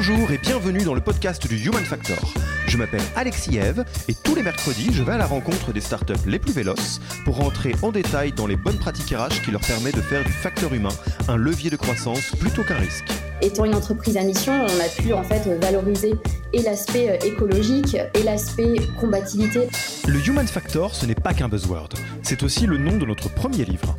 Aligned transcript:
Bonjour 0.00 0.30
et 0.30 0.38
bienvenue 0.38 0.84
dans 0.84 0.94
le 0.94 1.00
podcast 1.00 1.44
du 1.48 1.56
Human 1.56 1.84
Factor. 1.84 2.32
Je 2.68 2.76
m'appelle 2.76 3.02
Alexis 3.16 3.58
Eve 3.58 3.84
et 4.06 4.14
tous 4.14 4.36
les 4.36 4.44
mercredis, 4.44 4.92
je 4.92 5.02
vais 5.02 5.14
à 5.14 5.16
la 5.16 5.26
rencontre 5.26 5.72
des 5.72 5.80
startups 5.80 6.24
les 6.24 6.38
plus 6.38 6.52
véloces 6.52 7.00
pour 7.24 7.38
rentrer 7.38 7.74
en 7.82 7.90
détail 7.90 8.30
dans 8.30 8.46
les 8.46 8.54
bonnes 8.54 8.78
pratiques 8.78 9.10
RH 9.10 9.42
qui 9.44 9.50
leur 9.50 9.60
permettent 9.60 9.96
de 9.96 10.00
faire 10.00 10.22
du 10.22 10.30
facteur 10.30 10.72
humain 10.72 10.94
un 11.26 11.34
levier 11.34 11.68
de 11.68 11.74
croissance 11.74 12.30
plutôt 12.38 12.62
qu'un 12.62 12.76
risque. 12.76 13.06
Étant 13.42 13.64
une 13.64 13.74
entreprise 13.74 14.16
à 14.16 14.22
mission, 14.22 14.52
on 14.52 14.80
a 14.80 15.02
pu 15.02 15.12
en 15.14 15.24
fait 15.24 15.48
valoriser 15.60 16.14
et 16.52 16.62
l'aspect 16.62 17.10
euh, 17.10 17.26
écologique 17.26 17.96
et 18.14 18.22
l'aspect 18.22 18.76
combativité. 19.00 19.68
Le 20.06 20.24
Human 20.24 20.46
Factor, 20.46 20.94
ce 20.94 21.06
n'est 21.06 21.16
pas 21.16 21.34
qu'un 21.34 21.48
buzzword, 21.48 21.88
c'est 22.22 22.44
aussi 22.44 22.66
le 22.66 22.78
nom 22.78 22.98
de 22.98 23.04
notre 23.04 23.34
premier 23.34 23.64
livre 23.64 23.98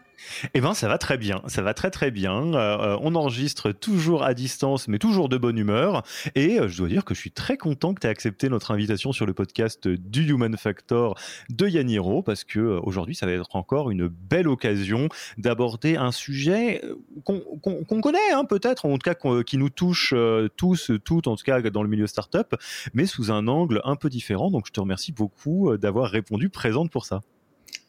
Eh 0.53 0.61
bien, 0.61 0.73
ça 0.73 0.87
va 0.87 0.97
très 0.97 1.17
bien, 1.17 1.41
ça 1.47 1.61
va 1.61 1.73
très 1.73 1.91
très 1.91 2.11
bien. 2.11 2.53
Euh, 2.53 2.97
on 3.01 3.15
enregistre 3.15 3.71
toujours 3.71 4.23
à 4.23 4.33
distance, 4.33 4.87
mais 4.87 4.99
toujours 4.99 5.29
de 5.29 5.37
bonne 5.37 5.57
humeur. 5.57 6.03
Et 6.35 6.59
euh, 6.59 6.67
je 6.67 6.77
dois 6.77 6.87
dire 6.87 7.05
que 7.05 7.13
je 7.13 7.19
suis 7.19 7.31
très 7.31 7.57
content 7.57 7.93
que 7.93 8.01
tu 8.01 8.07
aies 8.07 8.09
accepté 8.09 8.49
notre 8.49 8.71
invitation 8.71 9.11
sur 9.11 9.25
le 9.25 9.33
podcast 9.33 9.87
du 9.87 10.29
Human 10.29 10.55
Factor 10.57 11.15
de 11.49 11.67
Yaniro, 11.67 12.21
parce 12.21 12.43
que 12.43 12.59
euh, 12.59 12.79
aujourd'hui, 12.83 13.15
ça 13.15 13.25
va 13.25 13.33
être 13.33 13.55
encore 13.55 13.91
une 13.91 14.07
belle 14.07 14.47
occasion 14.47 15.09
d'aborder 15.37 15.95
un 15.95 16.11
sujet 16.11 16.81
qu'on 17.23 18.01
connaît, 18.01 18.31
hein, 18.33 18.45
peut-être, 18.45 18.85
en 18.85 18.97
tout 18.97 19.13
cas 19.13 19.15
qui 19.43 19.57
nous 19.57 19.69
touche 19.69 20.13
tous, 20.57 20.91
toutes, 21.03 21.27
en 21.27 21.35
tout 21.35 21.43
cas 21.43 21.61
dans 21.61 21.83
le 21.83 21.89
milieu 21.89 22.07
startup, 22.07 22.55
mais 22.93 23.05
sous 23.05 23.31
un 23.31 23.47
angle 23.47 23.81
un 23.83 23.95
peu 23.95 24.09
différent. 24.09 24.51
Donc, 24.51 24.65
je 24.67 24.71
te 24.71 24.79
remercie 24.79 25.11
beaucoup 25.11 25.77
d'avoir 25.77 26.09
répondu 26.09 26.49
présente 26.49 26.91
pour 26.91 27.05
ça. 27.05 27.21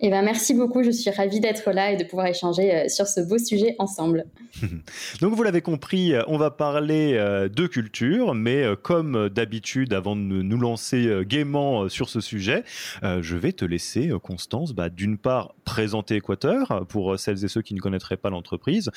Eh 0.04 0.10
ben, 0.10 0.22
merci 0.22 0.52
beaucoup, 0.52 0.82
je 0.82 0.90
suis 0.90 1.10
ravie 1.10 1.38
d'être 1.38 1.70
là 1.70 1.92
et 1.92 1.96
de 1.96 2.02
pouvoir 2.02 2.26
échanger 2.26 2.74
euh, 2.74 2.88
sur 2.88 3.06
ce 3.06 3.20
beau 3.20 3.38
sujet 3.38 3.76
ensemble. 3.78 4.24
Donc 5.20 5.32
vous 5.34 5.42
l'avez 5.44 5.60
compris, 5.60 6.12
euh, 6.12 6.22
on 6.26 6.38
va 6.38 6.50
parler 6.50 7.14
euh, 7.14 7.48
de 7.48 7.68
culture, 7.68 8.34
mais 8.34 8.64
comme 8.82 9.28
d'habitude, 9.28 9.92
avant 9.92 10.16
de 10.16 10.20
nous 10.20 10.58
lancer 10.58 11.22
gaiement 11.24 11.88
sur 11.88 12.08
ce 12.08 12.20
sujet, 12.20 12.64
je 13.02 13.36
vais 13.36 13.52
te 13.52 13.64
laisser, 13.64 14.10
Constance, 14.22 14.72
bah, 14.72 14.88
d'une 14.88 15.18
part 15.18 15.54
présenter 15.64 16.16
Équateur 16.16 16.84
pour 16.88 17.18
celles 17.18 17.44
et 17.44 17.48
ceux 17.48 17.62
qui 17.62 17.74
ne 17.74 17.80
connaîtraient 17.80 18.16
pas 18.16 18.30
l'entreprise, 18.30 18.90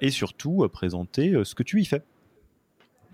et 0.00 0.10
surtout 0.10 0.68
présenter 0.72 1.34
ce 1.42 1.54
que 1.54 1.62
tu 1.62 1.80
y 1.80 1.84
fais. 1.84 2.02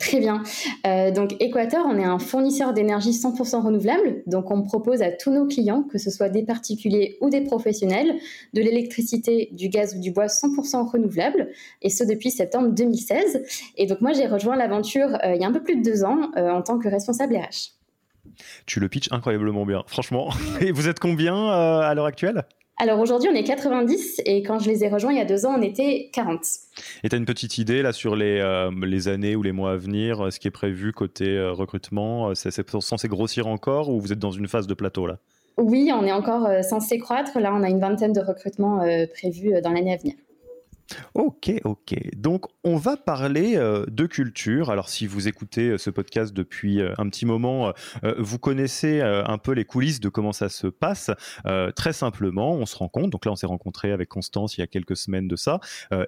Très 0.00 0.18
bien. 0.18 0.42
Euh, 0.86 1.10
donc 1.10 1.36
Équateur, 1.40 1.84
on 1.86 1.98
est 1.98 2.04
un 2.04 2.18
fournisseur 2.18 2.72
d'énergie 2.72 3.10
100% 3.10 3.62
renouvelable. 3.62 4.22
Donc 4.26 4.50
on 4.50 4.62
propose 4.62 5.02
à 5.02 5.10
tous 5.10 5.30
nos 5.30 5.46
clients, 5.46 5.82
que 5.82 5.98
ce 5.98 6.10
soit 6.10 6.30
des 6.30 6.42
particuliers 6.42 7.18
ou 7.20 7.28
des 7.28 7.42
professionnels, 7.42 8.14
de 8.54 8.62
l'électricité, 8.62 9.50
du 9.52 9.68
gaz 9.68 9.94
ou 9.94 10.00
du 10.00 10.10
bois 10.10 10.26
100% 10.26 10.90
renouvelable. 10.90 11.50
Et 11.82 11.90
ce 11.90 12.02
depuis 12.02 12.30
septembre 12.30 12.68
2016. 12.68 13.42
Et 13.76 13.86
donc 13.86 14.00
moi 14.00 14.14
j'ai 14.14 14.26
rejoint 14.26 14.56
l'aventure 14.56 15.18
euh, 15.22 15.34
il 15.34 15.42
y 15.42 15.44
a 15.44 15.48
un 15.48 15.52
peu 15.52 15.62
plus 15.62 15.76
de 15.76 15.82
deux 15.82 16.02
ans 16.02 16.30
euh, 16.38 16.50
en 16.50 16.62
tant 16.62 16.78
que 16.78 16.88
responsable 16.88 17.36
RH. 17.36 17.74
Tu 18.64 18.80
le 18.80 18.88
pitches 18.88 19.12
incroyablement 19.12 19.66
bien, 19.66 19.82
franchement. 19.86 20.30
Et 20.62 20.72
vous 20.72 20.88
êtes 20.88 20.98
combien 20.98 21.46
à 21.46 21.92
l'heure 21.94 22.06
actuelle? 22.06 22.44
Alors 22.80 22.98
aujourd'hui, 22.98 23.28
on 23.30 23.34
est 23.34 23.44
90 23.44 24.22
et 24.24 24.42
quand 24.42 24.58
je 24.58 24.70
les 24.70 24.84
ai 24.84 24.88
rejoints 24.88 25.12
il 25.12 25.18
y 25.18 25.20
a 25.20 25.26
deux 25.26 25.44
ans, 25.44 25.54
on 25.58 25.60
était 25.60 26.08
40. 26.14 26.40
Et 27.04 27.10
tu 27.10 27.14
as 27.14 27.18
une 27.18 27.26
petite 27.26 27.58
idée 27.58 27.82
là 27.82 27.92
sur 27.92 28.16
les, 28.16 28.40
euh, 28.40 28.70
les 28.82 29.08
années 29.08 29.36
ou 29.36 29.42
les 29.42 29.52
mois 29.52 29.72
à 29.72 29.76
venir, 29.76 30.24
euh, 30.24 30.30
ce 30.30 30.40
qui 30.40 30.48
est 30.48 30.50
prévu 30.50 30.94
côté 30.94 31.28
euh, 31.28 31.52
recrutement 31.52 32.34
C'est 32.34 32.50
censé 32.80 33.06
grossir 33.06 33.48
encore 33.48 33.90
ou 33.90 34.00
vous 34.00 34.14
êtes 34.14 34.18
dans 34.18 34.30
une 34.30 34.48
phase 34.48 34.66
de 34.66 34.72
plateau 34.72 35.06
là? 35.06 35.18
Oui, 35.58 35.90
on 35.92 36.06
est 36.06 36.12
encore 36.12 36.48
censé 36.64 36.96
croître. 36.96 37.38
Là, 37.38 37.52
on 37.54 37.62
a 37.62 37.68
une 37.68 37.80
vingtaine 37.80 38.14
de 38.14 38.20
recrutements 38.20 38.78
prévus 39.12 39.60
dans 39.62 39.72
l'année 39.72 39.92
à 39.92 39.98
venir. 39.98 40.14
Ok, 41.14 41.52
ok. 41.64 41.94
Donc, 42.16 42.46
on 42.64 42.76
va 42.76 42.96
parler 42.96 43.56
euh, 43.56 43.84
de 43.88 44.06
culture. 44.06 44.70
Alors, 44.70 44.88
si 44.88 45.06
vous 45.06 45.28
écoutez 45.28 45.70
euh, 45.70 45.78
ce 45.78 45.90
podcast 45.90 46.32
depuis 46.32 46.80
euh, 46.80 46.92
un 46.98 47.08
petit 47.08 47.26
moment, 47.26 47.72
vous 48.18 48.38
connaissez 48.38 49.00
un 49.00 49.38
peu 49.38 49.52
les 49.52 49.64
coulisses 49.64 50.00
de 50.00 50.08
comment 50.08 50.32
ça 50.32 50.48
se 50.48 50.66
passe. 50.66 51.10
très 51.76 51.92
simplement, 51.92 52.52
on 52.54 52.66
se 52.66 52.76
rend 52.76 52.88
compte. 52.88 53.10
Donc 53.10 53.24
là, 53.24 53.32
on 53.32 53.36
s'est 53.36 53.46
rencontré 53.46 53.92
avec 53.92 54.08
Constance 54.08 54.56
il 54.56 54.60
y 54.60 54.64
a 54.64 54.66
quelques 54.66 54.96
semaines 54.96 55.28
de 55.28 55.36
ça, 55.36 55.60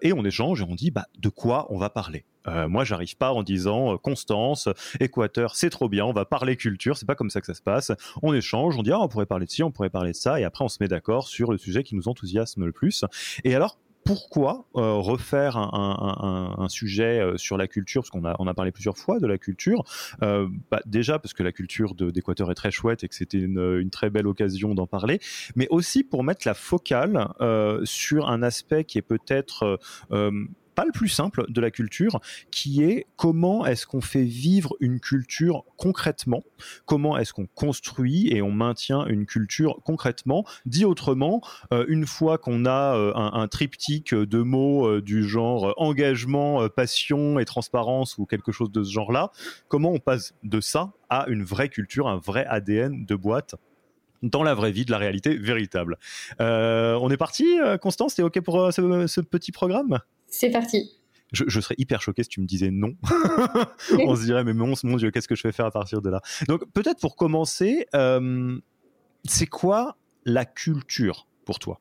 et 0.02 0.12
on 0.12 0.24
échange 0.24 0.60
et 0.60 0.64
on 0.64 0.74
dit 0.74 0.90
bah, 0.90 1.06
de 1.18 1.28
quoi 1.28 1.66
on 1.70 1.78
va 1.78 1.90
parler. 1.90 2.24
moi, 2.46 2.84
j'arrive 2.84 3.16
pas 3.16 3.32
en 3.32 3.42
disant 3.42 3.96
Constance, 3.98 4.68
Équateur, 5.00 5.56
c'est 5.56 5.70
trop 5.70 5.88
bien, 5.88 6.04
on 6.04 6.12
va 6.12 6.24
parler 6.24 6.56
culture. 6.56 6.96
C'est 6.96 7.06
pas 7.06 7.14
comme 7.14 7.30
ça 7.30 7.40
que 7.40 7.46
ça 7.46 7.54
se 7.54 7.62
passe. 7.62 7.92
On 8.22 8.34
échange, 8.34 8.76
on 8.76 8.82
dit 8.82 8.92
ah, 8.92 9.00
on 9.00 9.08
pourrait 9.08 9.26
parler 9.26 9.46
de 9.46 9.50
ci, 9.50 9.62
on 9.62 9.70
pourrait 9.70 9.90
parler 9.90 10.12
de 10.12 10.16
ça, 10.16 10.40
et 10.40 10.44
après 10.44 10.64
on 10.64 10.68
se 10.68 10.78
met 10.80 10.88
d'accord 10.88 11.28
sur 11.28 11.52
le 11.52 11.58
sujet 11.58 11.82
qui 11.82 11.94
nous 11.94 12.08
enthousiasme 12.08 12.64
le 12.64 12.72
plus. 12.72 13.04
Et 13.44 13.54
alors, 13.54 13.78
pourquoi 14.04 14.66
euh, 14.76 14.94
refaire 14.94 15.56
un, 15.56 16.66
sujet 16.68 17.20
euh, 17.20 17.36
sur 17.36 17.56
la 17.56 17.66
culture 17.66 18.02
Parce 18.02 18.10
qu'on 18.10 18.24
a, 18.24 18.34
on 18.38 18.46
a 18.46 18.54
parlé 18.54 18.72
plusieurs 18.72 18.96
fois 18.96 19.20
de 19.20 19.26
la 19.26 19.38
culture. 19.38 19.84
Euh, 20.22 20.48
bah, 20.70 20.80
déjà 20.86 21.18
parce 21.18 21.34
que 21.34 21.42
la 21.42 21.52
culture 21.52 21.94
d'Équateur 21.94 22.50
est 22.50 22.54
très 22.54 22.70
chouette 22.70 23.04
et 23.04 23.08
que 23.08 23.14
c'était 23.14 23.38
une, 23.38 23.90
très 23.90 24.10
belle 24.10 24.26
occasion 24.26 24.74
d'en 24.74 24.86
parler, 24.86 25.20
mais 25.54 25.68
aussi 25.70 26.02
pour 26.02 26.24
mettre 26.24 26.46
la 26.46 26.54
focale 26.54 27.28
sur 27.84 28.28
un 28.28 28.42
aspect 28.42 28.84
qui 28.84 28.98
est 28.98 29.02
peut-être 29.02 29.78
pas 30.74 30.84
le 30.84 30.92
plus 30.92 31.08
simple 31.08 31.44
de 31.48 31.60
la 31.60 31.70
culture, 31.70 32.20
qui 32.50 32.82
est 32.82 33.06
comment 33.16 33.66
est-ce 33.66 33.86
qu'on 33.86 34.00
fait 34.00 34.24
vivre 34.24 34.74
une 34.80 35.00
culture 35.00 35.64
concrètement, 35.76 36.42
comment 36.86 37.18
est-ce 37.18 37.32
qu'on 37.32 37.46
construit 37.54 38.28
et 38.32 38.42
on 38.42 38.50
maintient 38.50 39.06
une 39.06 39.26
culture 39.26 39.80
concrètement. 39.84 40.44
Dit 40.66 40.84
autrement, 40.84 41.40
euh, 41.72 41.84
une 41.88 42.06
fois 42.06 42.38
qu'on 42.38 42.64
a 42.66 42.96
euh, 42.96 43.12
un, 43.14 43.48
triptyque 43.48 44.14
de 44.14 44.42
mots 44.42 44.86
euh, 44.86 45.02
du 45.02 45.28
genre 45.28 45.74
engagement, 45.76 46.68
passion 46.68 47.38
et 47.38 47.44
transparence 47.44 48.18
ou 48.18 48.26
quelque 48.26 48.52
chose 48.52 48.70
de 48.70 48.82
ce 48.82 48.92
genre-là, 48.92 49.30
comment 49.68 49.90
on 49.90 49.98
passe 49.98 50.34
de 50.42 50.60
ça 50.60 50.92
à 51.10 51.26
une 51.28 51.42
vraie 51.42 51.68
culture, 51.68 52.08
un 52.08 52.16
vrai 52.16 52.46
ADN 52.46 53.04
de 53.04 53.14
boîte 53.14 53.54
dans 54.22 54.44
la 54.44 54.54
vraie 54.54 54.70
vie, 54.70 54.84
de 54.84 54.92
la 54.92 54.98
réalité 54.98 55.36
véritable. 55.36 55.98
on 56.38 57.10
est 57.10 57.16
parti, 57.16 57.58
Constance, 57.80 58.14
t'es 58.14 58.22
OK 58.22 58.40
pour 58.40 58.72
ce 58.72 59.20
petit 59.20 59.50
programme? 59.50 59.98
C'est 60.32 60.50
parti. 60.50 60.90
Je, 61.32 61.60
serais 61.60 61.76
hyper 61.78 62.02
choqué 62.02 62.24
si 62.24 62.28
tu 62.28 62.40
me 62.40 62.46
disais 62.46 62.70
non. 62.70 62.94
on 64.00 64.16
se 64.16 64.24
dirait, 64.24 64.44
mais 64.44 64.52
mon, 64.52 64.74
mon 64.84 64.96
Dieu, 64.96 65.10
qu'est-ce 65.10 65.28
que 65.28 65.34
je 65.34 65.42
vais 65.44 65.52
faire 65.52 65.64
à 65.64 65.70
partir 65.70 66.02
de 66.02 66.10
là? 66.10 66.20
Donc, 66.46 66.70
peut-être 66.74 67.00
pour 67.00 67.16
commencer, 67.16 67.86
euh, 67.94 68.58
c'est 69.24 69.46
quoi 69.46 69.96
la 70.26 70.44
culture 70.44 71.26
pour 71.46 71.58
toi? 71.58 71.80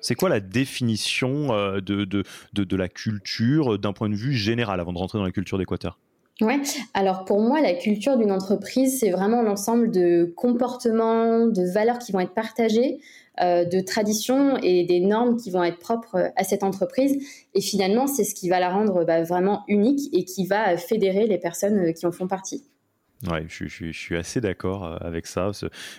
C'est 0.00 0.14
quoi 0.14 0.28
la 0.28 0.40
définition 0.40 1.52
euh, 1.52 1.80
de, 1.80 2.04
de, 2.04 2.24
de, 2.52 2.76
la 2.76 2.88
culture 2.88 3.78
d'un 3.78 3.92
point 3.92 4.08
de 4.08 4.14
vue 4.14 4.34
général 4.34 4.78
avant 4.78 4.92
de 4.92 4.98
rentrer 4.98 5.18
dans 5.18 5.24
la 5.24 5.32
culture 5.32 5.58
d'Équateur? 5.58 5.98
Ouais, 6.42 6.60
alors 6.92 7.24
pour 7.24 7.40
moi, 7.40 7.60
la 7.60 7.72
culture 7.72 8.16
d'une 8.16 8.32
entreprise, 8.32 8.98
c'est 8.98 9.10
vraiment 9.10 9.42
l'ensemble 9.42 9.92
de 9.92 10.32
comportements, 10.36 11.46
de 11.46 11.62
valeurs 11.72 12.00
qui 12.00 12.10
vont 12.10 12.18
être 12.18 12.34
partagées, 12.34 12.98
euh, 13.40 13.64
de 13.64 13.80
traditions 13.80 14.56
et 14.56 14.82
des 14.82 14.98
normes 14.98 15.36
qui 15.36 15.52
vont 15.52 15.62
être 15.62 15.78
propres 15.78 16.32
à 16.34 16.42
cette 16.42 16.64
entreprise. 16.64 17.16
Et 17.54 17.60
finalement, 17.60 18.08
c'est 18.08 18.24
ce 18.24 18.34
qui 18.34 18.48
va 18.48 18.58
la 18.58 18.70
rendre 18.70 19.04
bah, 19.04 19.22
vraiment 19.22 19.62
unique 19.68 20.12
et 20.12 20.24
qui 20.24 20.44
va 20.44 20.76
fédérer 20.76 21.28
les 21.28 21.38
personnes 21.38 21.78
euh, 21.78 21.92
qui 21.92 22.06
en 22.06 22.12
font 22.12 22.26
partie. 22.26 22.64
Ouais, 23.30 23.46
je, 23.48 23.92
suis 23.92 24.16
assez 24.16 24.40
d'accord 24.40 24.84
euh, 24.84 24.96
avec 25.00 25.26
ça. 25.26 25.50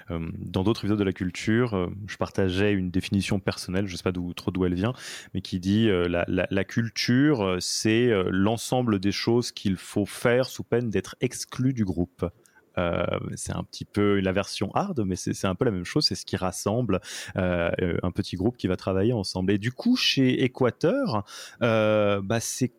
Dans 0.10 0.64
d'autres 0.64 0.82
épisodes 0.82 1.00
de 1.00 1.04
la 1.04 1.14
culture, 1.14 1.90
je 2.08 2.18
partageais 2.18 2.74
une 2.74 2.92
définition 2.92 3.40
personnelle, 3.40 3.88
je 3.88 3.94
ne 3.94 3.98
sais 3.98 4.04
pas 4.04 4.12
trop 4.36 4.52
d'où 4.52 4.66
elle 4.66 4.74
vient, 4.74 4.94
mais 5.34 5.42
qui 5.42 5.60
dit 5.60 5.88
la, 5.90 6.26
la, 6.28 6.64
culture, 6.64 7.58
c'est 7.60 8.12
l'ensemble 8.30 9.00
des 9.00 9.12
choses 9.12 9.52
qu'il 9.52 9.78
faut 9.78 10.06
faire 10.06 10.46
sous 10.46 10.64
peine 10.64 10.90
d'être 10.90 11.16
exclu 11.22 11.74
du 11.74 11.86
groupe. 11.86 12.26
Euh, 12.78 13.06
c'est 13.36 13.56
un 13.56 13.64
petit 13.64 13.86
peu 13.86 14.20
la 14.20 14.32
version 14.32 14.72
hard, 14.74 15.04
mais 15.06 15.16
c'est 15.16 15.46
un 15.46 15.56
peu 15.56 15.66
la 15.66 15.72
même 15.72 15.86
chose. 15.86 16.06
C'est 16.06 16.16
ce 16.16 16.26
qui 16.26 16.36
rassemble 16.36 17.02
euh, 17.36 17.72
un 18.02 18.12
petit 18.12 18.36
groupe 18.36 18.58
qui 18.58 18.68
va 18.68 18.76
travailler 18.76 19.14
ensemble. 19.14 19.52
Et 19.52 19.58
du 19.58 19.72
coup, 19.72 19.96
chez 19.96 20.44
Équateur, 20.44 21.24
euh, 21.62 22.22
bah, 22.22 22.40
c'est 22.40 22.72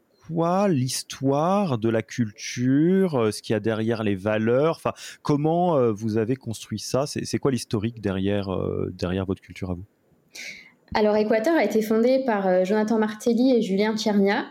l'histoire 0.68 1.78
de 1.78 1.88
la 1.88 2.02
culture, 2.02 3.32
ce 3.32 3.42
qu'il 3.42 3.52
y 3.52 3.56
a 3.56 3.60
derrière 3.60 4.02
les 4.02 4.14
valeurs 4.14 4.76
Enfin, 4.76 4.92
comment 5.22 5.92
vous 5.92 6.18
avez 6.18 6.36
construit 6.36 6.78
ça? 6.78 7.06
C'est 7.06 7.38
quoi 7.38 7.50
l'historique 7.50 8.00
derrière, 8.00 8.48
derrière 8.92 9.26
votre 9.26 9.40
culture 9.40 9.70
à 9.70 9.74
vous? 9.74 9.84
Alors, 10.94 11.16
Équateur 11.16 11.56
a 11.56 11.64
été 11.64 11.82
fondé 11.82 12.22
par 12.24 12.64
Jonathan 12.64 12.98
Martelly 12.98 13.56
et 13.56 13.62
Julien 13.62 13.96
Tchernia, 13.96 14.46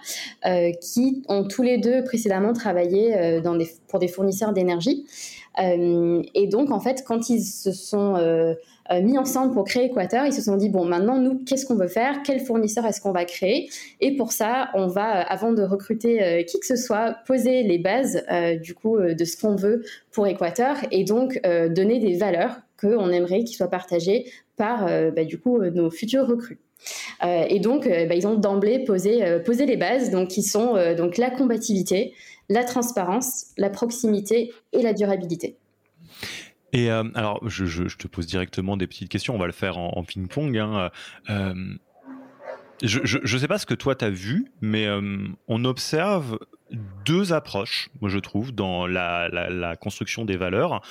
qui 0.82 1.24
ont 1.28 1.48
tous 1.48 1.64
les 1.64 1.78
deux 1.78 2.04
précédemment 2.04 2.54
travaillé 2.54 3.42
pour 3.88 4.00
des 4.00 4.08
fournisseurs 4.08 4.54
d'énergie. 4.54 5.06
Euh, 5.60 6.24
et 6.34 6.48
donc, 6.48 6.72
en 6.72 6.80
fait, 6.80 7.04
quand 7.06 7.30
ils 7.30 7.44
se 7.44 7.72
sont 7.72 8.16
euh, 8.92 8.94
euh, 8.94 9.02
mis 9.02 9.18
ensemble 9.18 9.54
pour 9.54 9.66
créer 9.66 9.86
Équateur, 9.86 10.26
ils 10.26 10.34
se 10.34 10.42
sont 10.42 10.58
dit, 10.58 10.70
bon, 10.70 10.86
maintenant, 10.86 11.18
nous, 11.18 11.40
qu'est-ce 11.46 11.66
qu'on 11.66 11.76
veut 11.76 11.88
faire? 11.88 12.22
Quel 12.24 12.40
fournisseur 12.40 12.86
est-ce 12.86 13.02
qu'on 13.02 13.12
va 13.12 13.26
créer? 13.26 13.70
Et 14.02 14.16
pour 14.16 14.32
ça, 14.32 14.70
on 14.74 14.88
va, 14.88 15.22
avant 15.22 15.54
de 15.54 15.64
recruter 15.64 16.46
qui 16.48 16.60
que 16.60 16.66
ce 16.66 16.76
soit, 16.76 17.16
poser 17.26 17.64
les 17.64 17.78
bases, 17.78 18.24
du 18.62 18.74
coup, 18.74 19.00
de 19.00 19.26
ce 19.26 19.38
qu'on 19.38 19.56
veut 19.56 19.84
pour 20.12 20.28
Équateur 20.28 20.78
et 20.92 21.04
donc 21.04 21.42
donner 21.44 22.00
des 22.00 22.18
valeurs 22.18 22.58
qu'on 22.80 23.10
aimerait 23.10 23.44
qu'ils 23.44 23.56
soient 23.56 23.70
partagées 23.70 24.26
par, 24.58 24.86
bah, 25.12 25.24
du 25.24 25.40
coup, 25.40 25.62
nos 25.62 25.90
futurs 25.90 26.28
recrues. 26.28 26.60
et 27.24 27.60
donc, 27.60 27.88
bah, 27.88 28.16
ils 28.16 28.28
ont 28.28 28.36
d'emblée 28.36 28.80
posé, 28.80 29.40
posé 29.46 29.66
les 29.66 29.78
bases, 29.78 30.10
donc 30.12 30.30
qui 30.30 30.44
sont 30.44 30.76
donc 30.96 31.18
la 31.18 31.30
combativité, 31.30 32.14
la 32.50 32.64
transparence, 32.64 33.48
la 33.58 33.70
proximité 33.70 34.52
et 34.72 34.82
la 34.82 34.94
durabilité. 34.94 35.58
Et 36.74 36.90
euh, 36.90 37.04
alors, 37.14 37.48
je, 37.48 37.84
te 37.96 38.08
pose 38.08 38.26
directement 38.26 38.76
des 38.76 38.88
petites 38.88 39.10
questions, 39.10 39.36
on 39.36 39.40
va 39.40 39.46
le 39.46 39.54
faire 39.54 39.78
en, 39.78 40.04
ping-pong. 40.04 40.58
Hein. 40.58 40.90
Euh, 41.30 41.54
je 42.82 43.20
ne 43.20 43.40
sais 43.40 43.48
pas 43.48 43.60
ce 43.60 43.68
que 43.68 43.76
toi 43.76 43.96
tu 43.96 44.04
as 44.04 44.10
vu, 44.10 44.52
mais 44.60 44.88
euh, 44.88 45.28
on 45.48 45.64
observe 45.64 46.40
deux 47.06 47.32
approches, 47.32 47.90
moi 48.02 48.10
je 48.10 48.18
trouve, 48.18 48.52
dans 48.52 48.88
la, 48.88 49.76
construction 49.80 50.26
des 50.26 50.36
valeurs. 50.36 50.82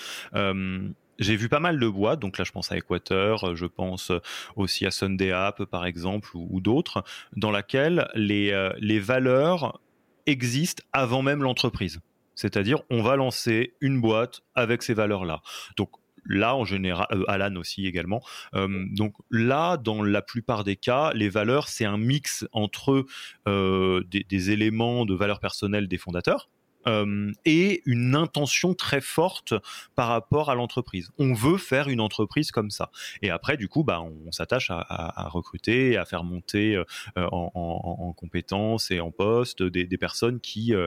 j'ai 1.19 1.37
vu 1.37 1.49
pas 1.49 1.58
mal 1.58 1.81
de 1.81 1.88
boîtes, 1.88 2.20
donc 2.20 2.38
là 2.38 2.44
je 2.44 2.52
pense 2.52 2.70
à 2.70 2.76
Equator, 2.76 3.56
je 3.56 3.67
pense 3.67 4.12
aussi 4.55 4.87
à 4.87 4.93
Sunday 4.93 5.32
App 5.32 5.64
par 5.64 5.85
exemple 5.85 6.31
ou, 6.35 6.61
d'autres, 6.61 7.02
dans 7.37 7.50
laquelle 7.50 8.08
les, 8.14 9.00
valeurs 9.00 9.81
existe 10.26 10.82
avant 10.93 11.23
même 11.23 11.43
l'entreprise. 11.43 11.99
C'est-à-dire, 12.34 12.82
on 12.90 13.02
va 13.02 13.17
lancer 13.17 13.75
une 13.81 14.00
boîte 14.00 14.43
avec 14.55 14.82
ces 14.82 14.94
valeurs-là. 14.94 15.43
Donc, 15.76 15.90
là 16.25 16.55
en 16.55 16.64
général 16.64 17.06
euh, 17.12 17.25
Alan 17.29 17.56
aussi 17.56 17.87
également 17.87 18.23
euh, 18.55 18.87
donc 18.90 19.14
là 19.31 19.76
dans 19.76 20.02
la 20.02 20.23
plupart 20.23 20.64
des 20.64 20.76
cas 20.76 21.12
les 21.14 21.29
valeurs 21.29 21.69
c'est 21.69 21.84
un 21.84 21.99
mix 21.99 22.46
entre 22.52 23.06
euh, 23.49 24.05
des, 24.05 24.50
éléments 24.50 25.05
de 25.05 25.14
valeurs 25.14 25.40
personnelles 25.40 25.88
des 25.88 25.99
fondateurs 25.99 26.49
euh, 26.87 27.32
et 27.44 27.82
une 27.87 28.14
intention 28.14 28.75
très 28.75 29.00
forte 29.00 29.55
par 29.94 30.08
rapport 30.08 30.50
à 30.50 30.55
l'entreprise. 30.55 31.11
On 31.19 31.32
veut 31.32 31.58
faire 31.58 31.88
une 31.88 32.00
entreprise 32.00 32.50
comme 32.50 32.70
ça. 32.70 32.90
Et 33.23 33.31
après, 33.31 33.56
du 33.56 33.69
coup, 33.69 33.84
bah, 33.84 34.00
on, 34.00 34.32
s'attache 34.32 34.70
à, 34.70 35.29
recruter, 35.29 35.96
à 35.96 36.05
faire 36.05 36.25
monter 36.25 36.75
euh, 36.75 36.84
en, 37.31 38.12
compétences 38.17 38.90
et 38.90 39.00
en 39.00 39.11
postes 39.11 39.62
des, 39.62 39.87
personnes 39.99 40.40
qui 40.40 40.75
euh, 40.75 40.87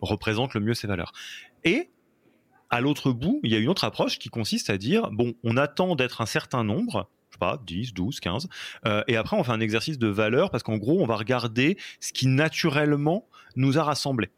représentent 0.00 0.54
le 0.54 0.60
mieux 0.60 0.74
ces 0.74 0.86
valeurs. 0.86 1.12
Et 1.64 1.90
à 2.70 2.80
l'autre 2.80 3.12
bout, 3.12 3.40
il 3.42 3.50
y 3.50 3.56
a 3.56 3.58
une 3.58 3.68
autre 3.68 3.84
approche 3.84 4.18
qui 4.18 4.28
consiste 4.28 4.70
à 4.70 4.78
dire, 4.78 5.10
bon, 5.10 5.34
on 5.42 5.56
attend 5.56 5.96
d'être 5.96 6.20
un 6.20 6.26
certain 6.26 6.64
nombre, 6.64 7.10
je 7.28 7.34
sais 7.34 7.38
pas, 7.38 7.60
10, 7.66 7.92
12, 7.92 8.20
15. 8.20 8.48
et 9.08 9.16
après, 9.16 9.36
on 9.36 9.44
fait 9.44 9.52
un 9.52 9.60
exercice 9.60 9.98
de 9.98 10.06
valeur 10.06 10.50
parce 10.50 10.62
qu'en 10.62 10.78
gros, 10.78 11.02
on 11.02 11.06
va 11.06 11.16
regarder 11.16 11.76
ce 12.00 12.12
qui 12.12 12.28
naturellement 12.28 13.28
nous 13.56 13.78
a 13.78 13.82
rassemblés. 13.82 14.30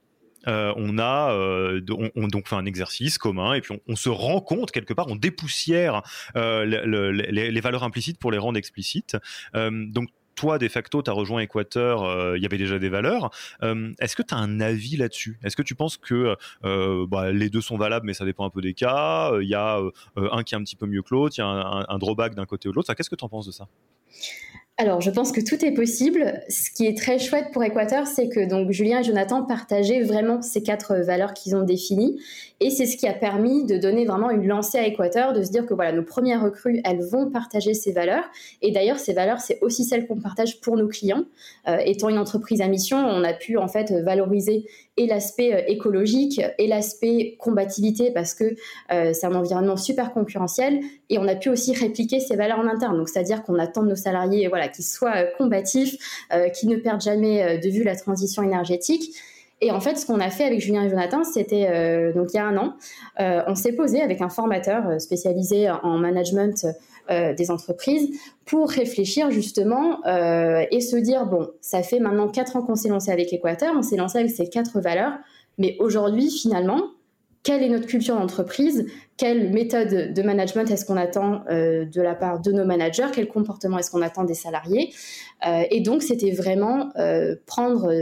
Euh, 0.48 0.72
on 0.76 0.98
a 0.98 1.32
euh, 1.32 1.80
on, 2.16 2.28
donc 2.28 2.48
fait 2.48 2.56
un 2.56 2.66
exercice 2.66 3.18
commun 3.18 3.54
et 3.54 3.60
puis 3.60 3.80
on, 3.86 3.96
se 3.96 4.08
rend 4.08 4.40
compte 4.40 4.70
quelque 4.70 4.92
part, 4.92 5.06
on 5.08 5.16
dépoussière 5.16 6.02
euh, 6.36 6.64
les, 6.64 7.60
valeurs 7.60 7.84
implicites 7.84 8.18
pour 8.18 8.32
les 8.32 8.38
rendre 8.38 8.58
explicites. 8.58 9.16
donc 9.54 10.08
toi, 10.34 10.58
de 10.58 10.66
facto, 10.66 11.02
tu 11.02 11.10
as 11.10 11.12
rejoint 11.12 11.42
Équateur, 11.42 12.36
il 12.36 12.42
y 12.42 12.46
avait 12.46 12.56
déjà 12.56 12.78
des 12.78 12.88
valeurs. 12.88 13.30
Est-ce 13.60 14.16
que 14.16 14.22
tu 14.22 14.34
as 14.34 14.38
un 14.38 14.60
avis 14.60 14.96
là-dessus? 14.96 15.38
Est-ce 15.44 15.56
que 15.56 15.62
tu 15.62 15.74
penses 15.74 15.98
que 15.98 16.36
bah, 17.04 17.30
les 17.30 17.50
deux 17.50 17.60
sont 17.60 17.76
valables, 17.76 18.06
mais 18.06 18.14
ça 18.14 18.24
dépend 18.24 18.46
un 18.46 18.50
peu 18.50 18.62
des 18.62 18.72
cas? 18.72 19.30
Il 19.40 19.48
y 19.48 19.54
a 19.54 19.78
un 20.16 20.42
qui 20.42 20.54
est 20.54 20.58
un 20.58 20.62
petit 20.62 20.74
peu 20.74 20.86
mieux 20.86 21.02
que 21.02 21.14
l'autre, 21.14 21.34
il 21.36 21.42
y 21.42 21.44
a 21.44 21.46
un, 21.46 21.84
un, 21.86 21.98
drawback 21.98 22.34
d'un 22.34 22.46
côté 22.46 22.68
ou 22.68 22.72
de 22.72 22.76
l'autre. 22.76 22.92
Qu'est-ce 22.94 23.10
que 23.10 23.14
tu 23.14 23.24
en 23.24 23.28
penses 23.28 23.46
de 23.46 23.52
ça? 23.52 23.68
Alors, 24.82 25.00
je 25.00 25.12
pense 25.12 25.30
que 25.30 25.40
tout 25.40 25.64
est 25.64 25.70
possible. 25.70 26.42
Ce 26.48 26.68
qui 26.68 26.88
est 26.88 26.98
très 26.98 27.20
chouette 27.20 27.52
pour 27.52 27.62
Équateur, 27.62 28.08
c'est 28.08 28.28
que 28.28 28.44
donc 28.44 28.72
Julien 28.72 28.98
et 28.98 29.04
Jonathan 29.04 29.44
partageaient 29.44 30.02
vraiment 30.02 30.42
ces 30.42 30.60
quatre 30.60 30.96
valeurs 30.96 31.34
qu'ils 31.34 31.54
ont 31.54 31.62
définies, 31.62 32.20
et 32.58 32.68
c'est 32.68 32.86
ce 32.86 32.96
qui 32.96 33.06
a 33.06 33.12
permis 33.12 33.64
de 33.64 33.76
donner 33.76 34.04
vraiment 34.04 34.30
une 34.30 34.44
lancée 34.48 34.78
à 34.78 34.86
Équateur, 34.86 35.34
de 35.34 35.44
se 35.44 35.52
dire 35.52 35.66
que 35.66 35.74
voilà, 35.74 35.92
nos 35.92 36.02
premières 36.02 36.42
recrues, 36.42 36.80
elles 36.84 37.00
vont 37.00 37.30
partager 37.30 37.74
ces 37.74 37.92
valeurs. 37.92 38.24
Et 38.60 38.72
d'ailleurs, 38.72 38.98
ces 38.98 39.12
valeurs, 39.12 39.40
c'est 39.40 39.58
aussi 39.62 39.84
celles 39.84 40.08
qu'on 40.08 40.18
partage 40.18 40.60
pour 40.60 40.76
nos 40.76 40.88
clients. 40.88 41.24
Euh, 41.68 41.78
étant 41.84 42.08
une 42.08 42.18
entreprise 42.18 42.60
à 42.60 42.66
mission, 42.66 42.98
on 42.98 43.22
a 43.22 43.34
pu 43.34 43.58
en 43.58 43.68
fait 43.68 43.92
valoriser 43.92 44.64
l'aspect 45.06 45.54
euh, 45.54 45.62
écologique 45.66 46.40
et 46.58 46.66
l'aspect 46.66 47.36
combativité 47.38 48.10
parce 48.10 48.34
que 48.34 48.56
euh, 48.92 49.12
c'est 49.12 49.26
un 49.26 49.34
environnement 49.34 49.76
super 49.76 50.12
concurrentiel 50.12 50.80
et 51.10 51.18
on 51.18 51.28
a 51.28 51.34
pu 51.34 51.48
aussi 51.48 51.72
répliquer 51.74 52.20
ces 52.20 52.36
valeurs 52.36 52.58
en 52.58 52.66
interne. 52.66 52.96
Donc 52.96 53.08
c'est-à-dire 53.08 53.42
qu'on 53.42 53.58
attend 53.58 53.82
de 53.82 53.88
nos 53.88 53.96
salariés 53.96 54.48
voilà 54.48 54.68
qu'ils 54.68 54.84
soient 54.84 55.16
euh, 55.16 55.26
combatifs, 55.38 55.96
qu'ils 56.54 56.68
ne 56.68 56.76
perdent 56.76 57.00
jamais 57.00 57.58
de 57.58 57.68
vue 57.68 57.82
la 57.82 57.96
transition 57.96 58.42
énergétique. 58.42 59.14
Et 59.60 59.70
en 59.70 59.80
fait, 59.80 59.96
ce 59.96 60.06
qu'on 60.06 60.18
a 60.20 60.30
fait 60.30 60.44
avec 60.44 60.60
Julien 60.60 60.84
et 60.84 60.90
Jonathan, 60.90 61.24
c'était 61.24 62.12
donc 62.12 62.28
il 62.32 62.36
y 62.36 62.40
a 62.40 62.46
un 62.46 62.56
an, 62.56 62.74
on 63.18 63.54
s'est 63.54 63.72
posé 63.72 64.00
avec 64.00 64.20
un 64.20 64.28
formateur 64.28 65.00
spécialisé 65.00 65.70
en 65.70 65.98
management 65.98 66.66
des 67.08 67.50
entreprises 67.50 68.10
pour 68.44 68.70
réfléchir 68.70 69.30
justement 69.30 70.00
et 70.06 70.80
se 70.80 70.96
dire 70.96 71.26
bon, 71.26 71.48
ça 71.60 71.82
fait 71.82 71.98
maintenant 71.98 72.28
quatre 72.28 72.56
ans 72.56 72.62
qu'on 72.62 72.76
s'est 72.76 72.88
lancé 72.88 73.10
avec 73.10 73.32
Équateur, 73.32 73.74
on 73.76 73.82
s'est 73.82 73.96
lancé 73.96 74.18
avec 74.18 74.30
ces 74.30 74.48
quatre 74.48 74.80
valeurs, 74.80 75.14
mais 75.58 75.76
aujourd'hui 75.80 76.30
finalement, 76.30 76.80
quelle 77.42 77.62
est 77.62 77.68
notre 77.68 77.86
culture 77.86 78.14
d'entreprise, 78.14 78.86
quelle 79.16 79.52
méthode 79.52 80.12
de 80.12 80.22
management 80.22 80.70
est-ce 80.70 80.84
qu'on 80.84 80.96
attend 80.96 81.42
euh, 81.50 81.84
de 81.84 82.00
la 82.00 82.14
part 82.14 82.40
de 82.40 82.52
nos 82.52 82.64
managers, 82.64 83.08
quel 83.12 83.28
comportement 83.28 83.78
est-ce 83.78 83.90
qu'on 83.90 84.02
attend 84.02 84.24
des 84.24 84.34
salariés? 84.34 84.92
Euh, 85.46 85.62
et 85.70 85.80
donc, 85.80 86.02
c'était 86.02 86.30
vraiment 86.30 86.90
euh, 86.96 87.34
prendre 87.46 87.92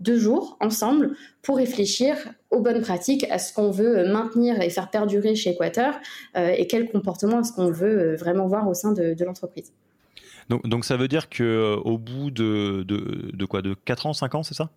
deux 0.00 0.18
jours 0.18 0.56
ensemble 0.60 1.16
pour 1.42 1.56
réfléchir 1.56 2.16
aux 2.50 2.60
bonnes 2.60 2.80
pratiques, 2.80 3.26
à 3.30 3.38
ce 3.38 3.52
qu'on 3.52 3.70
veut 3.70 4.10
maintenir 4.10 4.60
et 4.60 4.70
faire 4.70 4.90
perdurer 4.90 5.34
chez 5.34 5.50
Equator 5.50 5.94
et 6.34 6.66
quel 6.66 6.90
comportement 6.90 7.40
est-ce 7.40 7.52
qu'on 7.52 7.70
veut 7.70 8.16
vraiment 8.16 8.46
voir 8.46 8.66
au 8.68 8.74
sein 8.74 8.92
de, 8.92 9.14
l'entreprise. 9.22 9.72
Donc, 10.48 10.84
ça 10.86 10.96
veut 10.96 11.08
dire 11.08 11.28
qu'au 11.28 11.98
bout 11.98 12.30
de, 12.30 13.44
quoi? 13.44 13.60
De 13.60 13.74
4 13.84 14.06
ans, 14.06 14.12
5 14.14 14.34
ans, 14.34 14.42
c'est 14.42 14.54
ça? 14.54 14.70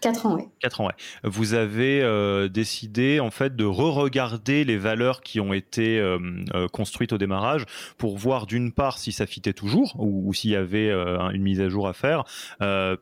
4 0.00 0.26
ans, 0.26 0.36
oui. 0.36 0.42
4 0.60 0.80
ans, 0.80 0.86
ouais. 0.86 0.92
Vous 1.24 1.54
avez 1.54 2.02
euh, 2.02 2.48
décidé 2.48 3.20
en 3.20 3.30
fait 3.30 3.56
de 3.56 3.64
re-regarder 3.64 4.64
les 4.64 4.76
valeurs 4.76 5.22
qui 5.22 5.40
ont 5.40 5.52
été 5.52 5.98
euh, 5.98 6.18
euh, 6.54 6.68
construites 6.68 7.12
au 7.12 7.18
démarrage 7.18 7.64
pour 7.98 8.16
voir 8.16 8.46
d'une 8.46 8.72
part 8.72 8.98
si 8.98 9.12
ça 9.12 9.26
fitait 9.26 9.52
toujours 9.52 9.94
ou, 9.98 10.32
s'il 10.34 10.50
y 10.50 10.56
avait 10.56 10.90
une 10.90 11.42
mise 11.42 11.60
à 11.60 11.68
jour 11.68 11.88
à 11.88 11.92
faire, 11.92 12.24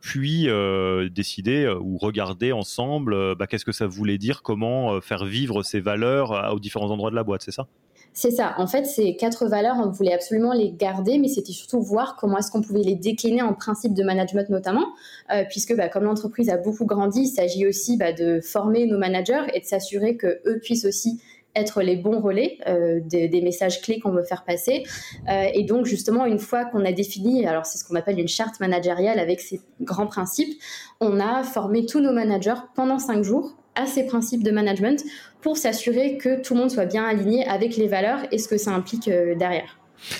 puis 0.01 0.47
décider 1.11 1.67
ou 1.79 1.97
regarder 1.97 2.51
ensemble 2.51 3.35
bah, 3.35 3.47
qu'est-ce 3.47 3.65
que 3.65 3.71
ça 3.71 3.87
voulait 3.87 4.17
dire, 4.17 4.41
comment 4.41 5.01
faire 5.01 5.25
vivre 5.25 5.63
ces 5.63 5.79
valeurs 5.79 6.53
aux 6.53 6.59
différents 6.59 6.91
endroits 6.91 7.11
de 7.11 7.15
la 7.15 7.23
boîte, 7.23 7.41
c'est 7.41 7.51
ça? 7.51 7.67
C'est 8.15 8.31
ça. 8.31 8.55
En 8.57 8.65
fait, 8.65 8.85
ces 8.85 9.17
quatre 9.17 9.45
valeurs, 9.45 9.75
on 9.77 9.89
voulait 9.89 10.13
absolument 10.13 10.53
les 10.53 10.71
garder, 10.71 11.17
mais 11.17 11.27
c'était 11.27 11.51
surtout 11.51 11.81
voir 11.81 12.15
comment 12.15 12.37
est-ce 12.37 12.49
qu'on 12.49 12.61
pouvait 12.61 12.81
les 12.81 12.95
décliner 12.95 13.41
en 13.41 13.53
principe 13.53 13.93
de 13.93 14.03
management 14.03 14.49
notamment, 14.49 14.85
euh, 15.33 15.43
puisque 15.49 15.75
bah, 15.75 15.89
comme 15.89 16.05
l'entreprise 16.05 16.49
a 16.49 16.55
beaucoup 16.55 16.85
grandi, 16.85 17.23
il 17.23 17.27
s'agit 17.27 17.67
aussi 17.67 17.97
bah, 17.97 18.13
de 18.13 18.39
former 18.39 18.85
nos 18.85 18.97
managers 18.97 19.43
et 19.53 19.59
de 19.59 19.65
s'assurer 19.65 20.15
que 20.15 20.39
eux 20.45 20.59
puissent 20.63 20.85
aussi 20.85 21.19
être 21.57 21.81
les 21.81 21.97
bons 21.97 22.21
relais 22.21 22.57
euh, 22.67 23.01
des, 23.03 23.41
messages 23.41 23.81
clés 23.81 23.99
qu'on 23.99 24.11
veut 24.11 24.23
faire 24.23 24.45
passer. 24.45 24.83
Euh, 25.29 25.49
et 25.53 25.63
donc, 25.63 25.85
justement, 25.85 26.25
une 26.25 26.39
fois 26.39 26.63
qu'on 26.63 26.85
a 26.85 26.93
défini, 26.93 27.45
alors 27.45 27.65
c'est 27.65 27.77
ce 27.77 27.83
qu'on 27.83 27.95
appelle 27.95 28.19
une 28.19 28.29
charte 28.29 28.61
managériale 28.61 29.19
avec 29.19 29.41
ces 29.41 29.59
grands 29.81 30.07
principes, 30.07 30.53
on 31.01 31.19
a 31.19 31.43
formé 31.43 31.85
tous 31.85 31.99
nos 31.99 32.13
managers 32.13 32.61
pendant 32.75 32.97
cinq 32.97 33.23
jours 33.23 33.57
à 33.75 33.85
ces 33.85 34.05
principes 34.05 34.43
de 34.43 34.51
management 34.51 35.03
pour 35.41 35.57
s'assurer 35.57 36.17
que 36.17 36.41
tout 36.41 36.53
le 36.53 36.61
monde 36.61 36.71
soit 36.71 36.85
bien 36.85 37.03
aligné 37.03 37.45
avec 37.45 37.77
les 37.77 37.87
valeurs 37.87 38.19
et 38.31 38.37
ce 38.37 38.47
que 38.47 38.57
ça 38.57 38.71
implique 38.71 39.07
euh, 39.07 39.35
derrière. 39.35 39.77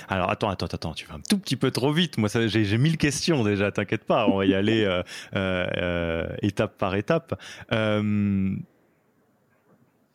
Alors 0.08 0.30
attends, 0.30 0.50
attends, 0.50 0.68
attends, 0.68 0.94
tu 0.94 1.06
vas 1.06 1.16
un 1.16 1.20
tout 1.20 1.38
petit 1.38 1.56
peu 1.56 1.72
trop 1.72 1.92
vite. 1.92 2.18
Moi, 2.18 2.30
j'ai 2.48 2.78
mille 2.78 2.98
questions 2.98 3.44
déjà, 3.44 3.72
t'inquiète 3.72 4.06
pas, 4.06 4.28
on 4.28 4.38
va 4.38 4.46
y 4.46 4.54
aller 4.54 4.84
euh, 4.86 5.04
euh, 5.36 6.28
étape 6.42 6.78
par 6.78 6.96
étape. 6.96 7.40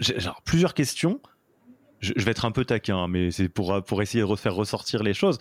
j'ai 0.01 0.15
plusieurs 0.45 0.75
questions. 0.75 1.21
Je, 2.01 2.15
vais 2.17 2.31
être 2.31 2.47
un 2.47 2.51
peu 2.51 2.65
taquin, 2.65 3.09
mais 3.09 3.31
c'est 3.31 3.51
pour, 3.51 3.83
pour 3.85 4.01
essayer 4.01 4.27
de 4.27 4.37
faire 4.37 4.55
ressortir 4.55 5.03
les 5.03 5.13
choses. 5.13 5.39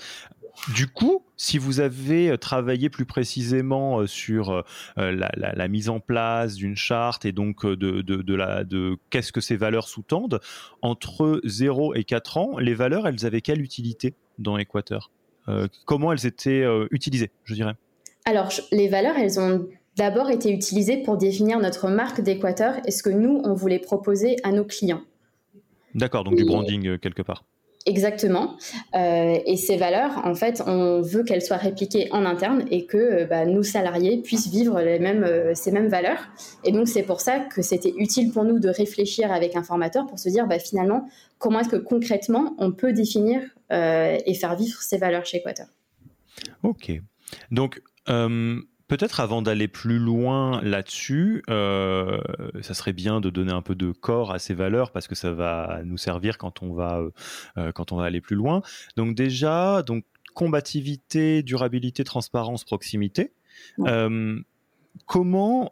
Du 0.67 0.87
coup, 0.87 1.23
si 1.37 1.57
vous 1.57 1.79
avez 1.79 2.29
euh, 2.29 2.37
travaillé 2.37 2.89
plus 2.89 3.05
précisément 3.05 3.99
euh, 3.99 4.07
sur 4.07 4.51
euh, 4.51 4.63
la, 4.97 5.67
mise 5.67 5.89
en 5.89 5.99
place 5.99 6.55
d'une 6.55 6.75
charte 6.75 7.25
et 7.25 7.31
donc 7.31 7.65
de, 7.65 8.01
de, 8.01 8.97
qu'est-ce 9.09 9.31
que 9.31 9.41
ces 9.41 9.55
valeurs 9.55 9.87
sous-tendent, 9.87 10.41
entre 10.81 11.41
0 11.45 11.95
et 11.95 12.03
4 12.03 12.37
ans, 12.37 12.57
les 12.59 12.73
valeurs, 12.73 13.07
elles 13.07 13.25
avaient 13.25 13.41
quelle 13.41 13.61
utilité 13.61 14.13
dans 14.37 14.57
Équateur? 14.57 15.11
Comment 15.85 16.11
elles 16.11 16.27
étaient 16.27 16.63
utilisées, 16.91 17.31
je 17.43 17.55
dirais? 17.55 17.73
Alors, 18.25 18.51
les 18.71 18.87
valeurs, 18.87 19.17
elles 19.17 19.39
ont 19.39 19.67
d'abord 19.97 20.29
été 20.29 20.51
utilisées 20.51 20.97
pour 20.97 21.17
définir 21.17 21.57
notre 21.59 21.89
marque 21.89 22.21
d'Équateur 22.21 22.75
et 22.85 22.91
ce 22.91 23.01
que 23.01 23.09
nous, 23.09 23.41
on 23.43 23.55
voulait 23.55 23.79
proposer 23.79 24.35
à 24.43 24.51
nos 24.51 24.63
clients. 24.63 25.01
D'accord, 25.95 26.23
donc 26.23 26.35
du 26.35 26.45
branding 26.45 26.99
quelque 26.99 27.23
part. 27.23 27.45
Exactement. 27.86 28.57
Euh, 28.93 29.39
et 29.45 29.55
ces 29.55 29.77
valeurs, 29.77 30.21
en 30.25 30.36
fait, 30.36 30.62
on 30.65 31.01
veut 31.01 31.24
qu'elles 31.24 31.41
soient 31.41 31.57
répliquées 31.57 32.09
en 32.12 32.25
interne 32.25 32.65
et 32.69 32.86
que 32.86 32.98
euh, 32.98 33.25
bah, 33.25 33.45
nos 33.45 33.63
salariés 33.63 34.21
puissent 34.21 34.50
vivre 34.50 34.81
les 34.81 35.00
mêmes, 35.00 35.24
euh, 35.24 35.55
ces 35.55 35.71
mêmes 35.71 35.88
valeurs. 35.88 36.19
Et 36.65 36.71
donc, 36.71 36.89
c'est 36.89 37.03
pour 37.03 37.21
ça 37.21 37.39
que 37.39 37.62
c'était 37.62 37.93
utile 37.98 38.31
pour 38.31 38.43
nous 38.43 38.59
de 38.59 38.69
réfléchir 38.69 39.31
avec 39.31 39.55
un 39.55 39.63
formateur 39.63 40.05
pour 40.07 40.19
se 40.19 40.27
dire, 40.29 40.45
bah, 40.45 40.59
finalement, 40.59 41.07
comment 41.38 41.62
est-ce 41.62 41.69
que 41.69 41.77
concrètement 41.77 42.53
on 42.57 42.71
peut 42.71 42.93
définir 42.93 43.41
et 43.71 44.33
faire 44.33 44.55
vivre 44.55 44.81
ces 44.81 44.98
valeurs 44.98 45.27
chez 45.27 45.43
Quater. 45.43 45.65
Ok. 46.63 46.91
Donc, 47.51 47.81
Peut-être 48.89 49.19
avant 49.19 49.43
d'aller 49.43 49.67
plus 49.67 50.00
loin 50.00 50.63
là-dessus, 50.63 51.43
euh, 51.48 52.19
ça 52.63 52.74
serait 52.74 52.91
bien 52.91 53.22
de 53.22 53.29
donner 53.29 53.51
un 53.51 53.62
peu 53.62 53.75
de 53.75 53.91
corps 53.91 54.31
à 54.31 54.39
ces 54.39 54.55
valeurs 54.55 54.91
parce 54.91 55.08
que 55.08 55.13
ça 55.13 55.31
va 55.31 55.81
nous 55.86 55.98
servir 55.98 56.39
quand 56.39 56.63
on 56.63 56.74
va 56.74 56.98
euh, 56.98 57.12
euh, 57.60 57.72
quand 57.72 57.91
on 57.91 57.98
va 57.98 58.05
aller 58.05 58.19
plus 58.19 58.36
loin. 58.36 58.63
Donc 58.98 59.13
déjà, 59.13 59.84
donc 59.84 60.05
combativité, 60.34 61.43
durabilité, 61.43 62.03
transparence, 62.03 62.63
proximité. 62.63 63.31
comment 65.05 65.72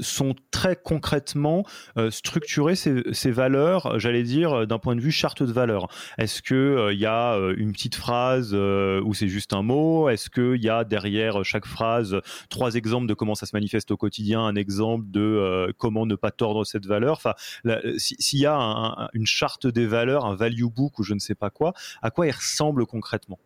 sont 0.00 0.34
très 0.50 0.76
concrètement 0.76 1.64
euh, 1.98 2.10
structurer 2.10 2.74
ces, 2.74 3.30
valeurs, 3.30 3.98
j'allais 3.98 4.22
dire, 4.22 4.52
euh, 4.52 4.66
d'un 4.66 4.78
point 4.78 4.96
de 4.96 5.00
vue 5.00 5.12
charte 5.12 5.42
de 5.42 5.52
valeurs 5.52 5.88
Est-ce 6.18 6.42
qu'il 6.42 6.56
il 6.56 6.60
euh, 6.60 6.94
y 6.94 7.06
a 7.06 7.36
une 7.56 7.72
petite 7.72 7.94
phrase 7.94 8.54
où 8.54 9.14
c'est 9.14 9.28
juste 9.28 9.52
un 9.52 9.62
mot? 9.62 10.08
Est-ce 10.08 10.30
qu'il 10.30 10.62
y 10.62 10.68
a 10.68 10.84
derrière 10.84 11.44
chaque 11.44 11.66
phrase 11.66 12.16
trois 12.48 12.74
exemples 12.74 13.06
de 13.06 13.14
comment 13.14 13.34
ça 13.34 13.46
se 13.46 13.54
manifeste 13.54 13.90
au 13.90 13.96
quotidien, 13.96 14.40
un 14.40 14.56
exemple 14.56 15.06
de 15.08 15.72
comment 15.78 16.06
ne 16.06 16.14
pas 16.14 16.30
tordre 16.30 16.64
cette 16.64 16.86
valeur? 16.86 17.16
Enfin, 17.16 17.34
s'il 17.96 18.40
y 18.40 18.46
a 18.46 19.08
une 19.12 19.26
charte 19.26 19.66
des 19.66 19.86
valeurs, 19.86 20.24
un 20.24 20.34
value 20.34 20.64
book 20.64 20.98
ou 20.98 21.02
je 21.02 21.14
ne 21.14 21.18
sais 21.18 21.34
pas 21.34 21.50
quoi, 21.50 21.72
à 22.02 22.10
quoi 22.10 22.26
il 22.26 22.32
ressemble 22.32 22.86
concrètement? 22.86 23.38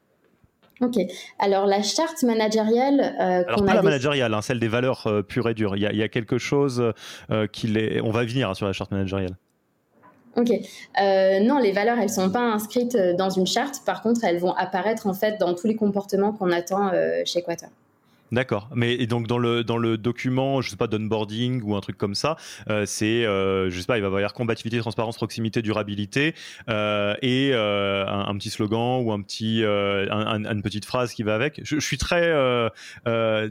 Ok. 0.81 0.97
Alors 1.39 1.67
la 1.67 1.83
charte 1.83 2.23
managériale. 2.23 3.01
Euh, 3.01 3.45
Alors 3.47 3.65
pas 3.65 3.75
la 3.75 3.83
managériale, 3.83 4.33
hein, 4.33 4.43
celle 4.43 4.61
des 4.61 4.69
valeurs 4.69 5.07
euh, 5.07 5.23
pures 5.23 5.49
et 5.49 5.55
dures. 5.55 5.77
Il 5.77 5.83
y, 5.83 6.03
a, 6.03 6.09
quelque 6.09 6.39
chose 6.39 6.93
euh, 7.31 7.47
qui 7.47 7.67
les. 7.67 8.01
On 8.01 8.11
va 8.11 8.25
venir 8.25 8.51
hein, 8.51 8.55
sur 8.55 8.67
la 8.67 8.73
charte 8.73 8.91
managériale. 8.93 9.37
Ok. 10.37 10.51
Euh, 10.51 11.41
non, 11.41 11.59
les 11.59 11.73
valeurs, 11.73 11.99
elles 11.99 12.11
sont 12.11 12.31
pas 12.31 12.41
inscrites 12.41 12.97
dans 13.17 13.31
une 13.31 13.47
charte. 13.47 13.83
Par 13.85 14.03
contre, 14.03 14.23
elles 14.25 14.39
vont 14.39 14.55
apparaître 14.55 15.09
en 15.09 15.15
fait 15.15 15.39
dans 15.39 15.55
tous 15.55 15.67
les 15.67 15.75
comportements 15.75 16.33
qu'on 16.33 16.53
attend 16.53 16.93
chez 17.25 17.43
Quater. 17.43 17.67
D'accord. 18.31 18.69
Mais 18.75 19.07
donc 19.07 19.27
dans 19.27 19.39
le 19.39 19.65
dans 19.65 19.79
le 19.79 19.97
document, 19.97 20.61
je 20.61 20.71
sais 20.71 20.77
pas 20.77 20.87
d'onboarding 20.87 21.63
ou 21.63 21.77
un 21.77 21.81
truc 21.81 21.97
comme 21.97 22.15
ça, 22.15 22.37
euh, 22.69 22.85
c'est 22.87 23.25
euh, 23.25 23.71
je 23.71 23.81
sais 23.81 23.87
pas, 23.87 23.97
il 23.97 24.03
va 24.03 24.09
y 24.09 24.17
avoir 24.17 24.35
combativité, 24.35 24.79
transparence, 24.79 25.17
proximité, 25.17 25.63
durabilité 25.63 26.35
euh, 26.69 27.15
et 27.23 27.55
un, 27.55 28.37
petit 28.39 28.51
slogan 28.51 29.03
ou 29.03 29.13
un 29.13 29.23
petit 29.23 29.63
un, 29.65 30.45
une 30.45 30.63
petite 30.63 30.85
phrase 30.85 31.15
qui 31.15 31.23
va 31.23 31.35
avec. 31.35 31.61
Je, 31.65 31.79
suis 31.79 31.99
très 31.99 32.33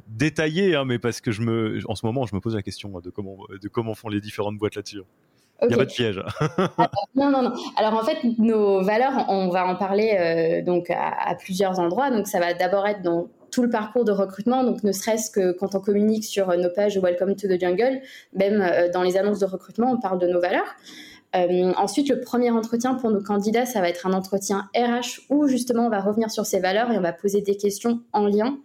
détaillé, 0.08 0.76
hein, 0.76 0.86
mais 0.86 1.00
parce 1.00 1.22
que 1.22 1.32
je 1.32 1.42
me 1.42 1.80
en 1.88 1.96
ce 1.96 2.06
moment 2.06 2.26
je 2.26 2.36
me 2.36 2.40
pose 2.40 2.56
la 2.56 2.62
question 2.62 3.00
de 3.00 3.10
comment 3.10 3.38
de 3.50 3.68
comment 3.68 3.96
font 3.96 4.10
les 4.10 4.22
différentes 4.22 4.58
boîtes 4.58 4.76
là-dessus. 4.76 5.02
Il 5.64 5.70
n'y 5.70 5.74
a 5.74 5.78
pas 5.78 5.86
de 5.86 5.92
piège. 5.92 6.22
non, 7.16 7.32
non, 7.32 7.42
non. 7.42 7.54
Alors 7.78 7.96
en 7.96 8.04
fait, 8.04 8.20
nos 8.38 8.84
valeurs, 8.84 9.26
on 9.28 9.50
va 9.50 9.66
en 9.66 9.76
parler 9.76 10.62
donc 10.64 10.92
à, 10.92 11.30
à, 11.30 11.34
plusieurs 11.34 11.80
endroits. 11.80 12.12
Donc 12.12 12.28
ça 12.28 12.40
va 12.40 12.54
d'abord 12.54 12.86
être 12.86 13.02
dans 13.02 13.28
tout 13.52 13.62
le 13.62 13.70
parcours 13.70 14.06
de 14.06 14.12
recrutement, 14.12 14.64
donc 14.64 14.84
ne 14.84 14.92
serait-ce 14.92 15.32
que 15.32 15.52
quand 15.52 15.76
on 15.76 15.80
communique 15.80 16.26
sur 16.26 16.56
nos 16.58 16.70
pages 16.70 16.98
Welcome 16.98 17.36
to 17.36 17.48
the 17.48 17.60
Jungle, 17.60 18.02
même 18.34 18.62
euh, 18.62 18.90
dans 18.90 19.04
les 19.04 19.18
annonces 19.18 19.40
de 19.40 19.46
recrutement, 19.46 19.92
on 19.92 20.00
parle 20.00 20.20
de 20.20 20.28
nos 20.28 20.40
valeurs. 20.40 20.76
Euh, 21.36 21.74
ensuite, 21.78 22.10
le 22.10 22.22
premier 22.22 22.52
entretien 22.52 22.96
pour 22.96 23.12
nos 23.12 23.22
candidats, 23.22 23.66
ça 23.66 23.82
va 23.82 23.90
être 23.90 24.08
un 24.08 24.14
entretien 24.14 24.70
RH 24.76 25.22
où 25.30 25.48
justement 25.48 25.86
on 25.86 25.90
va 25.90 26.00
revenir 26.00 26.32
sur 26.32 26.46
ces 26.46 26.60
valeurs 26.60 26.92
et 26.92 26.98
on 26.98 27.02
va 27.02 27.14
poser 27.14 27.42
des 27.42 27.58
questions 27.58 28.00
en 28.14 28.28
lien 28.28 28.58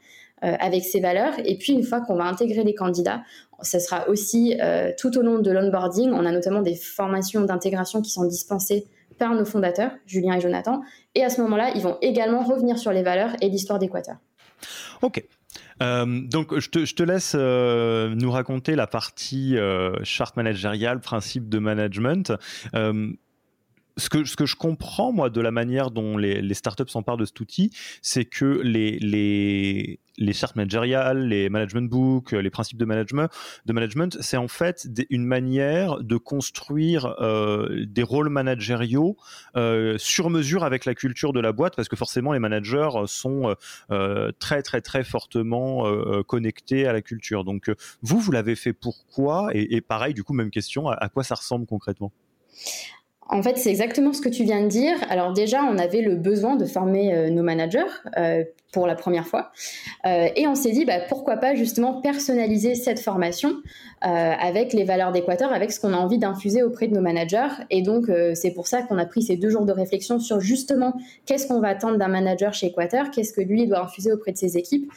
euh, 0.44 0.54
avec 0.60 0.84
ces 0.84 1.00
valeurs. 1.00 1.34
Et 1.44 1.58
puis 1.58 1.72
une 1.72 1.82
fois 1.82 2.00
qu'on 2.00 2.14
va 2.14 2.24
intégrer 2.24 2.62
les 2.62 2.74
candidats, 2.74 3.22
ça 3.62 3.78
sera 3.78 4.08
aussi 4.08 4.56
tout 4.98 5.16
au 5.16 5.22
long 5.22 5.38
de 5.38 5.50
l'onboarding. 5.52 6.10
On 6.10 6.26
a 6.26 6.32
notamment 6.32 6.62
des 6.62 6.74
formations 6.74 7.42
d'intégration 7.42 8.02
qui 8.02 8.10
sont 8.10 8.24
dispensées 8.24 8.88
par 9.18 9.34
nos 9.34 9.44
fondateurs, 9.44 9.92
Julien 10.04 10.34
et 10.34 10.40
Jonathan. 10.40 10.80
Et 11.14 11.22
à 11.22 11.30
ce 11.30 11.40
moment-là, 11.42 11.70
ils 11.76 11.82
vont 11.82 11.96
également 12.02 12.42
revenir 12.42 12.76
sur 12.76 12.92
les 12.92 13.04
valeurs 13.04 13.36
et 13.40 13.48
l'histoire 13.48 13.78
d'Équateur. 13.78 14.16
Ok. 15.02 15.22
Euh, 15.82 16.20
donc 16.22 16.58
je 16.58 16.68
te, 16.70 17.02
laisse 17.02 17.34
euh, 17.36 18.14
nous 18.14 18.30
raconter 18.30 18.74
la 18.74 18.86
partie 18.86 19.58
euh, 19.58 19.92
charte 20.04 20.36
managériale, 20.36 21.00
principe 21.00 21.48
de 21.48 21.58
management 21.58 22.32
ce 23.96 24.08
que, 24.08 24.46
je 24.46 24.56
comprends, 24.56 25.12
moi, 25.12 25.30
de 25.30 25.40
la 25.40 25.50
manière 25.50 25.90
dont 25.90 26.16
les, 26.16 26.54
startups 26.54 26.88
s'emparent 26.88 27.16
de 27.16 27.24
cet 27.24 27.40
outil, 27.40 27.70
c'est 28.00 28.24
que 28.24 28.60
les, 28.62 29.98
chartes 30.32 30.56
managériales, 30.56 31.28
les 31.28 31.48
management 31.48 31.88
books, 31.88 32.32
les 32.32 32.50
principes 32.50 32.78
de 32.78 32.84
management, 32.84 34.16
c'est 34.20 34.36
en 34.36 34.48
fait 34.48 34.88
une 35.10 35.24
manière 35.24 36.02
de 36.02 36.16
construire 36.16 37.14
euh, 37.20 37.84
des 37.86 38.02
rôles 38.02 38.28
managériaux 38.28 39.16
euh, 39.56 39.96
sur 39.98 40.30
mesure 40.30 40.64
avec 40.64 40.84
la 40.84 40.94
culture 40.94 41.32
de 41.32 41.40
la 41.40 41.52
boîte, 41.52 41.76
parce 41.76 41.88
que 41.88 41.96
forcément, 41.96 42.32
les 42.32 42.38
managers 42.38 42.90
sont 43.06 43.54
euh, 43.90 44.32
très, 44.38 44.62
très, 44.62 44.80
très 44.80 45.04
fortement 45.04 45.84
connectés 46.24 46.86
à 46.86 46.92
la 46.92 47.02
culture. 47.02 47.44
Donc, 47.44 47.70
vous, 48.02 48.20
vous 48.20 48.32
l'avez 48.32 48.56
fait 48.56 48.72
pourquoi? 48.72 49.50
Et, 49.52 49.80
pareil, 49.80 50.14
du 50.14 50.24
coup, 50.24 50.32
même 50.32 50.50
question, 50.50 50.88
à 50.88 51.08
quoi 51.08 51.24
ça 51.24 51.34
ressemble 51.34 51.66
concrètement? 51.66 52.12
En 53.28 53.42
fait, 53.42 53.56
c'est 53.56 53.70
exactement 53.70 54.12
ce 54.12 54.20
que 54.20 54.28
tu 54.28 54.44
viens 54.44 54.62
de 54.62 54.68
dire. 54.68 54.96
Alors 55.08 55.32
déjà, 55.32 55.62
on 55.64 55.78
avait 55.78 56.02
le 56.02 56.16
besoin 56.16 56.56
de 56.56 56.66
former 56.66 57.14
euh, 57.14 57.30
nos 57.30 57.42
managers 57.42 57.80
euh, 58.18 58.44
pour 58.72 58.86
la 58.86 58.94
première 58.94 59.26
fois. 59.26 59.52
Euh, 60.06 60.28
et 60.36 60.46
on 60.46 60.54
s'est 60.54 60.72
dit, 60.72 60.84
bah, 60.84 60.98
pourquoi 61.08 61.36
pas 61.36 61.54
justement 61.54 62.00
personnaliser 62.00 62.74
cette 62.74 63.00
formation 63.00 63.54
avec 64.04 64.72
les 64.72 64.82
valeurs 64.82 65.12
d'Équateur, 65.12 65.52
avec 65.52 65.70
ce 65.70 65.78
qu'on 65.78 65.92
a 65.92 65.96
envie 65.96 66.18
d'infuser 66.18 66.64
auprès 66.64 66.88
de 66.88 66.94
nos 66.94 67.00
managers. 67.00 67.50
Et 67.70 67.82
donc, 67.82 68.06
c'est 68.34 68.50
pour 68.50 68.66
ça 68.66 68.82
qu'on 68.82 68.98
a 68.98 69.06
pris 69.06 69.22
ces 69.22 69.36
deux 69.36 69.48
jours 69.48 69.64
de 69.64 69.70
réflexion 69.70 70.18
sur 70.18 70.40
justement 70.40 70.94
qu'est-ce 71.24 71.46
qu'on 71.46 71.60
va 71.60 71.68
attendre 71.68 71.98
d'un 71.98 72.08
manager 72.08 72.52
chez 72.52 72.66
Équateur, 72.66 73.12
qu'est-ce 73.12 73.32
que 73.32 73.40
lui 73.40 73.68
doit 73.68 73.84
infuser 73.84 74.10
auprès 74.10 74.32
de 74.32 74.38
ses 74.38 74.58
équipes. 74.58 74.90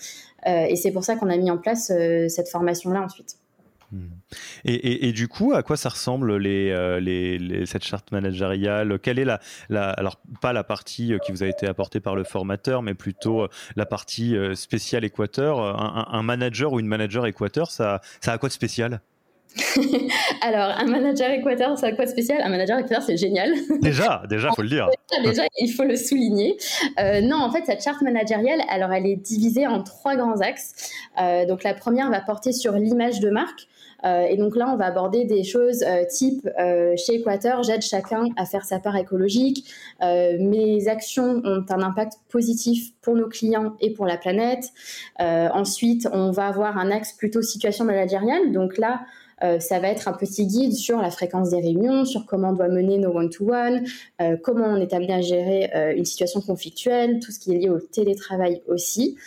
et 0.47 0.75
c'est 0.75 0.89
pour 0.89 1.03
ça 1.03 1.17
qu'on 1.17 1.29
a 1.29 1.37
mis 1.37 1.51
en 1.51 1.59
place 1.59 1.91
cette 2.29 2.49
formation-là 2.49 3.03
ensuite. 3.03 3.35
Et, 4.63 5.11
du 5.11 5.27
coup, 5.27 5.53
à 5.53 5.63
quoi 5.63 5.77
ça 5.77 5.89
ressemble 5.89 6.31
euh, 6.31 6.99
les, 6.99 7.65
cette 7.65 7.83
charte 7.83 8.11
managériale? 8.11 8.99
Quelle 8.99 9.19
est 9.19 9.25
la, 9.25 9.89
alors 9.91 10.19
pas 10.41 10.53
la 10.53 10.63
partie 10.63 11.13
euh, 11.13 11.19
qui 11.19 11.31
vous 11.31 11.43
a 11.43 11.47
été 11.47 11.67
apportée 11.67 11.99
par 11.99 12.15
le 12.15 12.23
formateur, 12.23 12.81
mais 12.81 12.93
plutôt 12.93 13.43
euh, 13.43 13.47
la 13.75 13.85
partie 13.85 14.35
spéciale 14.55 15.05
Équateur? 15.05 15.59
Un, 15.59 16.23
manager 16.23 16.73
ou 16.73 16.79
une 16.79 16.87
manager 16.87 17.25
Équateur, 17.25 17.69
ça, 17.69 18.01
ça 18.21 18.33
a 18.33 18.37
quoi 18.37 18.49
de 18.49 18.53
spécial? 18.53 19.01
Alors, 20.41 20.71
un 20.77 20.85
manager 20.85 21.29
Équateur, 21.31 21.77
ça 21.77 21.87
a 21.87 21.91
quoi 21.91 22.05
de 22.05 22.09
spécial? 22.09 22.41
Un 22.41 22.49
manager 22.49 22.79
Équateur, 22.79 23.03
c'est 23.03 23.17
génial. 23.17 23.53
Déjà, 23.81 24.23
déjà, 24.27 24.51
faut 24.51 24.63
le 24.63 24.69
dire. 24.69 24.89
déjà, 25.23 25.43
il 25.57 25.71
faut 25.71 25.83
le 25.83 25.95
souligner. 25.95 26.57
non, 26.97 27.37
en 27.37 27.51
fait, 27.51 27.63
cette 27.65 27.83
charte 27.83 28.01
managériale, 28.01 28.61
alors, 28.69 28.91
elle 28.91 29.05
est 29.05 29.15
divisée 29.15 29.67
en 29.67 29.83
trois 29.83 30.15
grands 30.15 30.41
axes. 30.41 30.91
donc, 31.47 31.63
la 31.63 31.73
première 31.73 32.09
va 32.09 32.21
porter 32.21 32.51
sur 32.51 32.73
l'image 32.73 33.19
de 33.19 33.29
marque. 33.29 33.67
Euh, 34.05 34.27
et 34.29 34.37
donc 34.37 34.55
là, 34.55 34.69
on 34.71 34.77
va 34.77 34.85
aborder 34.85 35.25
des 35.25 35.43
choses 35.43 35.83
euh, 35.83 36.05
type 36.05 36.47
euh, 36.59 36.95
chez 36.95 37.15
Équateur, 37.15 37.63
j'aide 37.63 37.81
chacun 37.81 38.27
à 38.37 38.45
faire 38.45 38.65
sa 38.65 38.79
part 38.79 38.95
écologique. 38.95 39.65
mes 40.01 40.87
actions 40.87 41.41
ont 41.43 41.65
un 41.69 41.81
impact 41.81 42.13
positif 42.29 42.91
pour 43.01 43.15
nos 43.15 43.27
clients 43.27 43.75
et 43.79 43.91
pour 43.91 44.05
la 44.05 44.17
planète. 44.17 44.65
ensuite, 45.19 46.07
on 46.11 46.31
va 46.31 46.47
avoir 46.47 46.77
un 46.77 46.91
axe 46.91 47.13
plutôt 47.13 47.41
situation 47.41 47.85
managériale. 47.85 48.51
Donc 48.51 48.77
là, 48.77 49.01
ça 49.59 49.79
va 49.79 49.87
être 49.89 50.07
un 50.07 50.13
petit 50.13 50.45
guide 50.45 50.73
sur 50.73 51.01
la 51.01 51.11
fréquence 51.11 51.49
des 51.49 51.61
réunions, 51.61 52.05
sur 52.05 52.25
comment 52.25 52.49
on 52.49 52.53
doit 52.53 52.67
mener 52.67 52.97
nos 52.97 53.11
one-to-one, 53.11 53.83
comment 54.43 54.65
on 54.65 54.77
est 54.77 54.93
amené 54.93 55.13
à 55.13 55.21
gérer 55.21 55.93
une 55.95 56.05
situation 56.05 56.41
conflictuelle, 56.41 57.19
tout 57.19 57.31
ce 57.31 57.39
qui 57.39 57.53
est 57.53 57.57
lié 57.57 57.69
au 57.69 57.79
télétravail 57.79 58.61
aussi. 58.67 59.17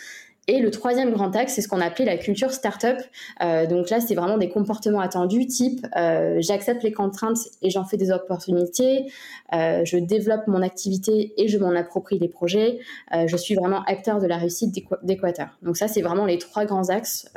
Et 0.49 0.61
le 0.61 0.71
troisième 0.71 1.11
grand 1.11 1.35
axe, 1.35 1.53
c'est 1.53 1.61
ce 1.61 1.67
qu'on 1.67 1.79
appelait 1.79 2.05
la 2.05 2.17
culture 2.17 2.49
startup. 2.49 2.97
Euh, 3.43 3.67
donc 3.67 3.91
là, 3.91 4.01
c'est 4.01 4.15
vraiment 4.15 4.39
des 4.39 4.49
comportements 4.49 4.99
attendus, 4.99 5.45
type 5.45 5.85
euh, 5.95 6.37
j'accepte 6.39 6.81
les 6.81 6.91
contraintes 6.91 7.37
et 7.61 7.69
j'en 7.69 7.85
fais 7.85 7.97
des 7.97 8.09
opportunités, 8.09 9.11
euh, 9.53 9.85
je 9.85 9.97
développe 9.97 10.47
mon 10.47 10.63
activité 10.63 11.33
et 11.37 11.47
je 11.47 11.59
m'en 11.59 11.75
approprie 11.75 12.17
les 12.17 12.29
projets, 12.29 12.79
euh, 13.13 13.27
je 13.27 13.37
suis 13.37 13.53
vraiment 13.53 13.83
acteur 13.83 14.19
de 14.19 14.25
la 14.25 14.37
réussite 14.37 14.73
d'Équateur. 15.03 15.49
Donc 15.61 15.77
ça, 15.77 15.87
c'est 15.87 16.01
vraiment 16.01 16.25
les 16.25 16.39
trois 16.39 16.65
grands 16.65 16.89
axes 16.89 17.31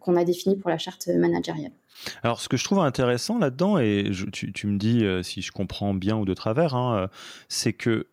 qu'on 0.00 0.16
a 0.16 0.24
définis 0.24 0.56
pour 0.56 0.68
la 0.68 0.76
charte 0.76 1.08
managériale. 1.08 1.72
Alors, 2.22 2.42
ce 2.42 2.50
que 2.50 2.58
je 2.58 2.64
trouve 2.64 2.80
intéressant 2.80 3.38
là-dedans, 3.38 3.78
et 3.78 4.10
tu, 4.32 4.66
me 4.66 4.76
dis 4.76 5.02
si 5.22 5.40
je 5.40 5.50
comprends 5.50 5.94
bien 5.94 6.16
ou 6.16 6.26
de 6.26 6.34
travers, 6.34 6.74
hein, 6.74 7.08
c'est 7.48 7.72
que 7.72 8.06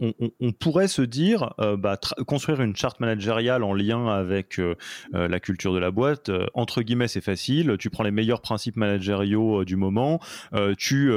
on, 0.00 0.52
pourrait 0.52 0.88
se 0.88 1.02
dire, 1.02 1.54
euh, 1.60 1.76
bah, 1.76 1.98
construire 2.26 2.60
une 2.60 2.74
charte 2.74 3.00
managériale 3.00 3.62
en 3.62 3.74
lien 3.74 4.08
avec 4.08 4.58
euh, 4.58 4.74
euh, 5.14 5.28
la 5.28 5.40
culture 5.40 5.72
de 5.72 5.78
la 5.78 5.90
boîte, 5.90 6.30
entre 6.54 6.82
guillemets, 6.82 7.08
c'est 7.08 7.20
facile. 7.20 7.76
Tu 7.78 7.90
prends 7.90 8.04
les 8.04 8.10
meilleurs 8.10 8.40
principes 8.40 8.76
managériaux 8.76 9.64
du 9.64 9.76
moment, 9.76 10.20
tu 10.78 11.12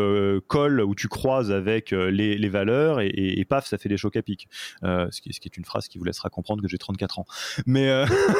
colles 0.48 0.82
ou 0.82 0.96
tu 0.96 1.08
croises 1.08 1.52
avec 1.52 1.92
les, 1.92 2.50
valeurs 2.50 3.02
et, 3.02 3.46
paf, 3.48 3.66
ça 3.68 3.78
fait 3.78 3.90
des 3.90 3.98
chocs 3.98 4.16
à 4.16 4.22
pic. 4.22 4.48
Ce 4.84 5.22
qui, 5.22 5.30
est 5.30 5.58
une 5.58 5.66
phrase 5.66 5.88
qui 5.88 5.98
vous 5.98 6.04
laissera 6.04 6.30
comprendre 6.30 6.62
que 6.62 6.68
j'ai 6.68 6.78
34 6.78 7.20
ans. 7.20 7.26
Mais 7.66 7.90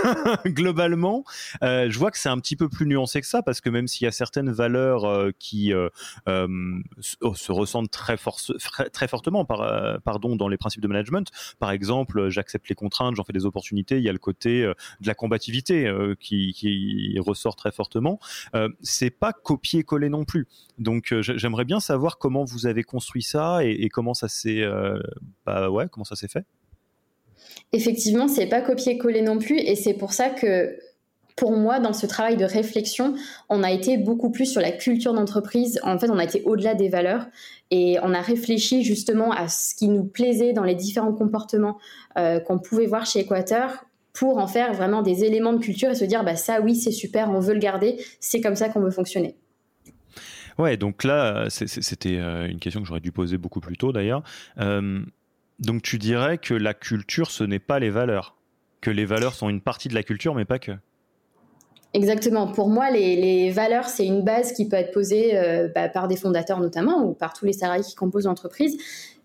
globalement, 0.46 1.24
je 1.62 1.98
vois 1.98 2.12
que 2.12 2.18
c'est 2.18 2.30
un 2.30 2.40
petit 2.40 2.56
peu 2.56 2.70
plus 2.70 2.86
nuancé 2.86 3.22
que 3.22 3.28
ça 3.28 3.42
parce 3.42 3.62
que 3.62 3.70
même 3.70 3.88
s'il 3.88 4.06
y 4.06 4.08
a 4.08 4.12
certaines 4.12 4.52
valeurs 4.52 5.32
qui 5.40 5.74
se 6.26 7.52
ressentent 7.52 7.92
très, 7.92 8.18
très 8.18 9.08
fortement, 9.08 9.46
par, 9.46 10.02
pardon, 10.04 10.27
dans 10.36 10.48
les 10.48 10.58
principes 10.58 10.82
de 10.82 10.88
management. 10.88 11.30
Par 11.60 11.72
exemple, 11.72 12.30
j'accepte 12.30 12.70
les 12.70 12.76
contraintes, 12.76 13.16
j'en 13.16 13.24
fais 13.24 13.34
des 13.34 13.46
opportunités. 13.46 13.98
Il 13.98 14.04
y 14.04 14.10
a 14.10 14.14
le 14.14 14.20
côté 14.20 14.64
euh, 14.64 14.74
de 15.02 15.08
la 15.08 15.16
combativité 15.16 15.88
euh, 15.88 16.16
qui, 16.20 17.16
ressort 17.20 17.56
très 17.56 17.72
fortement. 17.72 18.20
Euh, 18.56 18.70
c'est 18.82 19.10
pas 19.10 19.34
copier-coller 19.34 20.10
non 20.10 20.24
plus. 20.24 20.48
Donc, 20.78 21.14
j'aimerais 21.22 21.66
bien 21.66 21.80
savoir 21.80 22.18
comment 22.18 22.44
vous 22.44 22.68
avez 22.68 22.84
construit 22.84 23.24
ça 23.24 23.64
et, 23.64 23.90
comment 23.90 24.14
ça 24.14 24.28
s'est, 24.28 24.64
bah 25.46 25.70
ouais, 25.70 25.88
comment 25.90 26.04
ça 26.04 26.16
s'est 26.16 26.28
fait? 26.28 26.46
Effectivement, 27.74 28.28
c'est 28.28 28.48
pas 28.48 28.62
copier-coller 28.62 29.22
non 29.22 29.40
plus, 29.40 29.58
et 29.58 29.76
c'est 29.76 29.94
pour 29.94 30.14
ça 30.14 30.30
que 30.30 30.78
pour 31.38 31.56
moi, 31.56 31.80
dans 31.80 31.94
ce 31.94 32.08
travail 32.08 32.36
de 32.36 32.44
réflexion, 32.44 33.16
on 33.48 33.64
a 33.64 33.72
été 33.72 33.98
beaucoup 33.98 34.32
plus 34.32 34.48
sur 34.48 34.60
la 34.60 34.72
culture 34.72 35.14
d'entreprise. 35.14 35.80
En 35.84 35.98
fait, 36.00 36.10
on 36.10 36.18
a 36.18 36.24
été 36.24 36.42
au-delà 36.44 36.74
des 36.74 36.90
valeurs 36.90 37.28
et 37.70 37.98
on 38.02 38.14
a 38.14 38.22
réfléchi 38.22 38.84
justement 38.84 39.32
à 39.32 39.48
ce 39.48 39.76
qui 39.76 39.88
nous 39.88 40.04
plaisait 40.04 40.52
dans 40.52 40.64
les 40.64 40.74
différents 40.74 41.14
comportements 41.14 41.78
euh, 42.18 42.40
qu'on 42.40 42.58
pouvait 42.58 42.88
voir 42.88 43.06
chez 43.06 43.20
Équateur 43.20 43.86
pour 44.14 44.40
en 44.40 44.48
faire 44.48 44.74
vraiment 44.74 45.04
des 45.04 45.26
éléments 45.26 45.54
de 45.54 45.60
culture 45.60 45.92
et 45.92 45.96
se 45.96 46.06
dire 46.06 46.24
bah 46.24 46.36
ça 46.36 46.60
oui 46.60 46.76
c'est 46.76 46.92
super, 46.92 47.30
on 47.30 47.40
veut 47.40 47.54
le 47.54 47.60
garder, 47.60 48.04
c'est 48.20 48.42
comme 48.42 48.56
ça 48.56 48.70
qu'on 48.70 48.80
veut 48.80 48.90
fonctionner. 48.90 49.36
Ouais, 50.58 50.76
donc 50.76 51.04
là, 51.04 51.46
c'était 51.52 52.18
euh, 52.18 52.48
une 52.48 52.58
question 52.58 52.82
que 52.82 52.88
j'aurais 52.88 53.00
dû 53.00 53.12
poser 53.12 53.38
beaucoup 53.38 53.60
plus 53.60 53.78
tôt 53.78 53.92
d'ailleurs. 53.92 54.24
Euh, 54.58 55.02
donc 55.60 55.84
tu 55.84 56.00
dirais 56.00 56.40
que 56.40 56.56
la 56.56 56.74
culture, 56.74 57.30
ce 57.30 57.44
n'est 57.44 57.60
pas 57.60 57.78
les 57.78 57.92
valeurs, 57.92 58.36
que 58.82 58.90
les 58.90 59.06
valeurs 59.06 59.36
sont 59.36 59.50
une 59.50 59.62
partie 59.62 59.88
de 59.88 59.94
la 59.94 60.02
culture, 60.02 60.34
mais 60.34 60.46
pas 60.46 60.58
que. 60.58 60.72
Exactement. 61.94 62.48
Pour 62.48 62.70
moi, 62.70 62.92
les, 62.92 63.50
valeurs, 63.52 63.88
c'est 63.88 64.06
une 64.06 64.22
base 64.22 64.54
qui 64.54 64.68
peut 64.68 64.76
être 64.76 64.92
posée 64.92 65.38
euh, 65.38 65.68
bah, 65.74 65.90
par 65.90 66.08
des 66.08 66.18
fondateurs 66.18 66.60
notamment 66.60 67.04
ou 67.04 67.14
par 67.14 67.34
tous 67.34 67.46
les 67.46 67.54
salariés 67.54 67.84
qui 67.84 67.96
composent 67.96 68.26
l'entreprise. 68.26 68.78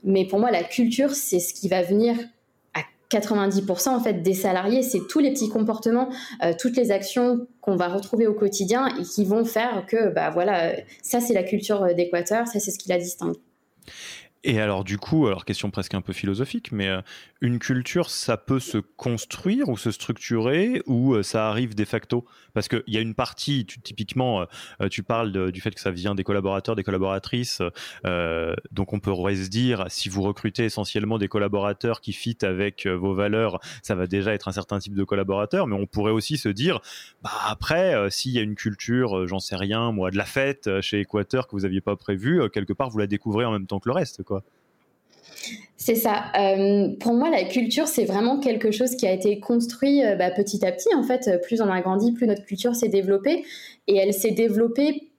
Mais 0.05 0.27
pour 0.27 0.39
moi, 0.39 0.51
la 0.51 0.63
culture, 0.63 1.11
c'est 1.11 1.41
ce 1.41 1.55
qui 1.55 1.69
va 1.69 1.83
venir 1.83 2.17
à 2.75 2.81
90% 3.11 3.91
en 3.91 4.01
fait 4.01 4.23
des 4.23 4.35
salariés. 4.35 4.83
C'est 4.83 5.07
tous 5.09 5.19
les 5.19 5.33
petits 5.33 5.49
comportements, 5.49 6.09
euh, 6.45 6.53
toutes 6.59 6.77
les 6.77 6.91
actions 6.91 7.47
qu'on 7.61 7.77
va 7.77 7.89
retrouver 7.89 8.27
au 8.27 8.35
quotidien 8.35 8.89
et 8.99 9.03
qui 9.03 9.25
vont 9.25 9.45
faire 9.45 9.85
que, 9.87 10.09
bah 10.09 10.31
voilà, 10.31 10.73
ça 11.03 11.21
c'est 11.21 11.35
la 11.35 11.43
culture 11.43 11.95
d'Équateur, 11.95 12.47
ça 12.47 12.59
c'est 12.59 12.71
ce 12.71 12.79
qui 12.79 12.89
la 12.89 12.99
distingue. 12.99 13.37
Et 14.45 14.61
alors 14.61 14.83
du 14.83 14.99
coup, 14.99 15.29
alors 15.29 15.45
question 15.45 15.71
presque 15.71 15.95
un 15.95 16.01
peu 16.01 16.13
philosophique, 16.13 16.73
mais 16.73 16.89
euh, 16.89 17.01
une 17.41 17.61
culture, 17.61 18.11
ça 18.11 18.37
peut 18.37 18.59
se 18.59 18.79
construire 18.79 19.69
ou 19.69 19.77
se 19.77 19.93
structurer 19.93 20.83
ou 20.87 21.15
euh, 21.15 21.23
ça 21.23 21.49
arrive 21.49 21.77
de 21.77 21.85
facto? 21.85 22.25
Parce 22.53 22.67
qu'il 22.67 22.83
y 22.89 22.97
a 22.97 23.01
une 23.01 23.15
partie, 23.15 23.65
typiquement, 23.65 24.45
euh, 24.81 24.89
tu 24.89 25.05
parles 25.05 25.53
du 25.53 25.61
fait 25.61 25.71
que 25.71 25.81
ça 25.81 25.93
vient 25.93 26.17
des 26.17 26.25
collaborateurs, 26.25 26.75
des 26.75 26.83
collaboratrices, 26.83 27.63
donc 28.73 28.93
on 28.93 29.01
pourrait 29.01 29.37
se 29.37 29.49
dire, 29.49 29.85
si 29.89 30.09
vous 30.09 30.23
recrutez 30.23 30.65
essentiellement 30.65 31.19
des 31.19 31.29
collaborateurs 31.29 32.01
qui 32.01 32.13
fitent 32.13 32.45
avec 32.45 32.87
vos 32.87 33.15
valeurs, 33.15 33.61
ça 33.83 33.95
va 33.95 34.07
déjà 34.07 34.35
être 34.35 34.49
un 34.49 34.53
certain 34.53 34.79
type 34.79 34.95
de 34.95 35.05
collaborateur, 35.05 35.67
mais 35.67 35.77
on 35.77 35.87
pourrait 35.87 36.13
aussi 36.13 36.37
se 36.37 36.49
dire, 36.49 36.81
bah 37.23 37.31
après, 37.47 38.11
s'il 38.11 38.33
y 38.33 38.39
a 38.39 38.43
une 38.43 38.55
culture, 38.55 39.27
j'en 39.27 39.39
sais 39.39 39.57
rien, 39.57 39.93
moi, 39.93 40.11
de 40.11 40.17
la 40.17 40.25
fête 40.25 40.81
chez 40.81 41.01
Équateur 41.01 41.47
que 41.47 41.53
vous 41.53 41.63
n'aviez 41.63 41.81
pas 41.81 41.97
prévu, 41.97 42.43
quelque 42.53 42.73
part 42.73 42.91
vous 42.91 42.99
la 42.99 43.07
découvrez 43.07 43.45
en 43.45 43.53
même 43.53 43.67
temps 43.67 43.81
que 43.81 43.89
le 43.89 43.95
reste, 43.95 44.23
quoi. 44.23 44.32
C'est 45.77 45.97
ça. 45.97 46.27
Euh, 46.39 46.91
pour 47.01 47.15
moi, 47.15 47.29
la 47.29 47.43
culture, 47.45 47.89
c'est 47.89 48.05
vraiment 48.05 48.39
quelque 48.39 48.71
chose 48.71 48.95
qui 48.95 49.07
a 49.07 49.13
été 49.13 49.41
construit 49.41 50.05
euh, 50.05 50.15
bah, 50.15 50.31
petit 50.31 50.65
à 50.65 50.71
petit. 50.71 50.95
En 50.95 51.03
fait, 51.03 51.41
plus 51.43 51.61
on 51.61 51.69
a 51.69 51.81
grandi, 51.81 52.13
plus 52.13 52.27
notre 52.27 52.45
culture 52.45 52.77
s'est 52.77 52.89
développée. 52.89 53.45
Et 53.89 53.97
elle 53.97 54.15
s'est 54.15 54.31
développée 54.31 55.12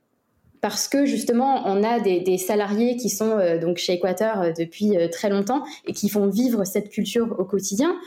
parce 0.64 0.88
que 0.88 1.06
justement, 1.06 1.64
on 1.66 1.84
a 1.84 2.00
des, 2.00 2.38
salariés 2.38 2.96
qui 2.96 3.10
sont 3.10 3.38
euh, 3.38 3.60
donc 3.60 3.76
chez 3.76 3.94
Équateur 3.96 4.40
euh, 4.40 4.52
depuis 4.58 4.96
euh, 4.96 5.10
très 5.10 5.30
longtemps 5.30 5.62
et 5.86 5.92
qui 5.92 6.08
font 6.08 6.28
vivre 6.28 6.64
cette 6.64 6.88
culture 6.90 7.36
au 7.38 7.44
quotidien. 7.44 7.98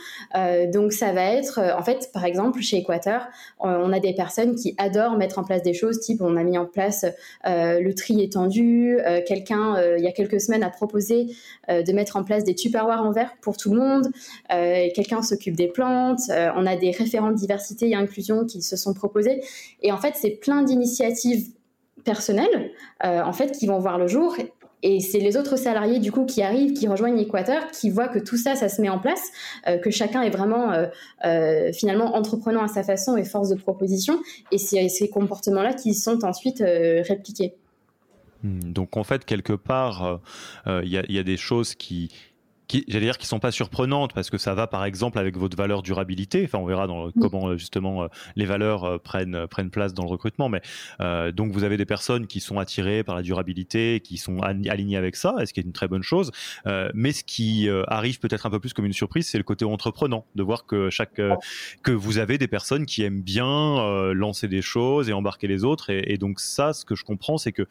donc, 0.73 0.91
ça 0.91 1.13
va 1.13 1.21
être, 1.21 1.59
en 1.77 1.83
fait, 1.83 2.09
par 2.11 2.25
exemple, 2.25 2.59
chez 2.61 2.77
Équateur, 2.77 3.27
on 3.59 3.93
a 3.93 3.99
des 3.99 4.13
personnes 4.13 4.55
qui 4.55 4.73
adorent 4.79 5.17
mettre 5.17 5.37
en 5.37 5.43
place 5.43 5.61
des 5.61 5.75
choses, 5.75 5.99
type 5.99 6.21
on 6.21 6.35
a 6.35 6.43
mis 6.43 6.57
en 6.57 6.65
place 6.65 7.05
le 7.43 7.91
tri 7.91 8.21
étendu. 8.23 8.97
Quelqu'un, 9.27 9.75
il 9.97 10.03
y 10.03 10.07
a 10.07 10.11
quelques 10.11 10.41
semaines, 10.41 10.63
a 10.63 10.69
proposé 10.69 11.27
de 11.69 11.91
mettre 11.91 12.15
en 12.15 12.23
place 12.23 12.43
des 12.43 12.55
tupperwares 12.55 13.03
en 13.03 13.11
verre 13.11 13.33
pour 13.41 13.57
tout 13.57 13.73
le 13.73 13.79
monde. 13.79 14.07
Quelqu'un 14.49 15.21
s'occupe 15.21 15.55
des 15.55 15.67
plantes. 15.67 16.21
on 16.29 16.65
a 16.65 16.75
des 16.75 16.91
référents 16.91 17.31
de 17.31 17.37
diversité 17.37 17.89
et 17.89 17.95
inclusion 17.95 18.45
qui 18.45 18.61
se 18.61 18.75
sont 18.75 18.93
proposés. 18.93 19.41
Et 19.81 19.91
en 19.91 19.97
fait, 19.97 20.13
c'est 20.15 20.31
plein 20.31 20.63
d'initiatives 20.63 21.51
personnels, 22.03 22.71
euh, 23.03 23.21
en 23.21 23.33
fait, 23.33 23.51
qui 23.51 23.67
vont 23.67 23.79
voir 23.79 23.97
le 23.97 24.07
jour. 24.07 24.35
Et 24.83 24.99
c'est 24.99 25.19
les 25.19 25.37
autres 25.37 25.57
salariés, 25.57 25.99
du 25.99 26.11
coup, 26.11 26.25
qui 26.25 26.43
arrivent, 26.43 26.73
qui 26.73 26.87
rejoignent 26.87 27.17
l'Équateur, 27.17 27.71
qui 27.71 27.89
voient 27.89 28.07
que 28.07 28.19
tout 28.19 28.37
ça, 28.37 28.55
ça 28.55 28.69
se 28.69 28.81
met 28.81 28.89
en 28.89 28.99
place, 28.99 29.31
euh, 29.67 29.77
que 29.77 29.89
chacun 29.89 30.21
est 30.21 30.29
vraiment, 30.29 30.71
euh, 31.25 31.71
finalement, 31.73 32.15
entreprenant 32.15 32.63
à 32.63 32.67
sa 32.67 32.83
façon 32.83 33.17
et 33.17 33.23
force 33.23 33.49
de 33.49 33.55
proposition. 33.55 34.19
Et 34.51 34.57
c'est 34.57 34.87
ces 34.89 35.09
comportements-là 35.09 35.73
qui 35.73 35.93
sont 35.93 36.23
ensuite 36.23 36.59
répliqués. 36.59 37.55
Hmm, 38.43 38.71
donc 38.71 38.97
en 38.97 39.03
fait, 39.03 39.25
quelque 39.25 39.53
part, 39.53 40.21
il 40.67 40.89
y, 40.89 41.19
a 41.19 41.23
des 41.23 41.37
choses 41.37 41.73
qui, 41.73 42.11
qui, 42.67 42.83
j'allais 42.87 43.05
dire, 43.05 43.17
qui 43.17 43.27
sont 43.27 43.39
pas 43.39 43.51
surprenantes 43.51 44.13
parce 44.13 44.29
que 44.29 44.37
ça 44.37 44.53
va 44.53 44.67
par 44.67 44.83
exemple 44.85 45.17
avec 45.19 45.37
votre 45.37 45.55
valeur 45.55 45.81
durabilité. 45.81 46.43
Enfin, 46.45 46.57
on 46.57 46.65
verra 46.65 46.87
dans, 46.87 47.11
comment 47.11 47.47
euh, 47.47 47.57
justement 47.57 48.03
euh, 48.03 48.07
les 48.35 48.45
valeurs 48.45 48.83
euh, 48.83 48.97
prennent 48.97 49.47
prennent 49.47 49.69
place 49.69 49.93
dans 49.93 50.03
le 50.03 50.09
recrutement. 50.09 50.49
Mais 50.49 50.61
donc 51.31 51.51
vous 51.51 51.63
avez 51.63 51.77
des 51.77 51.85
personnes 51.85 52.27
qui 52.27 52.39
sont 52.39 52.59
attirées 52.59 53.03
par 53.03 53.15
la 53.15 53.21
durabilité, 53.21 54.01
qui 54.03 54.17
sont 54.17 54.39
alignées 54.41 54.97
avec 54.97 55.15
ça, 55.15 55.35
ce 55.45 55.53
qui 55.53 55.59
est 55.59 55.63
une 55.63 55.73
très 55.73 55.87
bonne 55.87 56.03
chose. 56.03 56.31
mais 56.93 57.11
ce 57.11 57.23
qui 57.23 57.69
arrive 57.87 58.19
peut-être 58.19 58.45
un 58.45 58.49
peu 58.49 58.59
plus 58.59 58.73
comme 58.73 58.85
une 58.85 58.93
surprise, 58.93 59.27
c'est 59.27 59.37
le 59.37 59.43
côté 59.43 59.65
entreprenant, 59.65 60.25
de 60.35 60.43
voir 60.43 60.65
que 60.65 60.89
chaque 60.89 61.21
que 61.83 61.91
vous 61.91 62.17
avez 62.17 62.37
des 62.37 62.47
personnes 62.47 62.85
qui 62.85 63.03
aiment 63.03 63.21
bien 63.21 64.13
lancer 64.13 64.47
des 64.47 64.61
choses 64.61 65.09
et 65.09 65.13
embarquer 65.13 65.47
les 65.47 65.63
autres. 65.63 65.89
Et, 65.89 66.13
et 66.13 66.17
donc 66.17 66.39
ça, 66.39 66.73
ce 66.73 66.85
que 66.85 66.95
je 66.95 67.03
comprends, 67.03 67.37
c'est 67.37 67.51
que 67.51 67.67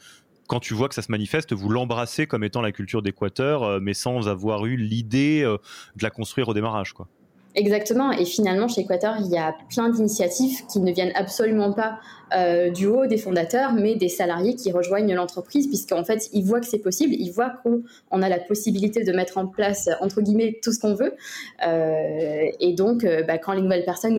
quand 0.47 0.61
tu 0.61 0.75
vois 0.75 0.89
que 0.89 0.95
ça 0.95 1.03
se 1.03 1.11
manifeste, 1.11 1.53
vous 1.53 1.69
l'embrassez 1.69 2.27
comme 2.27 2.45
étant 2.45 2.63
la 2.63 2.73
culture 2.73 3.03
d'Équateur, 3.03 3.63
euh, 3.63 3.79
mais 3.81 3.95
sans 3.95 4.29
avoir 4.29 4.67
eu 4.67 4.77
l'idée 4.77 5.43
euh, 5.45 5.59
de 5.97 6.03
la 6.03 6.11
construire 6.11 6.49
au 6.49 6.55
démarrage. 6.55 6.93
Quoi. 6.93 7.09
Exactement. 7.55 8.13
Et 8.13 8.27
finalement, 8.27 8.69
chez 8.69 8.83
Équateur, 8.83 9.17
il 9.19 9.29
y 9.29 9.39
a 9.39 9.55
plein 9.71 9.89
d'initiatives 9.89 10.67
qui 10.67 10.79
ne 10.79 10.93
viennent 10.93 11.13
absolument 11.15 11.73
pas 11.73 11.99
euh, 12.35 12.71
du 12.71 12.87
haut 12.87 13.07
des 13.07 13.17
fondateurs, 13.17 13.73
mais 13.73 13.95
des 13.95 14.11
salariés 14.11 14.57
qui 14.57 14.73
rejoignent 14.73 15.15
l'entreprise, 15.15 15.67
puisqu'en 15.67 16.05
fait, 16.05 16.29
ils 16.35 16.45
voient 16.45 16.61
que 16.61 16.67
c'est 16.67 16.81
possible, 16.83 17.15
ils 17.15 17.31
voient 17.31 17.55
qu'on 17.63 18.23
a 18.23 18.29
la 18.29 18.39
possibilité 18.39 19.05
de 19.05 19.13
mettre 19.13 19.39
en 19.39 19.47
place, 19.47 19.89
entre 20.03 20.21
guillemets, 20.21 20.59
tout 20.63 20.73
ce 20.73 20.81
qu'on 20.81 20.95
veut. 20.95 21.15
et 21.63 22.75
donc, 22.75 23.07
bah, 23.27 23.39
quand 23.39 23.53
les 23.53 23.63
nouvelles 23.63 23.87
personnes 23.87 24.19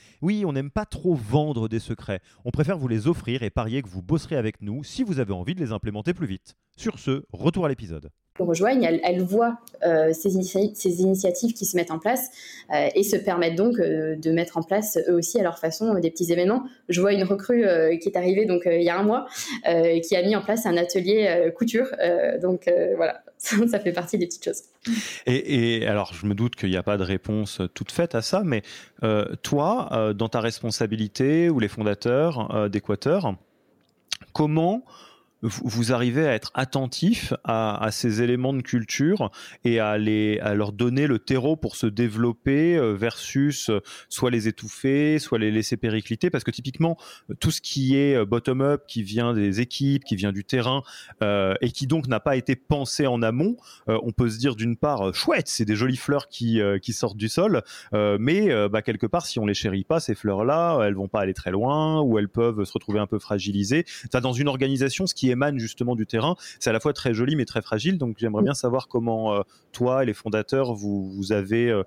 Oui, 0.21 0.43
on 0.45 0.53
n'aime 0.53 0.69
pas 0.69 0.85
trop 0.85 1.15
vendre 1.15 1.67
des 1.67 1.79
secrets. 1.79 2.21
On 2.45 2.51
préfère 2.51 2.77
vous 2.77 2.87
les 2.87 3.07
offrir 3.07 3.41
et 3.41 3.49
parier 3.49 3.81
que 3.81 3.89
vous 3.89 4.03
bosserez 4.03 4.35
avec 4.37 4.61
nous 4.61 4.83
si 4.83 5.03
vous 5.03 5.19
avez 5.19 5.33
envie 5.33 5.55
de 5.55 5.59
les 5.59 5.71
implémenter 5.71 6.13
plus 6.13 6.27
vite. 6.27 6.55
Sur 6.77 6.99
ce, 6.99 7.25
retour 7.31 7.65
à 7.65 7.69
l'épisode 7.69 8.11
rejoignent, 8.39 8.83
elles, 8.83 9.21
voient 9.21 9.59
euh, 9.83 10.13
ces, 10.13 10.31
initiatives 10.33 11.53
qui 11.53 11.65
se 11.65 11.75
mettent 11.75 11.91
en 11.91 11.99
place 11.99 12.29
euh, 12.73 12.87
et 12.95 13.03
se 13.03 13.15
permettent 13.15 13.55
donc 13.55 13.79
euh, 13.79 14.15
de 14.15 14.31
mettre 14.31 14.57
en 14.57 14.63
place 14.63 14.97
eux 15.09 15.15
aussi 15.15 15.39
à 15.39 15.43
leur 15.43 15.59
façon 15.59 15.93
des 15.95 16.09
petits 16.11 16.31
événements. 16.31 16.63
Je 16.89 17.01
vois 17.01 17.13
une 17.13 17.23
recrue 17.23 17.65
qui 17.99 18.09
est 18.09 18.17
arrivée 18.17 18.45
donc 18.45 18.63
il 18.65 18.81
y 18.81 18.89
a 18.89 18.97
un 18.97 19.03
mois 19.03 19.27
qui 19.65 20.15
a 20.15 20.23
mis 20.23 20.35
en 20.35 20.41
place 20.41 20.65
un 20.65 20.77
atelier 20.77 21.51
couture. 21.55 21.87
donc 22.41 22.71
voilà, 22.95 23.23
ça 23.37 23.79
fait 23.79 23.91
partie 23.91 24.17
des 24.17 24.27
petites 24.27 24.45
choses. 24.45 24.63
Et, 25.25 25.85
alors 25.85 26.13
je 26.13 26.25
me 26.25 26.33
doute 26.33 26.55
qu'il 26.55 26.69
n'y 26.69 26.77
a 26.77 26.83
pas 26.83 26.97
de 26.97 27.03
réponse 27.03 27.61
toute 27.73 27.91
faite 27.91 28.15
à 28.15 28.21
ça, 28.21 28.43
mais 28.43 28.61
toi, 29.43 30.13
dans 30.15 30.29
ta 30.29 30.39
responsabilité 30.39 31.49
ou 31.49 31.59
les 31.59 31.67
fondateurs 31.67 32.69
d'Équateur, 32.69 33.35
comment 34.33 34.83
vous 35.41 35.91
arrivez 35.91 36.27
à 36.27 36.33
être 36.33 36.51
attentif 36.53 37.33
à, 37.43 37.89
ces 37.91 38.21
éléments 38.21 38.53
de 38.53 38.61
culture 38.61 39.31
et 39.63 39.79
à, 39.79 39.97
les, 39.97 40.39
à 40.39 40.53
leur 40.53 40.71
donner 40.71 41.07
le 41.07 41.19
terreau 41.19 41.55
pour 41.55 41.75
se 41.75 41.87
développer 41.87 42.77
euh, 42.77 42.93
versus 42.93 43.69
euh, 43.69 43.81
soit 44.09 44.29
les 44.29 44.47
étouffer, 44.47 45.19
soit 45.19 45.39
les 45.39 45.51
laisser 45.51 45.77
péricliter. 45.77 46.29
Parce 46.29 46.43
que 46.43 46.51
typiquement, 46.51 46.97
tout 47.39 47.51
ce 47.51 47.61
qui 47.61 47.95
est 47.95 48.15
euh, 48.15 48.25
bottom-up, 48.25 48.83
qui 48.87 49.03
vient 49.03 49.33
des 49.33 49.61
équipes, 49.61 50.03
qui 50.03 50.15
vient 50.15 50.31
du 50.31 50.43
terrain 50.43 50.83
et 51.61 51.71
qui 51.71 51.87
donc 51.87 52.07
n'a 52.07 52.19
pas 52.19 52.35
été 52.35 52.55
pensé 52.55 53.07
en 53.07 53.21
amont, 53.21 53.55
on 53.87 54.11
peut 54.11 54.29
se 54.29 54.37
dire 54.37 54.55
d'une 54.55 54.75
part, 54.75 55.13
chouette, 55.13 55.47
c'est 55.47 55.65
des 55.65 55.75
jolies 55.75 55.97
fleurs 55.97 56.27
qui, 56.27 56.59
qui 56.81 56.93
sortent 56.93 57.17
du 57.17 57.29
sol, 57.29 57.61
mais 57.93 58.49
bah, 58.69 58.81
quelque 58.81 59.05
part, 59.05 59.25
si 59.25 59.39
on 59.39 59.45
les 59.45 59.53
chérit 59.53 59.83
pas, 59.83 59.99
ces 59.99 60.15
fleurs-là, 60.15 60.79
elles 60.83 60.95
vont 60.95 61.07
pas 61.07 61.21
aller 61.21 61.33
très 61.33 61.51
loin 61.51 62.01
ou 62.01 62.17
elles 62.17 62.29
peuvent 62.29 62.63
se 62.63 62.73
retrouver 62.73 62.99
un 62.99 63.07
peu 63.07 63.19
fragilisées. 63.19 63.85
Ça, 64.11 64.19
dans 64.19 64.33
une 64.33 64.47
organisation, 64.47 65.07
ce 65.07 65.13
qui 65.13 65.30
émane 65.31 65.59
justement 65.59 65.95
du 65.95 66.05
terrain. 66.05 66.35
C'est 66.59 66.69
à 66.69 66.73
la 66.73 66.79
fois 66.79 66.93
très 66.93 67.13
joli 67.13 67.35
mais 67.35 67.45
très 67.45 67.61
fragile. 67.61 67.97
Donc 67.97 68.17
j'aimerais 68.19 68.43
bien 68.43 68.53
savoir 68.53 68.87
comment 68.87 69.33
euh, 69.33 69.41
toi 69.71 70.03
et 70.03 70.05
les 70.05 70.13
fondateurs 70.13 70.73
vous, 70.73 71.11
vous 71.11 71.31
avez 71.31 71.69
euh, 71.69 71.83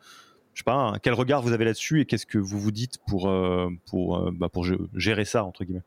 je 0.55 0.61
sais 0.61 0.65
pas, 0.65 0.95
quel 1.03 1.15
regard 1.15 1.43
vous 1.43 1.53
avez 1.53 1.65
là-dessus 1.65 2.01
et 2.01 2.05
qu'est-ce 2.05 2.27
que 2.27 2.39
vous 2.39 2.61
vous 2.61 2.71
dites 2.71 2.99
pour, 3.09 3.29
euh, 3.29 3.69
pour, 3.87 4.31
bah, 4.33 4.49
pour 4.49 4.65
gérer 4.95 5.25
ça, 5.25 5.45
entre 5.45 5.65
guillemets? 5.65 5.83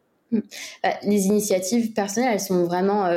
Bah, 0.84 0.90
Les 1.04 1.28
initiatives 1.28 1.94
personnelles, 1.94 2.34
elles 2.34 2.40
sont 2.42 2.66
vraiment 2.66 3.08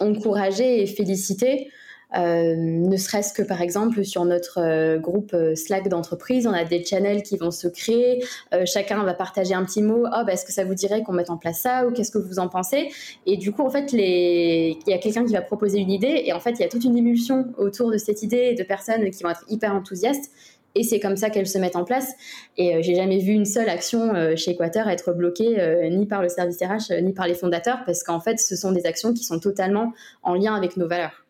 encouragées 0.00 0.82
et 0.82 0.86
félicitées. 0.86 1.68
Euh, 2.16 2.54
ne 2.56 2.96
serait-ce 2.96 3.32
que 3.32 3.42
par 3.42 3.60
exemple 3.60 4.04
sur 4.04 4.24
notre 4.24 4.60
euh, 4.60 4.98
groupe 4.98 5.34
euh, 5.34 5.54
Slack 5.54 5.88
d'entreprise, 5.88 6.46
on 6.46 6.52
a 6.52 6.64
des 6.64 6.84
channels 6.84 7.22
qui 7.22 7.36
vont 7.36 7.50
se 7.50 7.66
créer, 7.66 8.24
chacun 8.66 9.02
va 9.02 9.14
partager 9.14 9.54
un 9.54 9.64
petit 9.64 9.82
mot, 9.82 10.06
oh, 10.06 10.24
bah, 10.24 10.32
est-ce 10.32 10.44
que 10.44 10.52
ça 10.52 10.64
vous 10.64 10.74
dirait 10.74 11.02
qu'on 11.02 11.12
mette 11.12 11.30
en 11.30 11.36
place 11.36 11.60
ça 11.60 11.86
ou 11.86 11.92
qu'est-ce 11.92 12.10
que 12.10 12.18
vous 12.18 12.38
en 12.38 12.48
pensez? 12.48 12.90
Et 13.26 13.36
du 13.36 13.52
coup, 13.52 13.62
en 13.62 13.70
fait, 13.70 13.92
les... 13.92 14.78
il 14.86 14.90
y 14.90 14.94
a 14.94 14.98
quelqu'un 14.98 15.24
qui 15.24 15.32
va 15.32 15.42
proposer 15.42 15.78
une 15.78 15.90
idée 15.90 16.22
et 16.24 16.32
en 16.32 16.40
fait, 16.40 16.52
il 16.52 16.60
y 16.60 16.64
a 16.64 16.68
toute 16.68 16.84
une 16.84 16.96
émulsion 16.96 17.46
autour 17.58 17.90
de 17.90 17.98
cette 17.98 18.22
idée 18.22 18.54
de 18.54 18.62
personnes 18.62 19.10
qui 19.10 19.22
vont 19.22 19.30
être 19.30 19.44
hyper 19.48 19.74
enthousiastes 19.74 20.30
et 20.76 20.82
c'est 20.82 20.98
comme 20.98 21.16
ça 21.16 21.30
qu'elles 21.30 21.46
se 21.46 21.58
mettent 21.58 21.76
en 21.76 21.84
place. 21.84 22.12
Et 22.56 22.82
j'ai 22.82 22.96
jamais 22.96 23.18
vu 23.18 23.32
une 23.32 23.44
seule 23.44 23.68
action 23.68 24.12
chez 24.36 24.52
Equator 24.52 24.88
être 24.88 25.12
bloquée 25.12 25.88
ni 25.90 26.06
par 26.06 26.20
le 26.20 26.28
service 26.28 26.58
RH 26.60 27.00
ni 27.00 27.12
par 27.12 27.28
les 27.28 27.34
fondateurs 27.34 27.84
parce 27.86 28.02
qu'en 28.02 28.20
fait, 28.20 28.38
ce 28.38 28.56
sont 28.56 28.72
des 28.72 28.84
actions 28.84 29.14
qui 29.14 29.22
sont 29.22 29.38
totalement 29.38 29.92
en 30.22 30.34
lien 30.34 30.54
avec 30.54 30.76
nos 30.76 30.88
valeurs. 30.88 31.23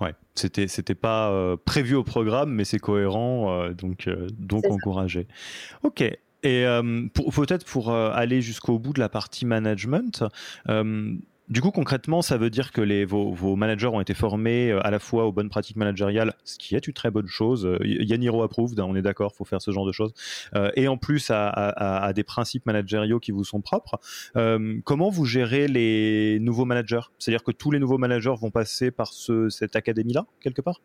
Ouais, 0.00 0.14
c'était 0.34 0.66
c'était 0.66 0.94
pas 0.94 1.30
euh, 1.30 1.56
prévu 1.62 1.94
au 1.94 2.04
programme, 2.04 2.52
mais 2.52 2.64
c'est 2.64 2.78
cohérent, 2.78 3.52
euh, 3.52 3.72
donc 3.74 4.06
euh, 4.08 4.28
donc 4.38 4.64
encouragé. 4.66 5.26
Ok. 5.82 6.02
Et 6.42 6.64
peut-être 7.14 7.66
pour 7.66 7.92
aller 7.92 8.40
jusqu'au 8.40 8.78
bout 8.78 8.94
de 8.94 9.00
la 9.00 9.10
partie 9.10 9.44
management, 9.44 10.24
du 11.50 11.60
coup, 11.60 11.72
concrètement, 11.72 12.22
ça 12.22 12.36
veut 12.36 12.48
dire 12.48 12.70
que 12.70 12.80
les, 12.80 13.04
vos, 13.04 13.56
managers 13.56 13.88
ont 13.88 14.00
été 14.00 14.14
formés 14.14 14.70
euh, 14.70 14.86
à 14.86 14.92
la 14.92 15.00
fois 15.00 15.26
aux 15.26 15.32
bonnes 15.32 15.50
pratiques 15.50 15.76
managériales, 15.76 16.34
ce 16.44 16.56
qui 16.58 16.76
est 16.76 16.86
une 16.86 16.94
très 16.94 17.10
bonne 17.10 17.26
chose. 17.26 17.66
Euh, 17.66 17.76
Yaniro 17.84 18.44
approuve, 18.44 18.74
on 18.78 18.94
est 18.94 19.02
d'accord, 19.02 19.34
faut 19.34 19.44
faire 19.44 19.60
ce 19.60 19.72
genre 19.72 19.84
de 19.84 19.90
choses. 19.90 20.14
Euh, 20.54 20.70
et 20.76 20.86
en 20.86 20.96
plus, 20.96 21.30
à, 21.30 22.12
des 22.14 22.22
principes 22.22 22.66
managériaux 22.66 23.18
qui 23.18 23.32
vous 23.32 23.44
sont 23.44 23.60
propres. 23.60 23.98
comment 24.84 25.10
vous 25.10 25.24
gérez 25.24 25.66
les 25.66 26.38
nouveaux 26.40 26.64
managers? 26.64 27.00
C'est-à-dire 27.18 27.42
que 27.42 27.52
tous 27.52 27.72
les 27.72 27.80
nouveaux 27.80 27.98
managers 27.98 28.34
vont 28.40 28.50
passer 28.50 28.92
par 28.92 29.12
cette 29.12 29.74
académie-là, 29.74 30.26
quelque 30.40 30.62
part? 30.62 30.80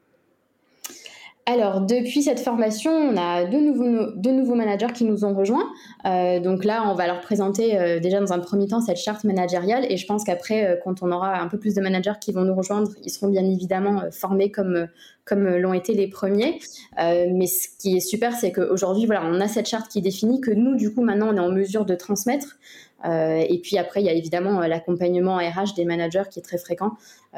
Alors, 1.48 1.82
depuis 1.82 2.24
cette 2.24 2.40
formation, 2.40 2.92
on 2.92 3.16
a 3.18 3.46
deux 3.46 3.62
nouveaux, 3.62 4.10
deux 4.16 4.32
nouveaux 4.32 4.56
managers 4.56 4.92
qui 4.96 5.04
nous 5.04 5.26
ont 5.26 5.36
rejoints. 5.36 5.70
Euh, 6.08 6.40
donc 6.40 6.66
là, 6.66 6.90
on 6.90 6.96
va 6.96 7.06
leur 7.06 7.22
présenter 7.22 7.80
euh, 7.80 8.00
déjà 8.00 8.20
dans 8.20 8.34
un 8.34 8.40
premier 8.40 8.68
temps 8.68 8.82
cette 8.82 8.98
charte 8.98 9.24
managériale. 9.26 9.86
Et 9.88 9.98
je 9.98 10.08
pense 10.08 10.24
qu'après, 10.24 10.66
euh, 10.66 10.76
quand 10.84 11.04
on 11.04 11.12
aura 11.12 11.40
un 11.40 11.48
peu 11.48 11.60
plus 11.60 11.76
de 11.76 11.82
managers 11.82 12.14
qui 12.20 12.32
vont 12.32 12.42
nous 12.42 12.56
rejoindre, 12.56 12.90
ils 13.04 13.12
seront 13.12 13.28
bien 13.28 13.48
évidemment 13.48 14.06
formés 14.10 14.50
comme, 14.50 14.88
comme 15.24 15.48
l'ont 15.58 15.74
été 15.74 15.94
les 15.94 16.08
premiers. 16.08 16.58
mais 16.98 17.46
ce 17.46 17.68
qui 17.78 17.98
est 17.98 18.00
super, 18.00 18.34
c'est 18.34 18.52
qu'aujourd'hui, 18.52 19.06
voilà, 19.06 19.22
on 19.24 19.40
a 19.40 19.48
cette 19.48 19.68
charte 19.68 19.88
qui 19.92 20.02
définit 20.02 20.42
que 20.42 20.50
nous, 20.50 20.76
du 20.76 20.96
coup, 20.96 21.04
maintenant, 21.04 21.30
on 21.32 21.38
est 21.38 21.40
en 21.40 21.52
mesure 21.52 21.86
de 21.86 21.94
transmettre. 21.94 22.58
et 23.06 23.60
puis 23.62 23.78
après, 23.78 24.02
il 24.02 24.08
y 24.08 24.10
a 24.10 24.14
évidemment 24.14 24.62
l'accompagnement 24.62 25.36
RH 25.38 25.76
des 25.76 25.86
managers 25.86 26.24
qui 26.32 26.40
est 26.40 26.44
très 26.44 26.58
fréquent. 26.58 26.94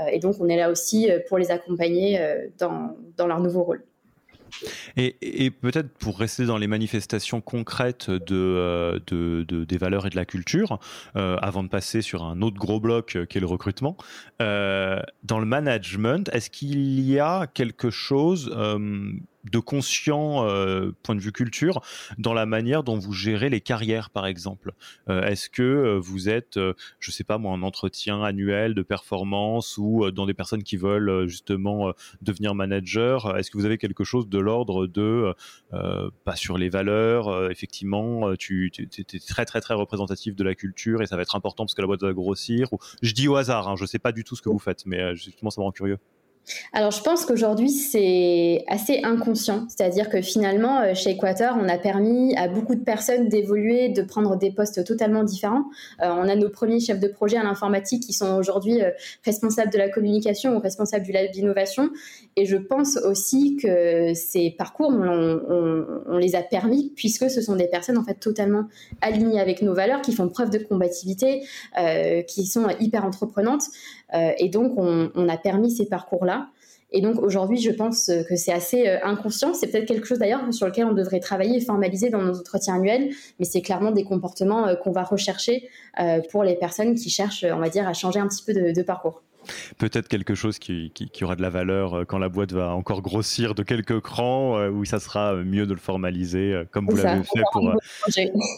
et 0.10 0.20
donc, 0.20 0.36
on 0.40 0.48
est 0.48 0.56
là 0.58 0.72
aussi 0.72 1.10
pour 1.28 1.38
les 1.38 1.52
accompagner 1.52 2.20
dans, 2.58 2.96
dans 3.18 3.28
leur 3.28 3.42
nouveau 3.42 3.64
rôle. 3.64 3.84
Et, 4.96 5.52
peut-être 5.52 5.90
pour 5.98 6.20
rester 6.20 6.46
dans 6.46 6.58
les 6.58 6.68
manifestations 6.68 7.42
concrètes 7.42 8.10
de, 8.10 8.20
euh, 8.32 9.00
de, 9.08 9.64
des 9.64 9.78
valeurs 9.78 10.06
et 10.06 10.10
de 10.10 10.16
la 10.16 10.26
culture, 10.26 10.80
euh, 11.16 11.38
avant 11.42 11.64
de 11.64 11.70
passer 11.70 12.02
sur 12.02 12.24
un 12.24 12.42
autre 12.42 12.58
gros 12.58 12.80
bloc 12.80 13.16
euh, 13.16 13.26
qui 13.26 13.38
est 13.38 13.42
le 13.42 13.48
recrutement, 13.48 13.98
dans 14.40 15.40
le 15.40 15.46
management, 15.46 16.30
est-ce 16.34 16.50
qu'il 16.50 17.00
y 17.02 17.20
a 17.20 17.48
quelque 17.48 17.90
chose 17.90 18.52
de 19.52 19.60
conscient 19.60 20.48
euh, 20.48 20.92
point 21.04 21.16
de 21.16 21.22
vue 21.22 21.32
culture 21.32 21.82
dans 22.18 22.34
la 22.34 22.46
manière 22.46 22.84
dont 22.84 22.98
vous 22.98 23.14
gérez 23.14 23.50
les 23.50 23.62
carrières 23.62 24.10
par 24.10 24.26
exemple. 24.26 24.74
Euh, 25.10 25.24
est-ce 25.24 25.50
que 25.50 25.64
euh, 25.64 26.00
vous 26.00 26.30
êtes 26.30 26.60
je 27.00 27.12
sais 27.12 27.24
pas 27.24 27.38
moi 27.38 27.52
en 27.52 27.62
entretien 27.62 28.24
annuel 28.24 28.74
de 28.74 28.82
performance 28.82 29.78
ou 29.78 30.12
dans 30.12 30.26
des 30.26 30.34
personnes 30.34 30.64
qui 30.64 30.78
veulent 30.78 31.28
justement 31.28 31.92
devenir 32.22 32.56
manager 32.56 33.38
est-ce 33.38 33.52
que 33.52 33.58
vous 33.58 33.66
avez 33.66 33.78
quelque 33.78 34.04
chose 34.04 34.28
de 34.28 34.40
l'ordre 34.40 34.88
de 34.88 35.34
pas 36.24 36.36
sur 36.36 36.58
les 36.58 36.70
valeurs 36.70 37.52
effectivement 37.52 38.36
tu, 38.36 38.72
es 38.78 39.20
très 39.20 39.46
très 39.46 39.62
très 39.62 39.74
représentatif 39.74 40.36
de 40.36 40.44
la 40.44 40.56
culture 40.56 41.02
et 41.02 41.08
ça 41.08 41.16
va 41.16 41.22
être 41.22 41.36
important 41.36 41.66
parce 41.66 41.74
que 41.74 41.82
la 41.82 41.88
boîte 41.88 42.02
va 42.02 42.14
grossir 42.14 42.72
ou 42.74 42.78
je 43.02 43.14
dis 43.14 43.28
au 43.28 43.36
hasard 43.36 43.68
hein, 43.68 43.76
je 43.78 43.86
sais 43.86 44.00
pas 44.00 44.12
du 44.12 44.24
tout 44.24 44.36
ce 44.36 44.42
que 44.42 44.50
vous 44.50 44.60
faites 44.60 44.86
mais 44.86 45.16
justement 45.16 45.50
ça 45.50 45.62
me 45.62 45.66
rend 45.66 45.72
curieux 45.72 46.00
alors, 46.74 46.92
je 46.92 47.02
pense 47.02 47.26
qu'aujourd'hui, 47.26 47.70
c'est 47.70 48.64
assez 48.68 49.02
inconscient. 49.04 49.66
C'est-à-dire 49.70 50.10
que 50.10 50.22
finalement, 50.22 50.80
euh, 50.80 50.94
chez 50.94 51.12
Equator, 51.12 51.58
on 51.60 51.68
a 51.68 51.78
permis 51.78 52.36
à 52.36 52.48
beaucoup 52.48 52.76
de 52.76 52.84
personnes 52.84 53.28
d'évoluer, 53.28 53.90
de 53.90 54.02
prendre 54.02 54.38
des 54.38 54.52
postes 54.52 54.84
totalement 54.86 55.24
différents. 55.24 55.66
Euh, 56.02 56.10
on 56.10 56.28
a 56.28 56.36
nos 56.36 56.50
premiers 56.50 56.80
chefs 56.80 57.00
de 57.00 57.08
projet 57.08 57.38
à 57.38 57.44
l'informatique 57.44 58.04
qui 58.04 58.14
sont 58.14 58.36
aujourd'hui 58.38 58.82
euh, 58.82 58.92
responsables 59.26 59.72
de 59.72 59.78
la 59.78 59.90
communication 59.90 60.56
ou 60.56 60.60
responsables 60.60 61.06
du 61.06 61.12
lab 61.12 61.30
d'innovation. 61.32 61.90
Et 62.36 62.46
je 62.46 62.58
pense 62.58 62.98
aussi 62.98 63.58
que 63.58 64.14
ces 64.14 64.52
parcours, 64.58 64.92
on, 64.92 66.18
les 66.18 66.36
a 66.36 66.42
permis 66.42 66.94
puisque 66.96 67.30
ce 67.30 67.42
sont 67.42 67.56
des 67.56 67.68
personnes 67.68 67.98
en 67.98 68.04
fait 68.04 68.16
totalement 68.16 68.66
alignées 69.02 69.40
avec 69.40 69.62
nos 69.62 69.74
valeurs, 69.74 70.02
qui 70.02 70.14
font 70.14 70.30
preuve 70.30 70.50
de 70.50 70.60
combativité, 70.60 71.44
qui 72.28 72.46
sont 72.46 72.68
hyper 72.80 73.06
entreprenantes. 73.06 73.64
Et 74.14 74.50
donc, 74.50 74.74
on 74.78 75.30
a 75.30 75.38
permis 75.38 75.72
ces 75.72 75.86
parcours-là. 75.86 76.48
Et 76.92 77.02
donc 77.02 77.22
aujourd'hui, 77.22 77.60
je 77.60 77.72
pense 77.72 78.10
que 78.30 78.36
c'est 78.36 78.54
assez 78.54 78.88
euh, 78.88 78.98
inconscient. 79.04 79.54
C'est 79.54 79.68
peut-être 79.68 79.86
quelque 79.86 80.08
chose 80.08 80.20
d'ailleurs 80.20 80.42
sur 80.54 80.68
lequel 80.68 80.86
on 80.86 80.94
devrait 80.94 81.20
travailler 81.20 81.58
et 81.58 81.62
formaliser 81.62 82.10
dans 82.10 82.22
nos 82.22 82.40
entretiens 82.40 82.76
annuels, 82.76 83.10
mais 83.40 83.46
c'est 83.46 83.62
clairement 83.62 83.92
des 83.92 84.04
comportements 84.04 84.68
euh, 84.68 84.76
qu'on 84.76 84.92
va 84.92 85.04
rechercher 85.04 85.68
euh, 86.00 86.22
pour 86.32 86.44
les 86.44 86.56
personnes 86.56 86.96
qui 86.96 87.10
cherchent, 87.10 87.46
on 87.50 87.60
va 87.60 87.70
dire, 87.70 87.88
à 87.88 87.94
changer 87.94 88.20
un 88.20 88.28
petit 88.28 88.44
peu 88.44 88.54
de 88.54 88.82
parcours 88.82 89.22
peut-être 89.78 90.08
quelque 90.08 90.36
chose 90.36 90.60
qui, 90.60 90.92
aura 91.22 91.36
de 91.36 91.42
la 91.42 91.50
valeur 91.50 91.94
euh, 91.94 92.06
quand 92.06 92.18
la 92.18 92.30
boîte 92.30 92.54
va 92.54 92.74
encore 92.74 93.02
grossir 93.02 93.56
de 93.56 93.64
quelques 93.64 94.00
crans, 94.00 94.58
euh, 94.58 94.70
où 94.70 94.86
ça 94.86 95.00
sera 95.00 95.36
mieux 95.36 95.66
de 95.66 95.74
le 95.74 95.80
formaliser, 95.80 96.54
euh, 96.54 96.66
comme 96.70 96.88
vous 96.88 96.96
l'avez 96.96 97.24
fait 97.24 97.44
pour, 97.52 97.74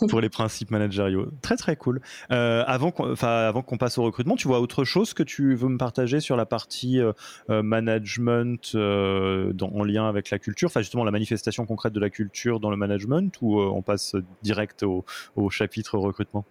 pour 0.10 0.21
les 0.21 0.30
principes 0.30 0.71
managériaux. 0.71 1.28
Très 1.41 1.58
très 1.58 1.75
cool. 1.75 2.02
avant 2.30 2.91
qu'on 2.91 3.78
passe 3.78 3.97
au 3.97 4.04
recrutement, 4.04 4.36
tu 4.36 4.47
vois 4.47 4.60
autre 4.60 4.84
chose 4.84 5.13
que 5.13 5.23
tu 5.23 5.56
veux 5.56 5.69
me 5.69 5.78
partager 5.78 6.19
sur 6.19 6.36
la 6.36 6.45
partie 6.45 6.99
management 7.47 8.75
en 8.75 9.84
lien 9.84 10.08
avec 10.08 10.30
la 10.30 10.39
culture, 10.39 10.67
enfin 10.67 10.82
justement 10.82 11.04
la 11.04 11.12
manifestation 11.12 11.65
concrète 11.65 11.93
de 11.93 11.99
la 11.99 12.10
culture 12.10 12.60
dans 12.60 12.69
le 12.69 12.78
management, 12.78 13.34
ou 13.41 13.60
on 13.60 13.82
passe 13.82 14.15
direct 14.43 14.84
au 14.84 15.49
chapitre 15.49 15.97
recrutement? 15.97 16.45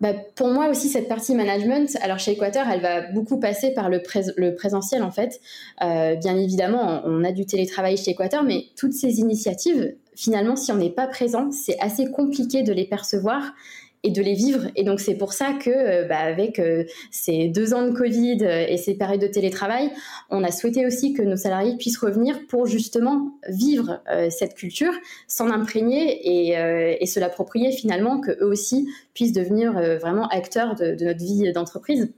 Bah, 0.00 0.12
pour 0.36 0.48
moi 0.48 0.68
aussi, 0.68 0.88
cette 0.88 1.08
partie 1.08 1.34
management, 1.34 1.96
alors 2.02 2.18
chez 2.18 2.32
Equator, 2.32 2.62
elle 2.72 2.80
va 2.80 3.00
beaucoup 3.10 3.40
passer 3.40 3.72
par 3.72 3.88
le, 3.90 4.00
le 4.36 4.54
présentiel 4.54 5.02
en 5.02 5.10
fait. 5.10 5.40
Euh, 5.82 6.14
bien 6.14 6.36
évidemment, 6.36 7.02
on 7.04 7.24
a 7.24 7.32
du 7.32 7.46
télétravail 7.46 7.96
chez 7.96 8.12
Equator, 8.12 8.44
mais 8.44 8.66
toutes 8.76 8.92
ces 8.92 9.18
initiatives, 9.18 9.94
finalement, 10.14 10.54
si 10.54 10.70
on 10.70 10.76
n'est 10.76 10.90
pas 10.90 11.08
présent, 11.08 11.50
c'est 11.50 11.78
assez 11.80 12.10
compliqué 12.10 12.62
de 12.62 12.72
les 12.72 12.84
percevoir 12.84 13.54
et 14.02 14.10
de 14.10 14.22
les 14.22 14.34
vivre. 14.34 14.66
Et 14.76 14.84
donc 14.84 15.00
c'est 15.00 15.14
pour 15.14 15.32
ça 15.32 15.52
que, 15.52 15.70
euh, 15.70 16.04
bah, 16.06 16.18
avec 16.18 16.58
euh, 16.58 16.84
ces 17.10 17.48
deux 17.48 17.74
ans 17.74 17.86
de 17.86 17.92
Covid 17.92 18.38
euh, 18.42 18.66
et 18.68 18.76
ces 18.76 18.94
périodes 18.94 19.20
de 19.20 19.26
télétravail, 19.26 19.90
on 20.30 20.44
a 20.44 20.50
souhaité 20.50 20.86
aussi 20.86 21.12
que 21.12 21.22
nos 21.22 21.36
salariés 21.36 21.76
puissent 21.76 21.98
revenir 21.98 22.46
pour 22.48 22.66
justement 22.66 23.32
vivre 23.48 24.00
cette 24.30 24.54
culture, 24.54 24.92
s'en 25.26 25.50
imprégner 25.50 26.52
et, 27.00 27.06
se 27.06 27.20
l'approprier 27.20 27.72
finalement, 27.72 28.20
que 28.20 28.32
eux 28.42 28.46
aussi 28.46 28.88
puissent 29.14 29.32
devenir 29.32 29.72
vraiment 29.98 30.28
acteurs 30.28 30.74
de, 30.74 30.96
notre 31.02 31.24
vie 31.24 31.50
d'entreprise. 31.52 32.12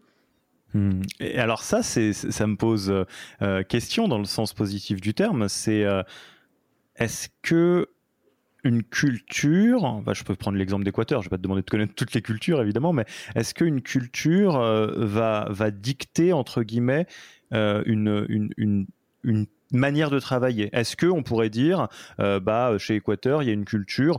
Hmm. 0.75 1.03
Et 1.21 1.39
alors 1.39 1.63
ça, 1.63 1.83
ça 1.83 2.47
me 2.47 2.57
pose 2.57 2.93
question 3.69 4.09
dans 4.09 4.19
le 4.19 4.25
sens 4.25 4.53
positif 4.53 5.01
du 5.01 5.15
terme. 5.15 5.49
C'est 5.49 5.85
est-ce 6.97 7.29
que 7.43 7.89
une 8.65 8.83
culture, 8.83 10.03
je 10.13 10.25
peux 10.25 10.35
prendre 10.35 10.59
l'exemple 10.59 10.85
d'Équateur, 10.85 11.23
je 11.23 11.27
ne 11.27 11.31
vais 11.31 11.37
pas 11.37 11.39
te 11.39 11.43
demander 11.43 11.63
de 11.63 11.71
connaître 11.71 11.95
toutes 11.95 12.13
les 12.15 12.23
cultures 12.23 12.61
évidemment, 12.61 12.93
mais 12.93 13.05
est-ce 13.35 13.55
qu'une 13.55 13.81
culture 13.83 14.57
euh, 14.57 14.87
va, 14.97 15.71
dicter, 15.71 16.33
entre 16.33 16.63
guillemets, 16.63 17.07
euh, 17.53 17.83
une, 17.87 18.87
manière 19.73 20.11
de 20.11 20.19
travailler? 20.19 20.69
Est-ce 20.73 20.97
qu'on 20.97 21.23
pourrait 21.23 21.51
dire, 21.51 21.89
euh, 22.19 22.41
bah, 22.41 22.77
chez 22.79 22.97
Équateur, 22.97 23.43
il 23.43 23.47
y 23.47 23.51
a 23.51 23.55
une 23.55 23.65
culture 23.65 24.19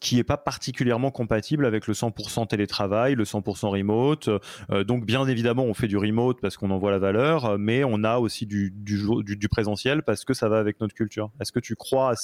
qui 0.00 0.16
n'est 0.16 0.24
pas 0.24 0.36
particulièrement 0.36 1.10
compatible 1.10 1.64
avec 1.64 1.86
le 1.86 1.94
100% 1.94 2.46
télétravail, 2.48 3.14
le 3.14 3.24
100% 3.24 3.68
remote. 3.68 4.28
Euh, 4.70 4.84
donc 4.84 5.06
bien 5.06 5.26
évidemment, 5.26 5.64
on 5.64 5.74
fait 5.74 5.88
du 5.88 5.96
remote 5.96 6.40
parce 6.40 6.56
qu'on 6.56 6.70
en 6.70 6.78
voit 6.78 6.90
la 6.90 6.98
valeur, 6.98 7.58
mais 7.58 7.82
on 7.84 8.04
a 8.04 8.18
aussi 8.18 8.46
du, 8.46 8.70
du, 8.70 9.48
présentiel 9.48 10.02
parce 10.02 10.24
que 10.24 10.34
ça 10.34 10.48
va 10.48 10.58
avec 10.58 10.80
notre 10.80 10.94
culture. 10.94 11.30
Est-ce 11.40 11.52
que 11.52 11.60
tu 11.60 11.76
crois 11.76 12.14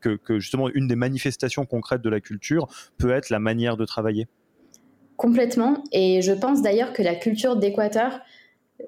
que 0.00 0.40
justement 0.40 0.68
une 0.70 0.88
des 0.88 0.96
manifestations 0.96 1.66
concrètes 1.66 2.02
de 2.02 2.10
la 2.10 2.20
culture 2.20 2.68
peut 2.98 3.10
être 3.10 3.30
la 3.30 3.38
manière 3.38 3.76
de 3.76 3.84
travailler? 3.84 4.28
Complètement. 5.16 5.84
Et 5.92 6.22
je 6.22 6.32
pense 6.32 6.62
d'ailleurs 6.62 6.94
que 6.94 7.02
la 7.02 7.14
culture 7.14 7.56
d'Équateur 7.56 8.20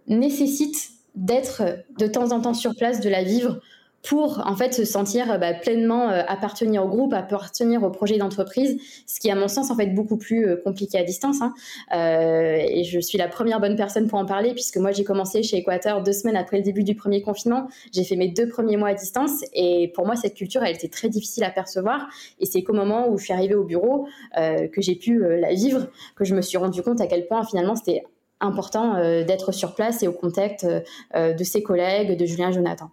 nécessite 0.07 0.93
d'être 1.15 1.63
de 1.99 2.07
temps 2.07 2.33
en 2.33 2.41
temps 2.41 2.55
sur 2.55 2.75
place, 2.75 3.01
de 3.01 3.11
la 3.11 3.23
vivre 3.23 3.61
pour 4.03 4.43
en 4.45 4.57
fait 4.57 4.75
se 4.75 4.85
sentir 4.85 5.31
euh, 5.31 5.39
bah, 5.39 5.55
pleinement 5.55 6.11
euh, 6.11 6.23
appartenir 6.27 6.85
au 6.85 6.89
groupe, 6.89 7.15
appartenir 7.15 7.83
au 7.83 7.91
projet 7.91 8.19
d'entreprise, 8.19 8.79
ce 9.07 9.21
qui 9.21 9.31
à 9.31 9.35
mon 9.35 9.49
sens 9.49 9.71
en 9.71 9.77
fait 9.77 9.87
beaucoup 9.87 10.17
plus 10.17 10.47
euh, 10.47 10.57
compliqué 10.57 10.99
à 10.99 11.05
distance. 11.05 11.39
Hein. 11.41 11.55
et 11.93 12.85
je 12.85 12.99
suis 13.01 13.17
la 13.17 13.29
première 13.29 13.61
bonne 13.61 13.77
personne 13.77 14.09
pour 14.09 14.19
en 14.19 14.27
parler 14.27 14.53
puisque 14.53 14.77
moi 14.77 14.93
j'ai 14.93 15.05
commencé 15.05 15.43
chez 15.43 15.59
Equator 15.59 16.03
deux 16.03 16.13
semaines 16.13 16.37
après 16.37 16.59
le 16.59 16.63
début 16.63 16.83
du 16.83 16.95
premier 16.95 17.23
confinement. 17.23 17.69
J'ai 17.93 18.05
fait 18.05 18.17
mes 18.17 18.29
deux 18.29 18.49
premiers 18.49 18.77
mois 18.77 18.89
à 18.89 18.95
distance 18.95 19.43
et 19.55 19.93
pour 19.95 20.05
moi 20.05 20.17
cette 20.17 20.35
culture 20.35 20.63
elle 20.63 20.75
était 20.75 20.89
très 20.89 21.09
difficile 21.09 21.45
à 21.45 21.51
percevoir 21.51 22.09
et 22.41 22.47
c'est 22.47 22.63
qu'au 22.63 22.73
moment 22.73 23.09
où 23.09 23.19
je 23.19 23.25
suis 23.25 23.33
arrivée 23.33 23.55
au 23.55 23.65
bureau 23.65 24.07
que 24.37 24.81
j'ai 24.81 24.95
pu 24.95 25.23
la 25.39 25.53
vivre 25.53 25.87
que 26.17 26.25
je 26.25 26.35
me 26.35 26.43
suis 26.43 26.59
rendu 26.59 26.83
compte 26.83 27.01
à 27.01 27.07
quel 27.07 27.27
point 27.27 27.45
finalement 27.45 27.77
c'était 27.77 28.03
important 28.41 28.95
d'être 29.25 29.53
sur 29.53 29.75
place 29.75 30.03
et 30.03 30.09
au 30.09 30.13
contact 30.13 30.67
de 31.15 31.45
ses 31.45 31.63
collègues, 31.63 32.19
de 32.19 32.27
Julien 32.27 32.51
Jonathan. 32.51 32.91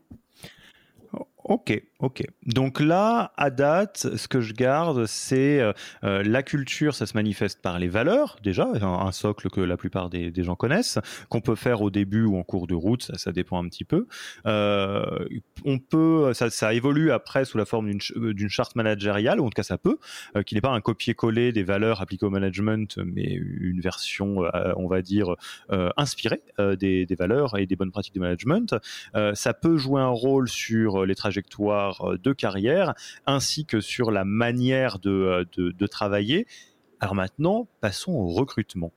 Ok, 1.52 1.72
ok. 2.00 2.24
Donc 2.46 2.80
là, 2.80 3.34
à 3.38 3.50
date, 3.50 4.08
ce 4.16 4.28
que 4.28 4.40
je 4.42 4.54
garde, 4.54 5.06
c'est 5.06 5.60
euh, 5.60 5.74
euh, 6.04 6.24
la 6.24 6.44
culture, 6.44 6.96
ça 6.96 7.06
se 7.06 7.14
manifeste 7.16 7.62
par 7.62 7.78
les 7.78 7.88
valeurs, 7.88 8.38
déjà, 8.42 8.68
un, 8.82 9.12
socle 9.12 9.50
que 9.50 9.60
la 9.60 9.76
plupart 9.76 10.10
des, 10.10 10.32
gens 10.44 10.56
connaissent, 10.56 11.00
qu'on 11.30 11.42
peut 11.42 11.56
faire 11.56 11.82
au 11.82 11.90
début 11.90 12.24
ou 12.24 12.38
en 12.38 12.44
cours 12.44 12.68
de 12.68 12.76
route, 12.76 13.12
ça, 13.16 13.32
dépend 13.32 13.62
un 13.62 13.68
petit 13.68 13.84
peu. 13.84 14.08
Euh, 14.46 15.28
on 15.66 15.80
peut, 15.80 16.34
ça, 16.34 16.74
évolue 16.74 17.12
après 17.12 17.44
sous 17.44 17.58
la 17.58 17.66
forme 17.66 17.92
d'une 17.92 18.50
charte 18.50 18.76
managériale, 18.76 19.42
ou 19.42 19.46
en 19.46 19.50
tout 19.50 19.56
cas 19.56 19.64
ça 19.64 19.78
peut, 19.78 19.98
qui 20.46 20.56
n'est 20.56 20.62
pas 20.62 20.72
un 20.72 20.82
copier-coller 20.82 21.52
des 21.52 21.64
valeurs 21.64 22.02
appliquées 22.02 22.26
au 22.26 22.30
management, 22.30 22.98
mais 22.98 23.26
une 23.34 23.82
version, 23.82 24.44
on 24.78 24.88
va 24.88 25.02
dire, 25.02 25.36
inspirée 25.98 26.42
des, 26.58 27.06
des, 27.06 27.16
valeurs 27.16 27.58
et 27.58 27.66
des 27.66 27.76
bonnes 27.76 27.92
pratiques 27.92 28.14
du 28.14 28.20
management. 28.20 28.76
ça 29.34 29.54
peut 29.54 29.78
jouer 29.78 30.02
un 30.02 30.08
rôle 30.08 30.48
sur 30.48 31.06
les 31.06 31.16
trajectoires 31.16 31.89
euh, 32.02 32.18
de 32.18 32.34
carrière, 32.34 32.94
ainsi 33.26 33.66
que 33.66 33.82
sur 33.82 34.12
la 34.12 34.26
manière 34.26 35.00
de, 35.00 35.46
euh, 35.60 35.88
travailler. 35.88 36.48
Alors 37.00 37.16
maintenant, 37.16 37.68
passons 37.82 38.14
au 38.14 38.28
recrutement. 38.28 38.92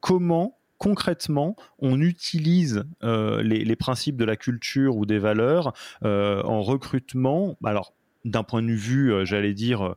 Comment 0.00 0.58
concrètement 0.78 1.56
on 1.80 2.00
utilise 2.00 2.84
euh, 3.02 3.42
les, 3.42 3.76
principes 3.76 4.16
de 4.16 4.24
la 4.24 4.36
culture 4.36 4.96
ou 4.96 5.06
des 5.06 5.18
valeurs 5.18 5.72
en 6.02 6.62
recrutement? 6.62 7.56
Alors, 7.64 7.94
d'un 8.24 8.44
point 8.44 8.62
de 8.62 8.72
vue, 8.72 9.12
j'allais 9.26 9.54
dire, 9.54 9.96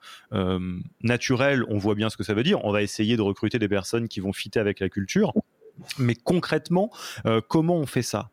naturel, 1.04 1.64
on 1.68 1.78
voit 1.78 1.96
bien 1.96 2.10
ce 2.10 2.18
que 2.18 2.24
ça 2.24 2.34
veut 2.34 2.44
dire. 2.44 2.66
On 2.66 2.72
va 2.72 2.82
essayer 2.82 3.16
de 3.16 3.22
recruter 3.22 3.60
des 3.60 3.68
personnes 3.68 4.08
qui 4.08 4.20
vont 4.22 4.34
fitter 4.34 4.60
avec 4.60 4.80
la 4.80 4.90
culture. 4.90 5.34
Mais 6.00 6.16
concrètement, 6.16 6.92
comment 7.48 7.76
on 7.76 7.86
fait 7.86 8.02
ça? 8.02 8.32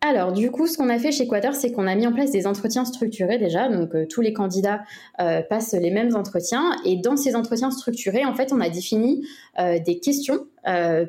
Alors, 0.00 0.32
du 0.32 0.50
coup, 0.50 0.66
ce 0.66 0.76
qu'on 0.76 0.88
a 0.88 0.98
fait 0.98 1.12
chez 1.12 1.26
Quater, 1.26 1.54
c'est 1.54 1.72
qu'on 1.72 1.86
a 1.86 1.94
mis 1.94 2.06
en 2.06 2.12
place 2.12 2.30
des 2.30 2.46
entretiens 2.46 2.84
structurés 2.84 3.38
déjà. 3.38 3.68
Donc, 3.68 3.94
euh, 3.94 4.06
tous 4.06 4.20
les 4.20 4.32
candidats 4.32 4.82
euh, 5.20 5.42
passent 5.42 5.72
les 5.72 5.90
mêmes 5.90 6.14
entretiens. 6.14 6.76
Et 6.84 6.96
dans 6.96 7.16
ces 7.16 7.34
entretiens 7.34 7.70
structurés, 7.70 8.24
en 8.24 8.34
fait, 8.34 8.52
on 8.52 8.60
a 8.60 8.68
défini 8.68 9.26
euh, 9.58 9.78
des 9.78 9.98
questions 9.98 10.46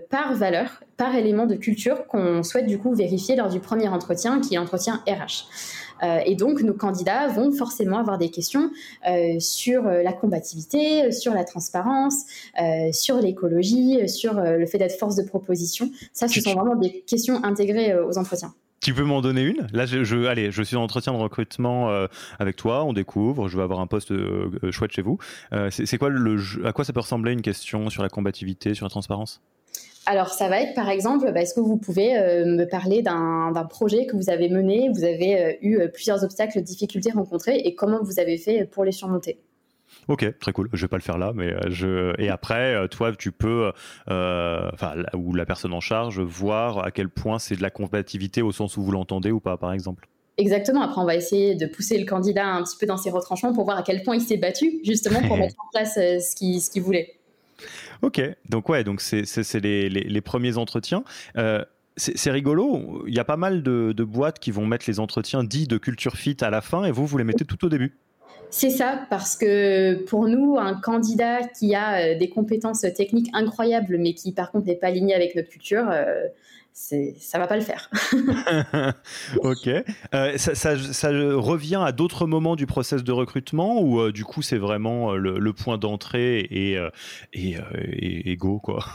par 0.10 0.34
valeur, 0.34 0.84
par 0.98 1.16
élément 1.16 1.46
de 1.46 1.56
culture 1.56 2.08
qu'on 2.08 2.44
souhaite 2.44 2.66
du 2.66 2.78
coup 2.78 2.94
vérifier 2.94 3.38
lors 3.38 3.48
du 3.48 3.62
premier 3.62 3.88
entretien, 3.88 4.42
qui 4.42 4.56
est 4.56 4.58
l'entretien 4.58 5.02
RH. 5.08 5.48
Euh, 6.04 6.20
et 6.26 6.36
donc, 6.36 6.62
nos 6.62 6.74
candidats 6.74 7.28
vont 7.28 7.52
forcément 7.52 8.00
avoir 8.00 8.18
des 8.18 8.30
questions 8.30 8.72
euh, 9.08 9.40
sur 9.40 9.86
euh, 9.86 10.04
la 10.04 10.14
combativité, 10.14 11.12
sur 11.12 11.34
la 11.34 11.44
transparence, 11.44 12.26
sur 12.92 13.18
l'écologie, 13.18 14.08
sur 14.10 14.34
le 14.36 14.66
fait 14.66 14.78
d'être 14.78 14.98
force 14.98 15.16
de 15.16 15.24
proposition. 15.24 15.90
Ça, 16.14 16.28
ce 16.28 16.42
sont 16.42 16.54
vraiment 16.54 16.76
des 16.76 17.02
questions 17.02 17.44
intégrées 17.44 17.98
aux 17.98 18.18
entretiens. 18.18 18.54
Tu 18.82 18.94
peux 18.94 19.04
m'en 19.04 19.22
donner 19.22 19.42
une? 19.42 19.68
Là, 19.74 19.86
je, 19.86 20.26
allez, 20.26 20.52
je 20.52 20.62
suis 20.62 20.76
en 20.76 20.84
entretien 20.84 21.14
de 21.14 21.18
recrutement 21.18 22.08
avec 22.40 22.56
toi, 22.56 22.84
on 22.84 22.94
découvre, 22.94 23.48
je 23.48 23.58
vais 23.58 23.64
avoir 23.64 23.80
un 23.80 23.88
poste 23.88 24.14
chouette 24.72 24.92
chez 24.92 25.02
vous. 25.02 25.18
c'est 25.70 25.98
quoi 25.98 26.10
le, 26.10 26.38
à 26.66 26.72
quoi 26.72 26.86
ça 26.86 26.94
peut 26.94 27.00
ressembler 27.00 27.34
une 27.34 27.42
question 27.42 27.90
sur 27.90 28.04
la 28.04 28.10
combativité, 28.10 28.74
sur 28.74 28.86
la 28.86 28.90
transparence? 28.90 29.42
Alors, 30.08 30.30
ça 30.30 30.50
va 30.50 30.62
être 30.62 30.76
par 30.76 30.90
exemple, 30.90 31.32
bah, 31.34 31.42
est-ce 31.42 31.54
que 31.56 31.60
vous 31.60 31.78
pouvez 31.78 32.18
euh, 32.18 32.46
me 32.46 32.66
parler 32.66 33.02
d'un 33.02 33.68
projet 33.70 34.06
que 34.06 34.16
vous 34.16 34.30
avez 34.30 34.50
mené, 34.50 34.90
vous 34.94 35.04
avez 35.04 35.40
euh, 35.40 35.54
eu 35.62 35.80
euh, 35.80 35.88
plusieurs 35.88 36.24
obstacles, 36.24 36.62
difficultés 36.62 37.12
rencontrés 37.12 37.58
et 37.58 37.74
comment 37.74 38.04
vous 38.04 38.20
avez 38.20 38.38
fait 38.38 38.70
pour 38.70 38.86
les 38.86 38.92
surmonter? 38.92 39.40
Ok, 40.08 40.38
très 40.40 40.52
cool. 40.52 40.70
Je 40.74 40.82
vais 40.84 40.88
pas 40.88 40.98
le 40.98 41.02
faire 41.02 41.18
là, 41.18 41.32
mais 41.34 41.56
je. 41.70 42.14
Et 42.20 42.30
après, 42.30 42.88
toi, 42.90 43.16
tu 43.16 43.32
peux, 43.32 43.72
enfin, 44.08 44.96
ou 45.16 45.34
la 45.34 45.46
personne 45.46 45.74
en 45.74 45.80
charge, 45.80 46.20
voir 46.20 46.86
à 46.86 46.92
quel 46.92 47.10
point 47.10 47.40
c'est 47.40 47.56
de 47.56 47.62
la 47.62 47.70
compatibilité 47.70 48.42
au 48.42 48.52
sens 48.52 48.78
où 48.78 48.84
vous 48.84 48.92
l'entendez 48.92 49.32
ou 49.32 49.40
pas, 49.40 49.58
par 49.58 49.72
exemple. 49.72 50.08
Exactement. 50.38 50.82
Après, 50.82 51.00
on 51.00 51.06
va 51.06 51.16
essayer 51.16 51.56
de 51.56 51.66
pousser 51.66 51.98
le 51.98 52.06
candidat 52.06 52.46
un 52.46 52.64
petit 52.64 52.78
peu 52.78 52.86
dans 52.86 52.98
ses 52.98 53.10
retranchements 53.10 53.54
pour 53.54 53.64
voir 53.64 53.78
à 53.78 53.84
quel 53.84 54.04
point 54.04 54.16
il 54.16 54.22
s'est 54.22 54.38
battu, 54.38 54.80
justement, 54.84 55.22
pour 55.22 55.38
mettre 55.38 55.56
en 55.60 55.70
place 55.72 55.96
ce 55.96 56.36
qu'il 56.36 56.82
voulait. 56.82 57.16
Ok, 58.02 58.22
donc 58.50 58.70
ouais, 58.70 58.84
donc 58.84 59.02
c'est 59.02 59.24
les, 59.56 59.90
les, 59.90 60.02
les, 60.02 60.22
premiers 60.22 60.58
entretiens. 60.58 61.04
Euh, 61.38 61.64
c'est 61.98 62.32
rigolo, 62.32 63.04
il 63.08 63.16
y 63.16 63.20
a 63.20 63.24
pas 63.24 63.38
mal 63.38 63.64
de, 63.64 64.04
boîtes 64.04 64.40
qui 64.40 64.52
vont 64.52 64.66
mettre 64.66 64.86
les 64.88 65.00
entretiens 65.00 65.44
dits 65.44 65.68
de 65.68 65.78
culture 65.78 66.16
fit 66.16 66.38
à 66.42 66.50
la 66.50 66.62
fin 66.62 66.84
et 66.84 66.92
vous, 66.92 67.06
vous 67.06 67.18
les 67.18 67.24
mettez 67.24 67.46
tout 67.46 67.64
au 67.66 67.70
début. 67.70 67.98
C'est 68.50 68.70
ça, 68.70 69.06
parce 69.10 69.36
que 69.36 70.04
pour 70.06 70.28
nous, 70.28 70.58
un 70.58 70.76
candidat 70.76 71.48
qui 71.48 71.74
a 71.74 71.96
euh, 71.96 72.18
des 72.18 72.30
compétences 72.30 72.82
techniques 72.82 73.30
incroyables, 73.34 73.98
mais 73.98 74.14
qui 74.14 74.32
par 74.34 74.52
contre 74.52 74.68
n'est 74.68 74.76
pas 74.76 74.88
aligné 74.88 75.16
avec 75.16 75.36
notre 75.36 75.50
culture, 75.50 75.90
euh, 75.90 76.26
ça 76.76 77.40
va 77.40 77.48
pas 77.48 77.56
le 77.56 77.64
faire. 77.64 77.90
ok. 79.38 79.70
Euh, 80.14 80.38
ça, 80.38 81.10
revient 81.10 81.82
à 81.84 81.92
d'autres 81.94 82.28
moments 82.28 82.56
du 82.56 82.66
process 82.66 83.04
de 83.04 83.12
recrutement 83.14 83.82
ou 83.82 84.02
euh, 84.02 84.12
du 84.12 84.26
coup 84.26 84.42
c'est 84.42 84.58
vraiment 84.58 85.14
euh, 85.14 85.18
le, 85.18 85.54
point 85.54 85.78
d'entrée 85.78 86.40
et, 86.40 86.78
et, 87.34 87.58
et, 88.30 88.36
go 88.36 88.60
quoi? 88.60 88.86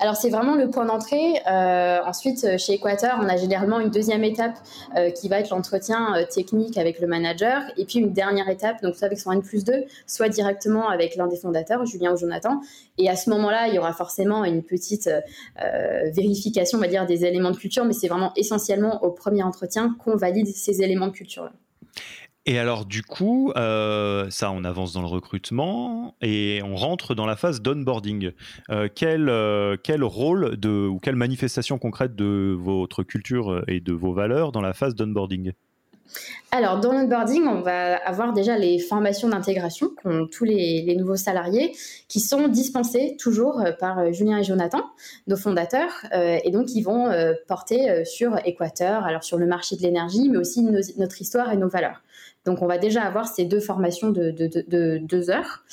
Alors 0.00 0.16
c'est 0.16 0.30
vraiment 0.30 0.54
le 0.54 0.70
point 0.70 0.84
d'entrée. 0.84 1.40
Euh, 1.46 2.00
ensuite, 2.04 2.44
euh, 2.44 2.58
chez 2.58 2.74
Equator, 2.74 3.18
on 3.20 3.28
a 3.28 3.36
généralement 3.36 3.80
une 3.80 3.90
deuxième 3.90 4.24
étape 4.24 4.58
euh, 4.96 5.10
qui 5.10 5.28
va 5.28 5.40
être 5.40 5.50
l'entretien 5.50 6.14
technique 6.32 6.76
avec 6.78 7.00
le 7.00 7.06
manager, 7.06 7.62
et 7.76 7.84
puis 7.84 7.98
une 7.98 8.12
dernière 8.12 8.48
étape, 8.48 8.82
donc 8.82 8.96
soit 8.96 9.06
avec 9.06 9.18
son 9.18 9.32
N 9.32 9.42
plus 9.42 9.64
2, 9.64 9.84
soit 10.06 10.28
directement 10.28 10.88
avec 10.88 11.16
l'un 11.16 11.26
des 11.26 11.36
fondateurs, 11.36 11.84
Julien 11.86 12.12
ou 12.12 12.16
Jonathan. 12.16 12.60
Et 12.98 13.08
à 13.08 13.16
ce 13.16 13.30
moment-là, 13.30 13.68
il 13.68 13.74
y 13.74 13.78
aura 13.78 13.92
forcément 13.92 14.44
une 14.44 14.62
petite 14.62 15.10
vérification, 16.14 16.78
on 16.78 16.80
va 16.80 16.88
dire, 16.88 17.06
des 17.06 17.24
éléments 17.24 17.50
de 17.50 17.56
culture, 17.56 17.84
mais 17.84 17.92
c'est 17.92 18.08
vraiment 18.08 18.32
essentiellement 18.36 19.04
au 19.04 19.10
premier 19.10 19.42
entretien 19.42 19.94
qu'on 20.04 20.16
valide 20.16 20.48
ces 20.48 20.82
éléments 20.82 21.06
de 21.06 21.12
culture-là. 21.12 21.52
Et 22.48 22.58
alors 22.58 22.86
du 22.86 23.02
coup, 23.02 23.52
euh, 23.56 24.30
ça, 24.30 24.50
on 24.50 24.64
avance 24.64 24.94
dans 24.94 25.02
le 25.02 25.06
recrutement 25.06 26.14
et 26.22 26.62
on 26.64 26.76
rentre 26.76 27.14
dans 27.14 27.26
la 27.26 27.36
phase 27.36 27.60
d'onboarding. 27.60 28.30
Euh, 28.70 28.88
quel, 28.92 29.28
euh, 29.28 29.76
quel 29.82 30.02
rôle 30.02 30.56
de, 30.56 30.86
ou 30.88 30.98
quelle 30.98 31.16
manifestation 31.16 31.76
concrète 31.78 32.16
de 32.16 32.56
votre 32.58 33.02
culture 33.02 33.62
et 33.68 33.80
de 33.80 33.92
vos 33.92 34.14
valeurs 34.14 34.50
dans 34.50 34.62
la 34.62 34.72
phase 34.72 34.94
d'onboarding? 34.94 35.52
Alors, 36.50 36.80
dans 36.80 36.94
l'onboarding, 36.94 37.46
on 37.46 37.60
va 37.60 37.96
avoir 37.96 38.32
déjà 38.32 38.56
les 38.56 38.78
formations 38.78 39.28
d'intégration 39.28 39.90
qu'ont 40.02 40.26
tous 40.26 40.44
les, 40.44 40.96
nouveaux 40.96 41.16
salariés 41.16 41.76
qui 42.08 42.18
sont 42.18 42.48
dispensées 42.48 43.18
toujours 43.18 43.62
par 43.78 44.10
Julien 44.10 44.38
et 44.38 44.42
Jonathan, 44.42 44.86
nos 45.26 45.36
fondateurs, 45.36 46.06
et 46.14 46.50
donc 46.50 46.74
ils 46.74 46.80
vont 46.80 47.12
porter 47.46 48.06
sur 48.06 48.38
Équateur, 48.46 49.04
alors 49.04 49.22
sur 49.22 49.36
le 49.36 49.44
marché 49.44 49.76
de 49.76 49.82
l'énergie, 49.82 50.30
mais 50.30 50.38
aussi 50.38 50.62
notre 50.96 51.20
histoire 51.20 51.52
et 51.52 51.58
nos 51.58 51.68
valeurs. 51.68 52.00
Donc, 52.48 52.62
on 52.62 52.66
va 52.66 52.78
déjà 52.78 53.02
avoir 53.02 53.28
ces 53.28 53.44
deux 53.44 53.60
formations 53.60 54.08
de, 54.08 54.30
deux 54.98 55.30
heures. 55.30 55.64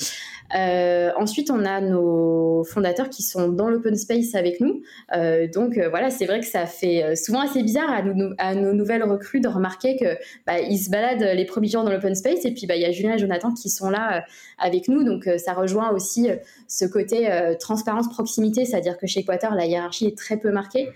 Euh, 0.54 1.12
ensuite, 1.18 1.50
on 1.50 1.64
a 1.64 1.80
nos 1.80 2.66
fondateurs 2.66 3.10
qui 3.10 3.24
sont 3.24 3.48
dans 3.48 3.70
l'open 3.70 3.96
space 3.96 4.36
avec 4.36 4.60
nous. 4.60 4.82
Euh, 5.16 5.48
donc 5.48 5.78
euh, 5.78 5.88
voilà, 5.90 6.10
c'est 6.10 6.26
vrai 6.26 6.42
que 6.42 6.46
ça 6.46 6.66
fait 6.66 7.16
souvent 7.16 7.40
assez 7.40 7.64
bizarre 7.64 7.90
à, 8.38 8.56
nos 8.56 8.74
nouvelles 8.74 9.04
recrues 9.04 9.40
de 9.40 9.48
remarquer 9.48 9.96
que 9.98 10.18
bah, 10.46 10.60
ils 10.60 10.78
se 10.78 10.90
baladent 10.90 11.36
les 11.36 11.46
premiers 11.46 11.70
jours 11.70 11.84
dans 11.84 11.92
l'open 11.92 12.14
space 12.14 12.44
et 12.44 12.52
puis 12.52 12.68
bah, 12.68 12.76
il 12.76 12.82
y 12.82 12.86
a 12.86 12.92
Julien 12.92 13.16
et 13.16 13.18
Jonathan 13.18 13.54
qui 13.54 13.70
sont 13.70 13.90
là 13.90 14.26
avec 14.60 14.90
nous. 14.90 15.04
Donc 15.04 15.30
ça 15.38 15.54
rejoint 15.54 15.92
aussi 15.92 16.30
ce 16.68 16.86
côté 16.86 17.30
transparence 17.60 18.10
proximité, 18.10 18.66
c'est-à-dire 18.66 18.98
que 18.98 19.08
chez 19.08 19.22
Equator 19.22 19.54
la 19.56 19.66
hiérarchie 19.66 20.08
est 20.08 20.18
très 20.18 20.38
peu 20.38 20.52
marquée. 20.52 20.90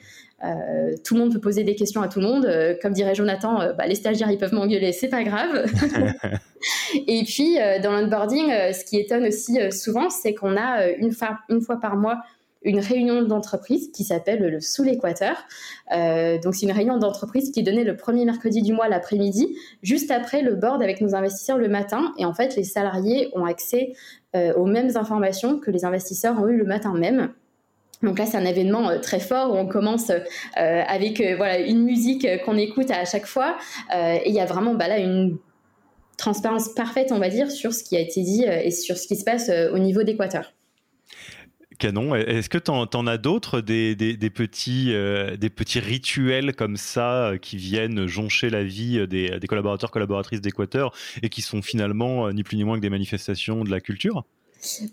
Euh, 0.43 0.95
tout 1.03 1.15
le 1.15 1.21
monde 1.21 1.33
peut 1.33 1.39
poser 1.39 1.63
des 1.63 1.75
questions 1.75 2.01
à 2.01 2.07
tout 2.07 2.19
le 2.19 2.27
monde. 2.27 2.45
Euh, 2.45 2.75
comme 2.81 2.93
dirait 2.93 3.15
Jonathan, 3.15 3.61
euh, 3.61 3.73
bah, 3.73 3.87
les 3.87 3.95
stagiaires 3.95 4.31
ils 4.31 4.37
peuvent 4.37 4.53
m'engueuler, 4.53 4.93
c'est 4.93 5.09
pas 5.09 5.23
grave. 5.23 5.65
et 7.07 7.23
puis 7.23 7.57
dans 7.83 7.91
l'onboarding, 7.91 8.47
ce 8.73 8.83
qui 8.85 8.97
étonne 8.97 9.25
aussi 9.25 9.57
souvent, 9.71 10.09
c'est 10.09 10.33
qu'on 10.33 10.57
a 10.57 10.87
une 10.87 11.11
fois, 11.11 11.39
une 11.49 11.61
fois 11.61 11.79
par 11.79 11.95
mois 11.95 12.19
une 12.61 12.79
réunion 12.79 13.21
d'entreprise 13.21 13.89
qui 13.93 14.03
s'appelle 14.03 14.41
le 14.41 14.59
Sous 14.59 14.83
l'Équateur. 14.83 15.37
donc 16.43 16.55
c'est 16.55 16.65
une 16.65 16.73
réunion 16.73 16.97
d'entreprise 16.97 17.51
qui 17.51 17.61
est 17.61 17.63
donnée 17.63 17.85
le 17.85 17.95
premier 17.95 18.25
mercredi 18.25 18.61
du 18.61 18.73
mois 18.73 18.89
l'après-midi, 18.89 19.55
juste 19.81 20.11
après 20.11 20.41
le 20.41 20.55
board 20.55 20.83
avec 20.83 20.99
nos 20.99 21.15
investisseurs 21.15 21.57
le 21.57 21.69
matin. 21.69 22.11
Et 22.17 22.25
en 22.25 22.33
fait, 22.33 22.57
les 22.57 22.65
salariés 22.65 23.29
ont 23.33 23.45
accès 23.45 23.93
aux 24.33 24.65
mêmes 24.65 24.97
informations 24.97 25.57
que 25.57 25.71
les 25.71 25.85
investisseurs 25.85 26.37
ont 26.37 26.49
eu 26.49 26.57
le 26.57 26.65
matin 26.65 26.93
même. 26.93 27.29
Donc 28.03 28.17
là, 28.17 28.25
c'est 28.25 28.37
un 28.37 28.45
événement 28.45 28.89
euh, 28.89 28.99
très 28.99 29.19
fort 29.19 29.51
où 29.51 29.57
on 29.57 29.65
commence 29.65 30.09
euh, 30.09 30.21
avec 30.55 31.19
euh, 31.19 31.35
voilà 31.35 31.59
une 31.59 31.83
musique 31.83 32.25
qu'on 32.45 32.57
écoute 32.57 32.91
à 32.91 33.05
chaque 33.05 33.25
fois 33.25 33.57
et 33.93 34.29
il 34.29 34.33
y 34.33 34.39
a 34.39 34.45
vraiment 34.45 34.73
bah, 34.73 34.87
là 34.87 34.99
une 34.99 35.37
transparence 36.17 36.73
parfaite, 36.73 37.11
on 37.11 37.19
va 37.19 37.29
dire, 37.29 37.49
sur 37.51 37.73
ce 37.73 37.83
qui 37.83 37.95
a 37.95 37.99
été 37.99 38.21
dit 38.23 38.43
et 38.43 38.71
sur 38.71 38.97
ce 38.97 39.07
qui 39.07 39.15
se 39.15 39.23
passe 39.23 39.49
au 39.73 39.77
niveau 39.79 40.03
d'Équateur. 40.03 40.53
Canon. 41.77 42.13
Est-ce 42.13 42.49
que 42.49 42.57
tu 42.57 42.71
en, 42.71 43.07
as 43.07 43.17
d'autres, 43.17 43.61
des, 43.61 43.95
petits, 44.35 44.93
des 45.37 45.49
petits 45.49 45.79
rituels 45.79 46.53
comme 46.53 46.75
ça 46.75 47.33
qui 47.41 47.55
viennent 47.55 48.05
joncher 48.05 48.49
la 48.49 48.65
vie 48.65 49.07
des, 49.07 49.39
des 49.39 49.47
collaborateurs, 49.47 49.91
collaboratrices 49.91 50.41
d'Équateur 50.41 50.93
et 51.23 51.29
qui 51.29 51.41
sont 51.41 51.61
finalement 51.61 52.29
ni 52.31 52.43
plus 52.43 52.57
ni 52.57 52.65
moins 52.65 52.75
que 52.75 52.81
des 52.81 52.89
manifestations 52.89 53.63
de 53.63 53.71
la 53.71 53.79
culture? 53.79 54.25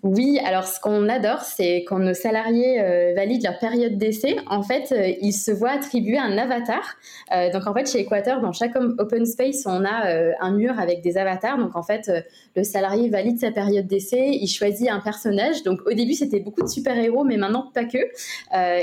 Oui, 0.04 0.38
alors 0.44 0.64
ce 0.64 0.78
qu'on 0.78 1.08
adore, 1.08 1.40
c'est 1.40 1.84
quand 1.88 1.98
nos 1.98 2.14
salariés 2.14 2.80
euh, 2.80 3.14
valident 3.16 3.42
leur 3.42 3.58
période 3.58 3.98
d'essai, 3.98 4.36
en 4.46 4.62
fait, 4.62 4.92
euh, 4.92 5.12
ils 5.20 5.32
se 5.32 5.50
voient 5.50 5.70
attribuer 5.70 6.18
un 6.18 6.38
avatar. 6.38 6.94
Euh, 7.32 7.50
donc 7.50 7.66
en 7.66 7.74
fait, 7.74 7.90
chez 7.90 8.00
Equator, 8.00 8.40
dans 8.40 8.52
chaque 8.52 8.76
open 8.76 9.26
space, 9.26 9.64
on 9.66 9.84
a 9.84 10.06
un 10.40 10.50
mur 10.52 10.78
avec 10.78 11.02
des 11.02 11.18
avatars. 11.18 11.58
Donc 11.58 11.74
en 11.74 11.82
fait, 11.82 12.10
le 12.54 12.62
salarié 12.62 13.08
valide 13.08 13.40
sa 13.40 13.50
période 13.50 13.86
d'essai, 13.86 14.38
il 14.40 14.46
choisit 14.48 14.88
un 14.88 15.00
personnage. 15.00 15.62
Donc 15.64 15.80
au 15.86 15.92
début, 15.92 16.14
c'était 16.14 16.40
beaucoup 16.40 16.62
de 16.62 16.68
super-héros, 16.68 17.24
mais 17.24 17.36
maintenant 17.36 17.70
pas 17.74 17.84
que. 17.84 17.98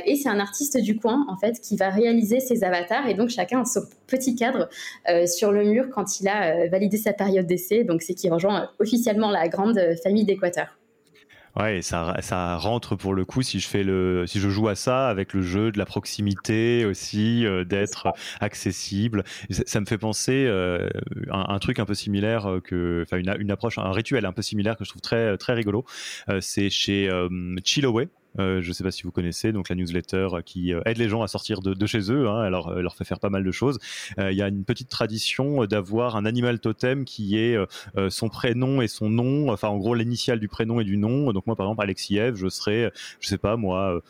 et 0.05 0.15
c'est 0.15 0.29
un 0.29 0.39
artiste 0.39 0.77
du 0.77 0.97
coin, 0.97 1.25
en 1.29 1.37
fait, 1.37 1.59
qui 1.61 1.77
va 1.77 1.89
réaliser 1.89 2.39
ses 2.39 2.63
avatars. 2.63 3.07
Et 3.07 3.13
donc 3.13 3.29
chacun 3.29 3.61
a 3.61 3.65
son 3.65 3.81
petit 4.07 4.35
cadre 4.35 4.69
sur 5.25 5.51
le 5.51 5.63
mur 5.63 5.89
quand 5.93 6.19
il 6.19 6.27
a 6.27 6.67
validé 6.67 6.97
sa 6.97 7.13
période 7.13 7.45
d'essai. 7.45 7.83
Donc 7.83 8.01
c'est 8.01 8.13
qui 8.13 8.29
rejoint 8.29 8.69
officiellement 8.79 9.31
la 9.31 9.47
grande 9.47 9.79
famille 10.03 10.25
d'Équateur. 10.25 10.72
Ouais, 11.55 11.83
ça, 11.83 12.15
ça 12.21 12.57
rentre 12.57 12.95
pour 12.95 13.13
le 13.13 13.25
coup 13.25 13.43
si 13.43 13.59
je 13.59 13.67
fais 13.67 13.83
le, 13.83 14.25
si 14.25 14.39
je 14.39 14.49
joue 14.49 14.69
à 14.69 14.75
ça 14.75 15.07
avec 15.07 15.33
le 15.33 15.43
jeu 15.43 15.71
de 15.71 15.77
la 15.77 15.85
proximité 15.85 16.83
aussi, 16.85 17.45
euh, 17.45 17.63
d'être 17.63 18.11
accessible. 18.39 19.23
Ça, 19.51 19.79
me 19.79 19.85
fait 19.85 19.99
penser 19.99 20.45
euh, 20.47 20.89
un, 21.29 21.45
un, 21.49 21.59
truc 21.59 21.77
un 21.77 21.85
peu 21.85 21.93
similaire 21.93 22.47
euh, 22.47 22.59
que, 22.59 23.03
enfin 23.05 23.17
une, 23.17 23.35
une, 23.39 23.51
approche, 23.51 23.77
un 23.77 23.91
rituel 23.91 24.25
un 24.25 24.31
peu 24.31 24.41
similaire 24.41 24.77
que 24.77 24.83
je 24.83 24.89
trouve 24.89 25.01
très 25.01 25.37
très 25.37 25.53
rigolo. 25.53 25.85
Euh, 26.29 26.41
c'est 26.41 26.71
chez 26.71 27.07
Chillaway 27.63 28.09
euh, 28.39 28.61
je 28.61 28.69
ne 28.69 28.73
sais 28.73 28.83
pas 28.83 28.91
si 28.91 29.03
vous 29.03 29.11
connaissez, 29.11 29.51
donc 29.51 29.69
la 29.69 29.75
newsletter 29.75 30.27
qui 30.45 30.73
euh, 30.73 30.81
aide 30.85 30.97
les 30.97 31.09
gens 31.09 31.21
à 31.21 31.27
sortir 31.27 31.61
de, 31.61 31.85
chez 31.85 32.11
eux, 32.11 32.27
hein, 32.27 32.39
alors 32.41 32.69
euh, 32.69 32.81
leur 32.81 32.95
fait 32.95 33.03
faire 33.03 33.19
pas 33.19 33.29
mal 33.29 33.43
de 33.43 33.51
choses. 33.51 33.79
Il 34.17 34.33
y 34.33 34.41
a 34.41 34.47
une 34.47 34.63
petite 34.65 34.89
tradition 34.89 35.65
d'avoir 35.65 36.15
un 36.15 36.25
animal 36.25 36.59
totem 36.59 37.05
qui 37.05 37.37
est 37.37 37.57
son 38.09 38.29
prénom 38.29 38.81
et 38.81 38.87
son 38.87 39.09
nom, 39.09 39.51
enfin 39.51 39.67
en 39.67 39.77
gros 39.77 39.95
l'initiale 39.95 40.39
du 40.39 40.47
prénom 40.47 40.79
et 40.79 40.83
du 40.83 40.97
nom. 40.97 41.31
Donc 41.33 41.45
moi 41.45 41.55
par 41.55 41.65
exemple 41.67 41.83
Alexiev, 41.83 42.35
je 42.35 42.47
serais, 42.47 42.91
je 43.19 43.27
sais 43.27 43.37
pas 43.37 43.57
moi, 43.57 44.01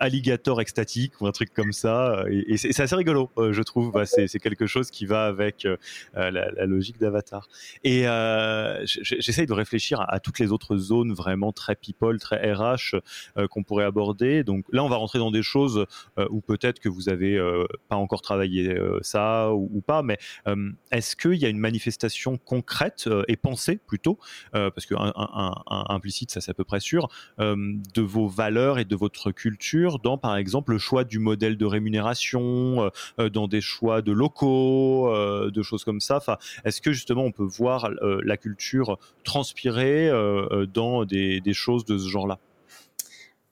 alligator 0.00 0.60
extatique 0.60 1.20
ou 1.20 1.26
un 1.26 1.32
truc 1.32 1.52
comme 1.54 1.72
ça. 1.72 2.24
Et, 2.28 2.56
c'est 2.56 2.80
assez 2.80 2.94
rigolo, 2.94 3.30
je 3.36 3.62
trouve. 3.62 3.92
Bah, 3.92 4.04
c'est 4.06 4.38
quelque 4.38 4.66
chose 4.66 4.90
qui 4.90 5.06
va 5.06 5.26
avec 5.26 5.66
la, 6.14 6.66
logique 6.66 6.98
d'Avatar. 6.98 7.48
Et 7.84 8.02
j'essaye 8.84 9.46
de 9.46 9.52
réfléchir 9.52 10.00
à, 10.00 10.14
à, 10.14 10.20
toutes 10.20 10.38
les 10.38 10.52
autres 10.52 10.76
zones 10.76 11.12
vraiment 11.12 11.52
très 11.52 11.76
people, 11.76 12.18
très 12.18 12.52
RH 12.52 12.96
qu'on 13.56 13.62
pourrait 13.62 13.84
aborder. 13.84 14.44
Donc 14.44 14.66
là, 14.70 14.84
on 14.84 14.88
va 14.88 14.96
rentrer 14.96 15.18
dans 15.18 15.30
des 15.30 15.42
choses 15.42 15.86
euh, 16.18 16.26
où 16.30 16.42
peut-être 16.42 16.78
que 16.78 16.90
vous 16.90 17.08
avez 17.08 17.38
euh, 17.38 17.64
pas 17.88 17.96
encore 17.96 18.20
travaillé 18.20 18.68
euh, 18.68 18.98
ça 19.00 19.50
ou, 19.54 19.80
pas, 19.80 20.02
mais 20.02 20.18
est-ce 20.90 21.16
qu'il 21.16 21.34
y 21.34 21.46
a 21.46 21.48
une 21.48 21.58
manifestation 21.58 22.36
concrète 22.36 23.08
et 23.28 23.36
pensée 23.36 23.78
plutôt, 23.86 24.18
parce 24.52 24.84
que 24.84 24.94
un, 24.94 25.54
implicite, 25.88 26.30
ça 26.30 26.40
c'est 26.40 26.50
à 26.50 26.54
peu 26.54 26.64
près 26.64 26.80
sûr, 26.80 27.08
de 27.38 28.02
vos 28.02 28.26
valeurs 28.26 28.78
et 28.78 28.84
de 28.84 28.96
votre 28.96 29.30
culture 29.30 29.98
dans, 30.00 30.18
par 30.18 30.36
exemple, 30.36 30.72
le 30.72 30.78
choix 30.78 31.04
du 31.04 31.18
modèle 31.18 31.56
de 31.56 31.64
rémunération, 31.64 32.90
dans 33.32 33.48
des 33.48 33.60
choix 33.60 34.02
de 34.02 34.12
locaux, 34.12 35.10
de 35.50 35.62
choses 35.62 35.84
comme 35.84 36.00
ça? 36.00 36.20
Est-ce 36.64 36.80
que 36.80 36.92
justement 36.92 37.22
on 37.22 37.32
peut 37.32 37.44
voir 37.44 37.90
la 38.00 38.36
culture 38.36 38.98
transpirer 39.24 40.10
dans 40.72 41.04
des 41.04 41.52
choses 41.52 41.84
de 41.84 41.96
ce 41.98 42.08
genre-là? 42.08 42.38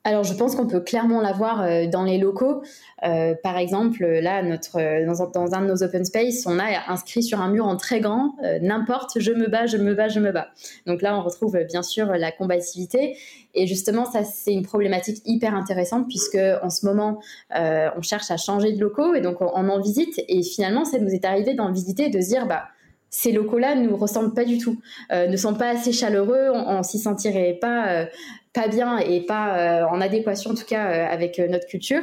Alors, 0.07 0.23
je 0.23 0.35
pense 0.35 0.55
qu'on 0.55 0.67
peut 0.67 0.81
clairement 0.81 1.23
l'avoir 1.23 1.63
euh, 1.63 1.87
dans 1.87 2.05
les 2.05 2.19
locaux. 2.19 2.63
Euh, 3.05 3.35
par 3.43 3.57
exemple, 3.57 4.05
là, 4.05 4.43
notre, 4.43 4.79
dans, 5.07 5.55
un 5.55 5.63
de 5.63 5.67
nos 5.67 5.83
open 5.83 6.05
space, 6.05 6.45
on 6.47 6.59
a 6.59 6.93
inscrit 6.93 7.23
sur 7.23 7.41
un 7.41 7.49
mur 7.49 7.67
en 7.67 7.77
très 7.77 8.01
grand 8.01 8.35
euh, 8.45 8.59
n'importe, 8.61 9.19
je 9.19 9.33
me 9.33 9.49
bats, 9.49 9.65
je 9.65 9.79
me 9.79 9.95
bats, 9.95 10.09
je 10.09 10.21
me 10.21 10.31
bats. 10.31 10.49
Donc 10.87 11.01
là, 11.01 11.19
on 11.19 11.23
retrouve 11.23 11.59
bien 11.67 11.83
sûr 11.83 12.07
la 12.07 12.33
combativité. 12.33 13.17
Et 13.55 13.67
justement, 13.67 14.05
ça, 14.05 14.25
c'est 14.25 14.53
une 14.53 14.65
problématique 14.65 15.23
hyper 15.25 15.55
intéressante 15.55 16.07
puisque 16.07 16.39
en 16.63 16.69
ce 16.69 16.85
moment, 16.85 17.21
on 17.51 18.03
cherche 18.03 18.31
à 18.31 18.37
changer 18.37 18.73
de 18.73 18.81
locaux 18.81 19.15
et 19.15 19.21
donc 19.21 19.41
on, 19.41 19.47
en 19.47 19.81
visite. 19.81 20.21
Et 20.29 20.43
finalement, 20.43 20.85
ça 20.85 20.99
nous 20.99 21.11
est 21.11 21.25
arrivé 21.25 21.55
d'en 21.55 21.73
visiter 21.73 22.07
et 22.07 22.11
de 22.11 22.21
se 22.21 22.29
dire, 22.29 22.47
bah, 22.47 22.65
ces 23.11 23.33
locaux-là 23.33 23.77
ne 23.77 23.89
nous 23.89 23.97
ressemblent 23.97 24.35
pas 24.35 24.45
du 24.45 24.59
tout, 24.59 24.77
ne 25.13 25.37
sont 25.37 25.55
pas 25.55 25.69
assez 25.69 25.93
chaleureux, 25.93 26.51
on, 26.53 26.79
on 26.79 26.83
s'y 26.83 26.99
sentirait 26.99 27.59
pas 27.61 28.07
pas 28.55 28.69
bien 28.69 28.99
et 28.99 29.21
pas 29.21 29.59
euh, 29.59 29.85
en 29.87 30.01
adéquation 30.01 30.53
en 30.53 30.55
tout 30.55 30.65
cas 30.65 30.89
euh, 30.89 31.07
avec 31.13 31.39
euh, 31.39 31.49
notre 31.49 31.67
culture. 31.67 32.01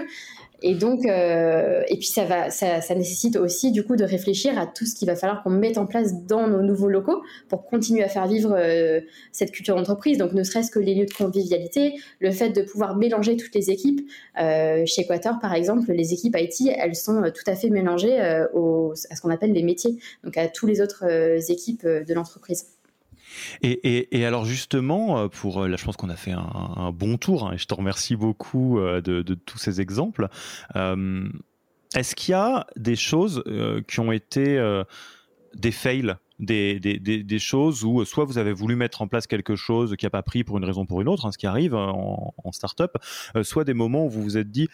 Et 0.64 0.76
donc, 0.76 1.06
et 1.08 1.97
puis 1.97 2.06
ça 2.06 2.24
va, 2.24 2.52
ça, 2.52 2.82
ça, 2.82 2.93
nécessite 2.93 3.36
aussi 3.36 3.72
du 3.72 3.84
coup 3.84 3.95
de 3.95 4.04
réfléchir 4.04 4.60
à 4.60 4.68
tout 4.68 4.86
ce 4.86 4.93
qu'il 4.93 5.08
va 5.08 5.16
falloir 5.16 5.41
qu'on 5.41 5.49
mette 5.49 5.80
en 5.80 5.88
place 5.88 6.14
dans 6.28 6.47
nos 6.47 6.62
nouveaux 6.62 6.88
locaux 6.88 7.24
pour 7.49 7.66
continuer 7.66 8.04
à 8.04 8.08
faire 8.08 8.28
vivre 8.28 8.56
cette 9.32 9.49
culture 9.49 9.76
d'entreprise. 9.76 10.20
Donc, 10.20 10.34
ne 10.34 10.43
serait-ce 10.43 10.70
que 10.70 10.78
les 10.78 10.93
lieux 10.93 11.08
de 11.08 11.14
convivialité, 11.16 11.95
le 12.20 12.30
fait 12.30 12.49
de 12.49 12.62
pouvoir 12.62 12.95
mélanger 12.95 13.38
toutes 13.38 13.56
les 13.56 13.72
équipes. 13.72 14.08
chez 14.38 15.02
Equator, 15.02 15.39
par 15.41 15.56
exemple, 15.56 15.91
les 15.91 16.14
équipes 16.14 16.38
IT, 16.38 16.72
elles 16.78 16.95
sont 16.95 17.24
tout 17.34 17.49
à 17.49 17.56
fait 17.56 17.72
mélangées 17.72 18.45
au, 18.54 18.93
à 19.10 19.16
ce 19.16 19.22
qu'on 19.22 19.32
appelle 19.32 19.54
les 19.54 19.64
métiers, 19.64 19.97
donc 20.24 20.38
à 20.38 20.47
tous 20.47 20.68
les 20.68 20.80
autres 20.80 21.06
équipes 21.49 21.88
de 21.88 22.14
l'entreprise. 22.14 22.68
Et, 23.62 24.26
alors 24.26 24.46
justement, 24.46 25.20
euh, 25.20 25.28
pour 25.28 25.62
euh, 25.62 25.68
là, 25.68 25.78
je 25.78 25.86
pense 25.86 25.98
qu'on 25.98 26.10
a 26.10 26.16
fait 26.16 26.32
un, 26.32 26.92
bon 26.92 27.18
tour. 27.18 27.48
Hein, 27.48 27.54
et 27.54 27.58
je 27.58 27.66
te 27.66 27.74
remercie 27.74 28.16
beaucoup 28.16 28.80
euh, 28.80 29.02
de, 29.02 29.34
tous 29.34 29.58
ces 29.58 29.82
exemples. 29.82 30.28
Est-ce 31.94 32.16
qu'il 32.16 32.32
y 32.32 32.36
a 32.36 32.68
des 32.78 32.96
choses 32.96 33.44
qui 33.88 34.00
ont 34.00 34.12
été 34.12 34.82
des 35.54 35.72
fails 35.72 36.16
des, 36.40 37.40
choses 37.40 37.84
où 37.84 38.06
soit 38.06 38.26
vous 38.26 38.38
avez 38.38 38.54
voulu 38.54 38.76
mettre 38.76 39.02
en 39.02 39.08
place 39.08 39.28
quelque 39.28 39.56
chose 39.56 39.96
qui 39.98 40.06
n'a 40.06 40.10
pas 40.10 40.24
pris 40.24 40.44
pour 40.44 40.58
une 40.58 40.64
raison 40.66 40.84
ou 40.84 40.86
pour 40.86 41.02
une 41.02 41.10
autre, 41.10 41.26
hein, 41.26 41.32
ce 41.32 41.38
qui 41.38 41.48
arrive 41.48 41.76
en, 41.76 42.34
en 42.42 42.52
start-up, 42.52 42.96
soit 43.44 43.66
des 43.66 43.74
moments 43.74 44.06
où 44.06 44.10
vous 44.10 44.24
vous 44.24 44.38
êtes 44.38 44.52
dit 44.52 44.70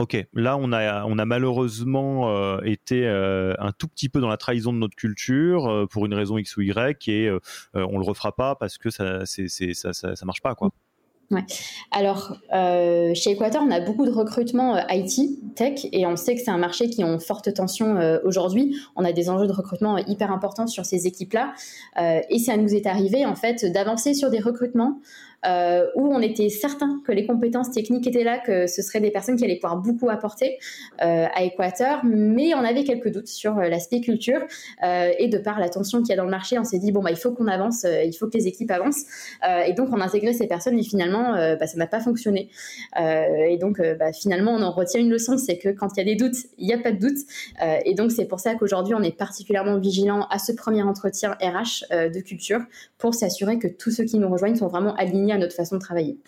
Ok, 0.00 0.16
là 0.32 0.56
on 0.56 0.72
a 0.72 1.24
malheureusement 1.26 2.34
euh, 2.34 2.62
été 2.64 3.06
euh, 3.06 3.52
un 3.58 3.70
tout 3.70 3.86
petit 3.86 4.08
peu 4.08 4.22
dans 4.22 4.30
la 4.30 4.38
trahison 4.38 4.72
de 4.72 4.78
notre 4.78 4.96
culture 4.96 5.68
euh, 5.68 5.86
pour 5.86 6.06
une 6.06 6.14
raison 6.14 6.38
X 6.38 6.56
ou 6.56 6.62
Y 6.62 7.06
et 7.08 7.30
on 7.74 7.98
le 7.98 8.04
refera 8.04 8.34
pas 8.34 8.54
parce 8.54 8.78
que 8.78 8.88
ça 8.88 9.26
c'est 9.26 10.24
marche 10.24 10.40
pas 10.40 10.54
quoi. 10.54 10.70
Ouais. 11.30 11.44
Alors, 11.92 12.38
chez 13.14 13.30
Equator, 13.30 13.62
on 13.64 13.70
a 13.70 13.78
beaucoup 13.78 14.04
de 14.04 14.10
recrutement 14.10 14.76
IT, 14.88 15.54
tech, 15.54 15.86
et 15.92 16.04
on 16.04 16.16
sait 16.16 16.34
que 16.34 16.40
c'est 16.40 16.50
un 16.50 16.58
marché 16.58 16.90
qui 16.90 17.02
est 17.02 17.04
en 17.04 17.20
forte 17.20 17.54
tension 17.54 17.96
aujourd'hui. 18.24 18.76
On 18.96 19.04
a 19.04 19.12
des 19.12 19.30
enjeux 19.30 19.46
de 19.46 19.52
recrutement 19.52 19.96
hyper 19.96 20.32
importants 20.32 20.66
sur 20.66 20.84
ces 20.84 21.06
équipes-là. 21.06 21.52
et 22.28 22.38
ça 22.40 22.56
nous 22.56 22.74
est 22.74 22.86
arrivé, 22.86 23.26
en 23.26 23.36
fait, 23.36 23.64
d'avancer 23.64 24.14
sur 24.14 24.28
des 24.28 24.40
recrutements 24.40 24.98
euh, 25.46 25.86
où 25.94 26.12
on 26.12 26.20
était 26.20 26.50
certain 26.50 27.00
que 27.06 27.12
les 27.12 27.26
compétences 27.26 27.70
techniques 27.70 28.06
étaient 28.06 28.24
là, 28.24 28.38
que 28.38 28.66
ce 28.66 28.82
seraient 28.82 29.00
des 29.00 29.10
personnes 29.10 29.36
qui 29.36 29.44
allaient 29.44 29.56
pouvoir 29.56 29.78
beaucoup 29.78 30.10
apporter 30.10 30.58
euh, 31.02 31.26
à 31.34 31.44
Équateur, 31.44 32.04
mais 32.04 32.54
on 32.54 32.58
avait 32.58 32.84
quelques 32.84 33.10
doutes 33.10 33.28
sur 33.28 33.58
euh, 33.58 33.68
l'aspect 33.68 34.00
culture 34.00 34.40
et 34.82 35.28
de 35.28 35.38
par 35.38 35.58
la 35.58 35.68
tension 35.68 36.00
qu'il 36.00 36.10
y 36.10 36.12
a 36.12 36.16
dans 36.16 36.24
le 36.24 36.30
marché, 36.30 36.58
on 36.58 36.64
s'est 36.64 36.78
dit 36.78 36.92
bon 36.92 37.02
bah 37.02 37.10
il 37.10 37.16
faut 37.16 37.32
qu'on 37.32 37.46
avance, 37.46 37.84
il 37.84 38.12
faut 38.12 38.28
que 38.28 38.36
les 38.36 38.46
équipes 38.46 38.70
avancent. 38.70 39.04
Et 39.66 39.72
donc 39.72 39.88
on 39.92 40.00
a 40.00 40.04
intégré 40.04 40.32
ces 40.32 40.46
personnes 40.46 40.78
et 40.78 40.82
finalement 40.82 41.32
bah, 41.32 41.66
ça 41.66 41.76
n'a 41.76 41.86
pas 41.86 42.00
fonctionné. 42.00 42.48
Et 42.96 43.56
donc 43.58 43.80
bah, 43.98 44.12
finalement 44.12 44.52
on 44.52 44.62
en 44.62 44.72
retient 44.72 45.00
une 45.00 45.10
leçon, 45.10 45.38
c'est 45.38 45.58
que 45.58 45.68
quand 45.68 45.88
il 45.96 45.98
y 45.98 46.00
a 46.00 46.04
des 46.04 46.16
doutes, 46.16 46.36
il 46.58 46.66
n'y 46.66 46.72
a 46.72 46.78
pas 46.78 46.92
de 46.92 46.98
doute. 46.98 47.18
Et 47.84 47.94
donc 47.94 48.10
c'est 48.12 48.26
pour 48.26 48.40
ça 48.40 48.54
qu'aujourd'hui 48.54 48.94
on 48.94 49.02
est 49.02 49.16
particulièrement 49.16 49.78
vigilant 49.78 50.26
à 50.30 50.38
ce 50.38 50.52
premier 50.52 50.82
entretien 50.82 51.36
RH 51.42 51.88
de 51.90 52.20
culture 52.20 52.60
pour 52.98 53.14
s'assurer 53.14 53.58
que 53.58 53.68
tous 53.68 53.90
ceux 53.90 54.04
qui 54.04 54.18
nous 54.18 54.28
rejoignent 54.28 54.56
sont 54.56 54.68
vraiment 54.68 54.94
alignés 54.94 55.29
à 55.32 55.38
notre 55.38 55.54
façon 55.54 55.76
de 55.76 55.80
travailler. 55.80 56.18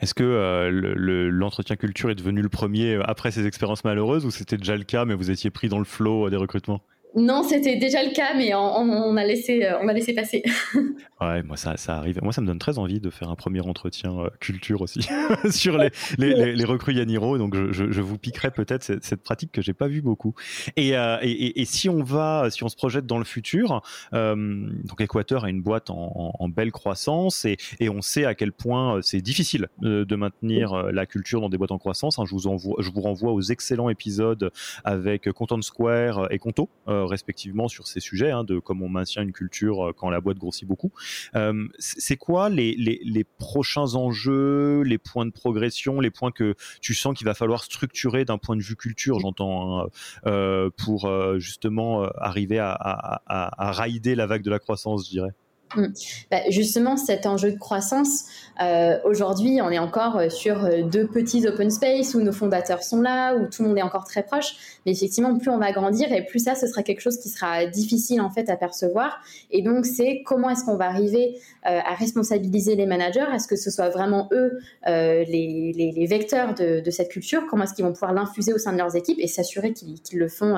Est-ce 0.00 0.14
que 0.14 0.24
euh, 0.24 1.30
l'entretien 1.30 1.76
culture 1.76 2.10
est 2.10 2.14
devenu 2.14 2.40
le 2.40 2.48
premier 2.48 2.98
après 3.04 3.30
ces 3.30 3.46
expériences 3.46 3.84
malheureuses 3.84 4.24
ou 4.24 4.30
c'était 4.30 4.56
déjà 4.56 4.76
le 4.76 4.84
cas, 4.84 5.04
mais 5.04 5.14
vous 5.14 5.30
étiez 5.30 5.50
pris 5.50 5.68
dans 5.68 5.78
le 5.78 5.84
flot 5.84 6.30
des 6.30 6.36
recrutements? 6.36 6.80
Non, 7.16 7.42
c'était 7.42 7.76
déjà 7.76 8.02
le 8.02 8.12
cas, 8.12 8.34
mais 8.36 8.54
on, 8.54 9.16
a, 9.16 9.24
laissé, 9.24 9.68
on 9.80 9.88
a 9.88 9.92
laissé 9.92 10.14
passer. 10.14 10.42
ouais, 11.20 11.42
moi 11.42 11.56
ça, 11.56 11.76
ça 11.76 11.96
arrive. 11.96 12.20
Moi, 12.22 12.32
ça 12.32 12.40
me 12.40 12.46
donne 12.46 12.58
très 12.58 12.78
envie 12.78 13.00
de 13.00 13.10
faire 13.10 13.30
un 13.30 13.34
premier 13.34 13.60
entretien 13.60 14.28
culture 14.38 14.80
aussi 14.80 15.00
sur 15.50 15.76
les, 15.76 15.90
les, 16.18 16.64
recrues 16.64 16.94
Yaniro. 16.94 17.38
Donc, 17.38 17.54
je, 17.54 17.90
je, 17.90 18.00
vous 18.00 18.18
piquerai 18.18 18.50
peut-être 18.50 18.82
cette, 18.82 19.22
pratique 19.22 19.52
que 19.52 19.62
j'ai 19.62 19.72
pas 19.72 19.88
vue 19.88 20.02
beaucoup. 20.02 20.34
Et, 20.76 20.90
et, 20.90 21.60
et, 21.60 21.64
si 21.64 21.88
on 21.88 22.02
va, 22.02 22.48
si 22.50 22.62
on 22.64 22.68
se 22.68 22.76
projette 22.76 23.06
dans 23.06 23.18
le 23.18 23.24
futur, 23.24 23.82
donc 24.12 25.00
Équateur 25.00 25.44
a 25.44 25.50
une 25.50 25.62
boîte 25.62 25.90
en, 25.90 26.48
belle 26.48 26.72
croissance 26.72 27.44
et, 27.44 27.56
et, 27.78 27.88
on 27.88 28.02
sait 28.02 28.24
à 28.24 28.34
quel 28.34 28.52
point 28.52 29.00
c'est 29.02 29.20
difficile 29.20 29.68
de 29.80 30.16
maintenir 30.16 30.90
la 30.92 31.06
culture 31.06 31.40
dans 31.40 31.48
des 31.48 31.58
boîtes 31.58 31.72
en 31.72 31.78
croissance. 31.78 32.18
Hein, 32.18 32.24
je 32.26 32.34
vous 32.34 32.76
je 32.78 32.90
vous 32.90 33.00
renvoie 33.00 33.32
aux 33.32 33.42
excellents 33.42 33.88
épisodes 33.88 34.50
avec 34.84 35.30
Content 35.32 35.60
Square 35.62 36.32
et 36.32 36.38
Conto 36.38 36.68
euh, 36.88 36.99
respectivement 37.06 37.68
sur 37.68 37.86
ces 37.86 38.00
sujets, 38.00 38.30
hein, 38.30 38.44
de 38.44 38.58
comment 38.58 38.86
on 38.86 38.88
maintient 38.88 39.22
une 39.22 39.32
culture 39.32 39.88
euh, 39.88 39.92
quand 39.92 40.10
la 40.10 40.20
boîte 40.20 40.38
grossit 40.38 40.66
beaucoup. 40.66 40.92
Euh, 41.34 41.66
c'est 41.78 42.16
quoi 42.16 42.48
les, 42.48 43.24
prochains 43.38 43.94
enjeux, 43.94 44.82
les 44.82 44.98
points 44.98 45.26
de 45.26 45.30
progression, 45.30 46.00
les 46.00 46.10
points 46.10 46.30
que 46.30 46.54
tu 46.80 46.94
sens 46.94 47.16
qu'il 47.16 47.24
va 47.24 47.34
falloir 47.34 47.64
structurer 47.64 48.24
d'un 48.24 48.38
point 48.38 48.56
de 48.56 48.62
vue 48.62 48.76
culture, 48.76 49.20
j'entends, 49.20 49.86
hein, 50.24 50.70
pour 50.76 51.10
justement 51.38 52.04
arriver 52.16 52.58
à, 52.58 52.72
à, 52.72 53.72
la 54.04 54.26
vague 54.26 54.42
de 54.42 54.50
la 54.50 54.58
croissance, 54.58 55.06
je 55.06 55.10
dirais? 55.10 55.30
Mm. 55.76 55.86
Bah, 56.30 56.38
justement, 56.48 56.96
cet 56.96 57.26
enjeu 57.26 57.52
de 57.52 57.58
croissance, 57.58 58.24
euh, 58.60 58.98
aujourd'hui, 59.04 59.60
on 59.62 59.70
est 59.70 59.78
encore 59.78 60.18
euh, 60.18 60.28
sur 60.28 60.64
euh, 60.64 60.82
deux 60.82 61.06
petits 61.06 61.46
open 61.46 61.70
space 61.70 62.14
où 62.14 62.20
nos 62.20 62.32
fondateurs 62.32 62.82
sont 62.82 63.00
là, 63.00 63.34
où 63.36 63.46
tout 63.46 63.62
le 63.62 63.68
monde 63.68 63.78
est 63.78 63.82
encore 63.82 64.04
très 64.04 64.22
proche. 64.22 64.80
Mais 64.84 64.92
effectivement, 64.92 65.36
plus 65.38 65.50
on 65.50 65.58
va 65.58 65.72
grandir 65.72 66.12
et 66.12 66.24
plus 66.24 66.40
ça, 66.40 66.54
ce 66.54 66.66
sera 66.66 66.82
quelque 66.82 67.00
chose 67.00 67.18
qui 67.18 67.28
sera 67.28 67.66
difficile 67.66 68.20
en 68.20 68.30
fait 68.30 68.50
à 68.50 68.56
percevoir. 68.56 69.22
Et 69.50 69.62
donc, 69.62 69.86
c'est 69.86 70.22
comment 70.24 70.50
est-ce 70.50 70.64
qu'on 70.64 70.76
va 70.76 70.86
arriver 70.86 71.38
à 71.62 71.94
responsabiliser 71.94 72.74
les 72.74 72.86
managers? 72.86 73.26
Est-ce 73.34 73.46
que 73.46 73.56
ce 73.56 73.70
soit 73.70 73.90
vraiment 73.90 74.28
eux 74.32 74.58
les, 74.86 76.06
vecteurs 76.08 76.54
de, 76.54 76.80
de, 76.80 76.90
cette 76.90 77.10
culture? 77.10 77.42
Comment 77.48 77.64
est-ce 77.64 77.74
qu'ils 77.74 77.84
vont 77.84 77.92
pouvoir 77.92 78.14
l'infuser 78.14 78.54
au 78.54 78.58
sein 78.58 78.72
de 78.72 78.78
leurs 78.78 78.96
équipes 78.96 79.18
et 79.20 79.26
s'assurer 79.26 79.74
qu'ils 79.74 80.18
le 80.18 80.28
font 80.28 80.56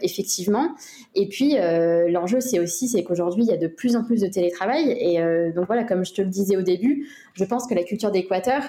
effectivement? 0.00 0.74
Et 1.14 1.28
puis, 1.28 1.56
l'enjeu, 2.08 2.40
c'est 2.40 2.58
aussi, 2.58 2.88
c'est 2.88 3.04
qu'aujourd'hui, 3.04 3.44
il 3.44 3.50
y 3.50 3.54
a 3.54 3.58
de 3.58 3.68
plus 3.68 3.96
en 3.96 4.04
plus 4.04 4.22
de 4.22 4.31
télétravail. 4.32 4.96
Et 4.98 5.20
euh, 5.20 5.52
donc 5.52 5.66
voilà, 5.66 5.84
comme 5.84 6.04
je 6.04 6.12
te 6.12 6.22
le 6.22 6.28
disais 6.28 6.56
au 6.56 6.62
début, 6.62 7.08
je 7.34 7.44
pense 7.44 7.66
que 7.66 7.74
la 7.74 7.84
culture 7.84 8.10
d'Équateur, 8.10 8.62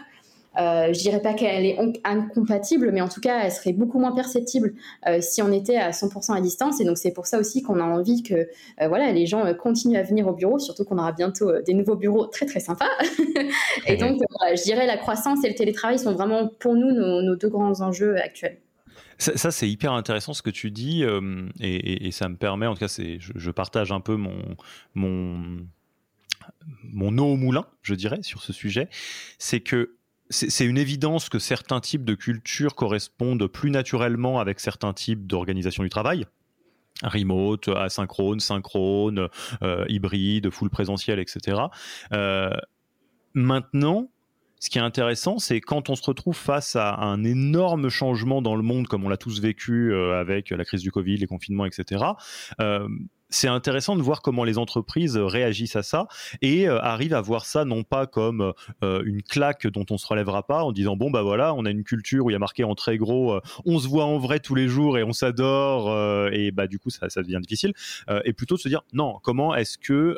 euh, 0.57 0.93
je 0.93 0.99
dirais 0.99 1.21
pas 1.21 1.33
qu'elle 1.33 1.65
est 1.65 1.77
incompatible, 2.03 2.91
mais 2.91 3.01
en 3.01 3.07
tout 3.07 3.21
cas, 3.21 3.39
elle 3.43 3.51
serait 3.51 3.73
beaucoup 3.73 3.99
moins 3.99 4.11
perceptible 4.11 4.73
euh, 5.07 5.19
si 5.21 5.41
on 5.41 5.51
était 5.51 5.77
à 5.77 5.91
100% 5.91 6.35
à 6.35 6.41
distance. 6.41 6.79
Et 6.79 6.85
donc, 6.85 6.97
c'est 6.97 7.11
pour 7.11 7.25
ça 7.25 7.39
aussi 7.39 7.63
qu'on 7.63 7.79
a 7.79 7.83
envie 7.83 8.23
que 8.23 8.33
euh, 8.33 8.87
voilà, 8.87 9.11
les 9.11 9.25
gens 9.25 9.51
continuent 9.55 9.97
à 9.97 10.03
venir 10.03 10.27
au 10.27 10.33
bureau, 10.33 10.59
surtout 10.59 10.83
qu'on 10.83 10.97
aura 10.97 11.11
bientôt 11.11 11.51
des 11.61 11.73
nouveaux 11.73 11.95
bureaux 11.95 12.27
très, 12.27 12.45
très 12.45 12.59
sympas. 12.59 12.89
et 13.87 13.97
donc, 13.97 14.21
je 14.55 14.63
dirais 14.63 14.85
la 14.85 14.97
croissance 14.97 15.43
et 15.43 15.49
le 15.49 15.55
télétravail 15.55 15.97
sont 15.97 16.13
vraiment 16.13 16.47
pour 16.59 16.75
nous 16.75 16.91
nos 16.91 17.35
deux 17.35 17.49
grands 17.49 17.81
enjeux 17.81 18.17
actuels. 18.17 18.57
Ça, 19.17 19.51
c'est 19.51 19.69
hyper 19.69 19.93
intéressant 19.93 20.33
ce 20.33 20.41
que 20.41 20.49
tu 20.49 20.71
dis, 20.71 21.03
euh, 21.03 21.47
et, 21.59 22.11
ça 22.11 22.29
me 22.29 22.35
permet, 22.35 22.65
en 22.65 22.73
tout 22.73 22.79
cas, 22.79 22.87
je, 22.87 23.51
partage 23.51 23.91
un 23.91 23.99
peu 23.99 24.15
mon, 24.15 24.55
mon, 24.95 25.65
mon 26.83 27.17
eau 27.17 27.25
au 27.25 27.35
moulin, 27.35 27.65
je 27.81 27.93
dirais, 27.93 28.21
sur 28.23 28.41
ce 28.41 28.53
sujet. 28.53 28.89
C'est 29.37 29.61
que 29.61 29.95
c'est 30.29 30.65
une 30.65 30.77
évidence 30.77 31.29
que 31.29 31.37
certains 31.37 31.79
types 31.79 32.05
de 32.05 32.15
cultures 32.15 32.75
correspondent 32.75 33.45
plus 33.47 33.69
naturellement 33.69 34.39
avec 34.39 34.59
certains 34.59 34.93
types 34.93 35.27
d'organisation 35.27 35.83
du 35.83 35.89
travail 35.89 36.25
remote, 37.01 37.67
asynchrone, 37.69 38.39
synchrone, 38.39 39.27
euh, 39.61 39.85
hybride, 39.89 40.49
full 40.49 40.69
présentiel, 40.69 41.19
etc. 41.19 41.63
Euh, 42.13 42.51
maintenant, 43.33 44.09
ce 44.63 44.69
qui 44.69 44.77
est 44.77 44.81
intéressant, 44.81 45.39
c'est 45.39 45.59
quand 45.59 45.89
on 45.89 45.95
se 45.95 46.03
retrouve 46.03 46.37
face 46.37 46.77
à 46.77 46.95
un 46.95 47.25
énorme 47.25 47.89
changement 47.89 48.41
dans 48.41 48.55
le 48.55 48.61
monde, 48.61 48.87
comme 48.87 49.03
on 49.03 49.09
l'a 49.09 49.17
tous 49.17 49.41
vécu 49.41 49.91
euh, 49.91 50.17
avec 50.17 50.51
la 50.51 50.63
crise 50.63 50.81
du 50.81 50.89
Covid, 50.89 51.17
les 51.17 51.27
confinements, 51.27 51.65
etc. 51.65 52.05
Euh, 52.61 52.87
c'est 53.29 53.49
intéressant 53.49 53.97
de 53.97 54.01
voir 54.01 54.21
comment 54.21 54.45
les 54.45 54.57
entreprises 54.57 55.17
réagissent 55.17 55.75
à 55.75 55.83
ça 55.83 56.07
et 56.41 56.69
euh, 56.69 56.79
arrivent 56.79 57.13
à 57.13 57.19
voir 57.19 57.45
ça 57.45 57.65
non 57.65 57.83
pas 57.83 58.07
comme 58.07 58.53
une 58.81 59.21
claque 59.21 59.67
dont 59.67 59.85
on 59.89 59.97
se 59.97 60.07
relèvera 60.07 60.43
pas 60.47 60.63
en 60.63 60.71
disant 60.71 60.95
bon 60.95 61.11
bah 61.11 61.23
voilà 61.23 61.53
on 61.55 61.65
a 61.65 61.71
une 61.71 61.83
culture 61.83 62.25
où 62.25 62.29
il 62.29 62.33
y 62.33 62.35
a 62.35 62.39
marqué 62.39 62.63
en 62.63 62.75
très 62.75 62.97
gros 62.97 63.39
on 63.65 63.79
se 63.79 63.87
voit 63.87 64.05
en 64.05 64.19
vrai 64.19 64.39
tous 64.39 64.53
les 64.53 64.67
jours 64.67 64.99
et 64.99 65.03
on 65.03 65.13
s'adore 65.13 65.91
et 66.31 66.51
bah 66.51 66.67
du 66.67 66.77
coup 66.77 66.91
ça, 66.91 67.09
ça 67.09 67.23
devient 67.23 67.39
difficile 67.41 67.73
et 68.23 68.33
plutôt 68.33 68.55
de 68.55 68.61
se 68.61 68.69
dire 68.69 68.83
non 68.93 69.19
comment 69.23 69.55
est-ce 69.55 69.79
que 69.79 70.15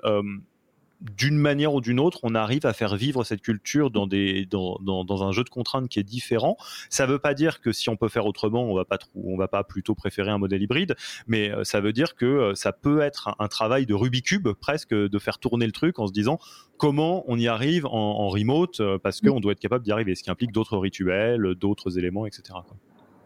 d'une 1.01 1.37
manière 1.37 1.73
ou 1.73 1.81
d'une 1.81 1.99
autre, 1.99 2.19
on 2.23 2.35
arrive 2.35 2.65
à 2.65 2.73
faire 2.73 2.95
vivre 2.95 3.23
cette 3.23 3.41
culture 3.41 3.91
dans, 3.91 4.07
des, 4.07 4.45
dans, 4.45 4.79
dans, 4.81 5.23
un 5.23 5.31
jeu 5.31 5.43
de 5.43 5.49
contraintes 5.49 5.89
qui 5.89 5.99
est 5.99 6.03
différent. 6.03 6.57
Ça 6.89 7.05
ne 7.05 7.11
veut 7.11 7.19
pas 7.19 7.33
dire 7.33 7.61
que 7.61 7.71
si 7.71 7.89
on 7.89 7.97
peut 7.97 8.07
faire 8.07 8.25
autrement, 8.25 8.63
on 8.63 8.75
va 8.75 8.85
pas 8.85 8.97
on 9.15 9.37
va 9.37 9.47
pas 9.47 9.63
plutôt 9.63 9.95
préférer 9.95 10.31
un 10.31 10.37
modèle 10.37 10.61
hybride, 10.61 10.95
mais 11.27 11.51
euh, 11.51 11.63
ça 11.63 11.81
veut 11.81 11.93
dire 11.93 12.15
que 12.15 12.25
euh, 12.25 12.55
ça 12.55 12.71
peut 12.71 13.01
être 13.01 13.35
un, 13.39 13.47
travail 13.47 13.85
de 13.85 13.93
Rubik's 13.93 14.25
cube 14.25 14.49
presque 14.53 14.93
de 14.93 15.19
faire 15.19 15.37
tourner 15.37 15.67
le 15.67 15.71
truc 15.71 15.99
en 15.99 16.07
se 16.07 16.11
disant 16.11 16.39
comment 16.77 17.23
on 17.27 17.37
y 17.37 17.47
arrive 17.47 17.85
en, 17.85 18.27
remote 18.29 18.79
euh, 18.79 18.97
parce 18.97 19.21
qu'on 19.21 19.39
doit 19.39 19.51
être 19.51 19.59
capable 19.59 19.83
d'y 19.83 19.91
arriver, 19.91 20.15
ce 20.15 20.23
qui 20.23 20.31
implique 20.31 20.51
d'autres 20.51 20.77
rituels, 20.77 21.53
d'autres 21.55 21.99
éléments, 21.99 22.25
etc. 22.25 22.55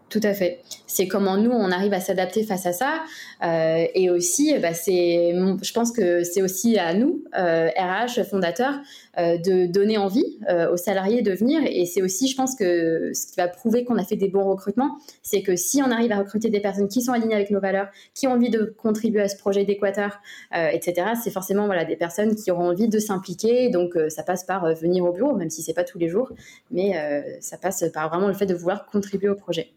Tout 0.09 0.21
à 0.23 0.33
fait. 0.33 0.61
C'est 0.87 1.07
comment 1.07 1.37
nous, 1.37 1.51
on 1.51 1.71
arrive 1.71 1.93
à 1.93 1.99
s'adapter 1.99 2.43
face 2.43 2.65
à 2.65 2.73
ça. 2.73 3.03
Euh, 3.43 3.85
et 3.93 4.09
aussi, 4.09 4.57
bah, 4.57 4.73
c'est, 4.73 5.33
je 5.61 5.71
pense 5.71 5.91
que 5.91 6.23
c'est 6.23 6.41
aussi 6.41 6.79
à 6.79 6.95
nous, 6.95 7.23
euh, 7.37 7.69
RH, 7.77 8.23
fondateurs, 8.23 8.73
euh, 9.19 9.37
de 9.37 9.67
donner 9.67 9.97
envie 9.99 10.39
aux 10.71 10.77
salariés 10.77 11.21
de 11.21 11.31
venir. 11.31 11.61
Et 11.63 11.85
c'est 11.85 12.01
aussi, 12.01 12.27
je 12.27 12.35
pense 12.35 12.55
que 12.55 13.11
ce 13.13 13.27
qui 13.27 13.35
va 13.37 13.47
prouver 13.47 13.85
qu'on 13.85 13.97
a 13.97 14.03
fait 14.03 14.15
des 14.15 14.29
bons 14.29 14.45
recrutements, 14.45 14.97
c'est 15.21 15.43
que 15.43 15.55
si 15.55 15.83
on 15.83 15.91
arrive 15.91 16.11
à 16.11 16.17
recruter 16.17 16.49
des 16.49 16.59
personnes 16.59 16.87
qui 16.87 17.03
sont 17.03 17.11
alignées 17.11 17.35
avec 17.35 17.51
nos 17.51 17.59
valeurs, 17.59 17.89
qui 18.15 18.25
ont 18.25 18.31
envie 18.31 18.49
de 18.49 18.73
contribuer 18.77 19.21
à 19.21 19.29
ce 19.29 19.37
projet 19.37 19.63
d'Équateur, 19.63 20.19
etc., 20.51 21.09
c'est 21.23 21.31
forcément 21.31 21.67
voilà, 21.67 21.85
des 21.85 21.95
personnes 21.95 22.35
qui 22.35 22.49
auront 22.49 22.69
envie 22.69 22.87
de 22.87 22.97
s'impliquer. 22.97 23.69
Donc, 23.69 23.93
ça 24.09 24.23
passe 24.23 24.43
par 24.43 24.73
venir 24.73 25.05
au 25.05 25.11
bureau, 25.11 25.35
même 25.35 25.51
si 25.51 25.61
c'est 25.61 25.73
pas 25.73 25.83
tous 25.83 25.99
les 25.99 26.09
jours, 26.09 26.31
mais 26.71 26.93
ça 27.41 27.57
passe 27.57 27.83
par 27.93 28.09
vraiment 28.09 28.27
le 28.27 28.33
fait 28.33 28.47
de 28.47 28.55
vouloir 28.55 28.87
contribuer 28.87 29.29
au 29.29 29.35
projet. 29.35 29.71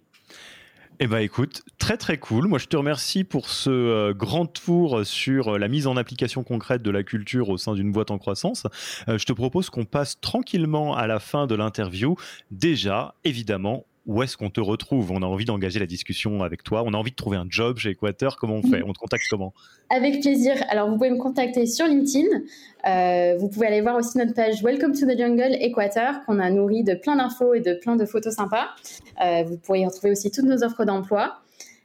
Eh 1.04 1.08
ben 1.08 1.18
écoute, 1.18 1.62
très 1.78 1.96
très 1.96 2.16
cool. 2.16 2.46
Moi 2.46 2.60
je 2.60 2.66
te 2.66 2.76
remercie 2.76 3.24
pour 3.24 3.48
ce 3.48 3.70
euh, 3.70 4.14
grand 4.14 4.46
tour 4.46 5.04
sur 5.04 5.54
euh, 5.54 5.58
la 5.58 5.66
mise 5.66 5.88
en 5.88 5.96
application 5.96 6.44
concrète 6.44 6.80
de 6.80 6.92
la 6.92 7.02
culture 7.02 7.48
au 7.48 7.58
sein 7.58 7.74
d'une 7.74 7.90
boîte 7.90 8.12
en 8.12 8.18
croissance. 8.18 8.68
Euh, 9.08 9.18
je 9.18 9.26
te 9.26 9.32
propose 9.32 9.68
qu'on 9.68 9.84
passe 9.84 10.20
tranquillement 10.20 10.94
à 10.94 11.08
la 11.08 11.18
fin 11.18 11.48
de 11.48 11.56
l'interview. 11.56 12.14
Déjà, 12.52 13.16
évidemment, 13.24 13.84
où 14.06 14.22
est-ce 14.22 14.36
qu'on 14.36 14.50
te 14.50 14.60
retrouve? 14.60 15.12
On 15.12 15.22
a 15.22 15.26
envie 15.26 15.44
d'engager 15.44 15.78
la 15.78 15.86
discussion 15.86 16.42
avec 16.42 16.64
toi. 16.64 16.82
On 16.84 16.92
a 16.92 16.96
envie 16.96 17.12
de 17.12 17.16
trouver 17.16 17.36
un 17.36 17.46
job 17.48 17.78
chez 17.78 17.90
Equator. 17.90 18.36
Comment 18.36 18.56
on 18.56 18.62
fait? 18.62 18.82
On 18.82 18.92
te 18.92 18.98
contacte 18.98 19.24
comment? 19.30 19.52
Avec 19.90 20.20
plaisir. 20.20 20.54
Alors, 20.70 20.88
vous 20.88 20.96
pouvez 20.96 21.10
me 21.10 21.18
contacter 21.18 21.66
sur 21.66 21.86
LinkedIn. 21.86 22.26
Euh, 22.88 23.36
vous 23.38 23.48
pouvez 23.48 23.68
aller 23.68 23.80
voir 23.80 23.96
aussi 23.96 24.18
notre 24.18 24.34
page 24.34 24.62
Welcome 24.62 24.92
to 24.92 25.06
the 25.06 25.16
Jungle 25.16 25.56
Equator, 25.60 26.24
qu'on 26.26 26.40
a 26.40 26.50
nourri 26.50 26.82
de 26.82 26.94
plein 26.94 27.16
d'infos 27.16 27.54
et 27.54 27.60
de 27.60 27.74
plein 27.74 27.94
de 27.94 28.04
photos 28.04 28.34
sympas. 28.34 28.70
Euh, 29.24 29.44
vous 29.44 29.56
pourrez 29.56 29.80
y 29.80 29.86
retrouver 29.86 30.10
aussi 30.10 30.30
toutes 30.30 30.46
nos 30.46 30.64
offres 30.64 30.84
d'emploi. 30.84 31.41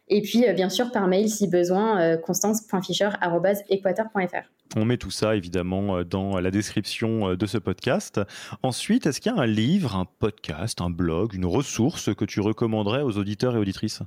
Et 0.10 0.22
puis, 0.22 0.47
euh, 0.47 0.53
bien 0.53 0.70
sûr, 0.70 0.91
par 0.91 1.08
mail, 1.08 1.30
si 1.30 1.47
besoin, 1.47 2.18
constance.fischer.equator.fr. 2.18 4.47
On 4.76 4.86
met 4.86 4.97
tout 4.97 5.12
ça 5.12 5.36
évidemment 5.36 5.97
euh, 5.97 6.03
dans 6.03 6.39
la 6.39 6.51
description 6.51 7.30
euh, 7.30 7.38
de 7.38 7.45
ce 7.45 7.58
podcast. 7.58 8.20
Ensuite, 8.64 9.05
est-ce 9.05 9.22
qu'il 9.22 9.32
y 9.32 9.36
a 9.36 9.41
un 9.41 9.45
livre, 9.45 9.95
un 9.95 10.05
podcast, 10.05 10.82
un 10.82 10.89
blog, 10.89 11.34
une 11.34 11.45
ressource 11.45 12.14
que 12.14 12.26
tu 12.26 12.41
recommanderais 12.41 13.01
aux 13.01 13.18
auditeurs 13.18 13.55
et 13.55 13.60
auditrices? 13.60 14.01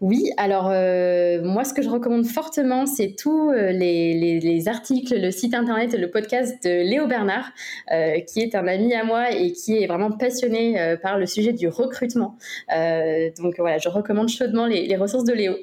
Oui, 0.00 0.30
alors 0.36 0.70
euh, 0.70 1.42
moi 1.42 1.64
ce 1.64 1.74
que 1.74 1.82
je 1.82 1.88
recommande 1.88 2.26
fortement, 2.26 2.86
c'est 2.86 3.14
tous 3.16 3.50
les, 3.52 4.68
articles, 4.68 5.18
le 5.18 5.30
site 5.30 5.54
internet 5.54 5.94
et 5.94 5.98
le 5.98 6.10
podcast 6.10 6.62
de 6.64 6.70
Léo 6.88 7.06
Bernard, 7.06 7.50
qui 7.88 8.40
est 8.40 8.54
un 8.54 8.66
ami 8.66 8.94
à 8.94 9.04
moi 9.04 9.32
et 9.32 9.52
qui 9.52 9.82
est 9.82 9.86
vraiment 9.86 10.12
passionné 10.12 10.96
par 11.02 11.18
le 11.18 11.26
sujet 11.26 11.52
du 11.52 11.68
recrutement. 11.68 12.36
donc 13.38 13.54
voilà, 13.58 13.78
je 13.78 13.88
recommande 13.88 14.28
chaudement 14.28 14.66
les 14.66 14.96
ressources 14.96 15.24
de 15.24 15.32
Léo. 15.32 15.56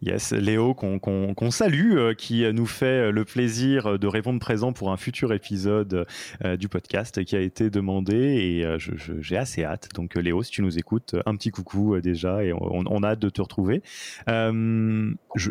Yes, 0.00 0.32
Léo, 0.32 0.74
qu'on 0.74 1.50
salue, 1.50 1.96
euh, 1.96 2.14
qui 2.14 2.44
nous 2.52 2.66
fait 2.66 3.10
le 3.10 3.24
plaisir 3.24 3.98
de 3.98 4.06
répondre 4.06 4.38
présent 4.38 4.72
pour 4.72 4.90
un 4.90 4.96
futur 4.96 5.32
épisode 5.32 6.06
euh, 6.44 6.56
du 6.56 6.68
podcast 6.68 7.24
qui 7.24 7.36
a 7.36 7.40
été 7.40 7.68
demandé 7.68 8.14
et 8.16 8.64
euh, 8.64 8.78
j'ai 8.78 9.36
assez 9.36 9.64
hâte. 9.64 9.88
Donc 9.94 10.14
Léo, 10.14 10.42
si 10.42 10.50
tu 10.50 10.62
nous 10.62 10.78
écoutes, 10.78 11.16
un 11.26 11.34
petit 11.36 11.50
coucou 11.50 11.98
déjà 12.00 12.44
et 12.44 12.52
on, 12.52 13.02
a 13.02 13.08
hâte 13.08 13.18
de 13.18 13.28
te 13.28 13.42
retrouver. 13.42 13.82
Je, 14.26 15.50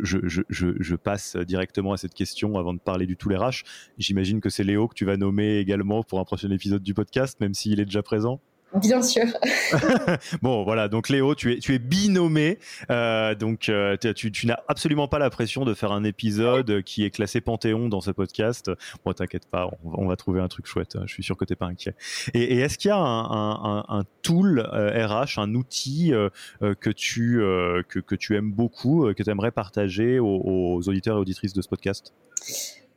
je, 0.49 0.95
passe 0.95 1.38
directement 1.38 1.93
à 1.93 1.97
cette 1.97 2.14
question 2.14 2.58
avant 2.58 2.74
de 2.74 2.80
parler 2.80 3.05
du 3.05 3.18
tout 3.18 3.30
les. 3.30 3.64
J'imagine 3.97 4.41
que 4.41 4.49
c'est 4.49 4.64
Léo 4.64 4.88
que 4.88 4.95
tu 4.95 5.05
vas 5.05 5.18
nommer 5.18 5.58
également 5.58 6.03
pour 6.03 6.20
un 6.20 6.24
prochain 6.24 6.49
épisode 6.51 6.84
du 6.84 6.93
podcast, 6.93 7.39
même 7.39 7.53
s'il 7.53 7.80
est 7.80 7.86
déjà 7.86 8.01
présent. 8.01 8.39
Bien 8.76 9.01
sûr. 9.01 9.24
bon, 10.41 10.63
voilà. 10.63 10.88
Donc 10.89 11.09
Léo, 11.09 11.36
tu 11.36 11.53
es, 11.53 11.59
tu 11.59 11.74
es 11.74 11.80
binommé. 11.80 12.59
Euh, 12.91 13.34
donc 13.34 13.70
euh, 13.70 13.95
tu, 14.15 14.32
tu 14.32 14.45
n'as 14.45 14.59
absolument 14.68 15.07
pas 15.07 15.20
la 15.20 15.30
pression 15.30 15.63
de 15.63 15.74
faire 15.74 15.91
un 15.91 16.03
épisode 16.03 16.84
qui 16.84 17.05
est 17.05 17.09
classé 17.09 17.39
Panthéon 17.39 17.88
dans 17.88 18.01
ce 18.01 18.11
podcast. 18.11 18.70
Bon, 19.05 19.13
t'inquiète 19.13 19.47
pas, 19.49 19.70
on, 19.84 20.07
va 20.07 20.15
trouver 20.15 20.41
un 20.41 20.47
truc 20.47 20.68
chouette. 20.68 20.97
Je 21.05 21.13
suis 21.13 21.24
sûr 21.24 21.38
que 21.38 21.45
t'es 21.45 21.55
pas 21.55 21.68
inquiet. 21.68 21.95
Et, 22.34 22.59
est-ce 22.59 22.78
qu'il 22.78 22.89
y 22.89 22.91
a 22.91 22.97
un, 22.97 24.03
tool 24.22 24.59
RH, 24.59 24.74
euh, 24.74 25.41
un 25.41 25.55
outil 25.55 26.11
que 26.61 26.89
tu 26.89 27.38
que, 27.88 27.99
que, 27.99 28.15
tu 28.15 28.36
aimes 28.36 28.51
beaucoup, 28.51 29.11
que 29.13 29.24
tu 29.24 29.30
aimerais 29.30 29.51
partager 29.51 30.20
aux 30.20 30.82
auditeurs 30.88 31.18
et 31.18 31.20
auditrices 31.20 31.53
de 31.53 31.61
ce 31.61 31.70
podcast? 31.70 32.13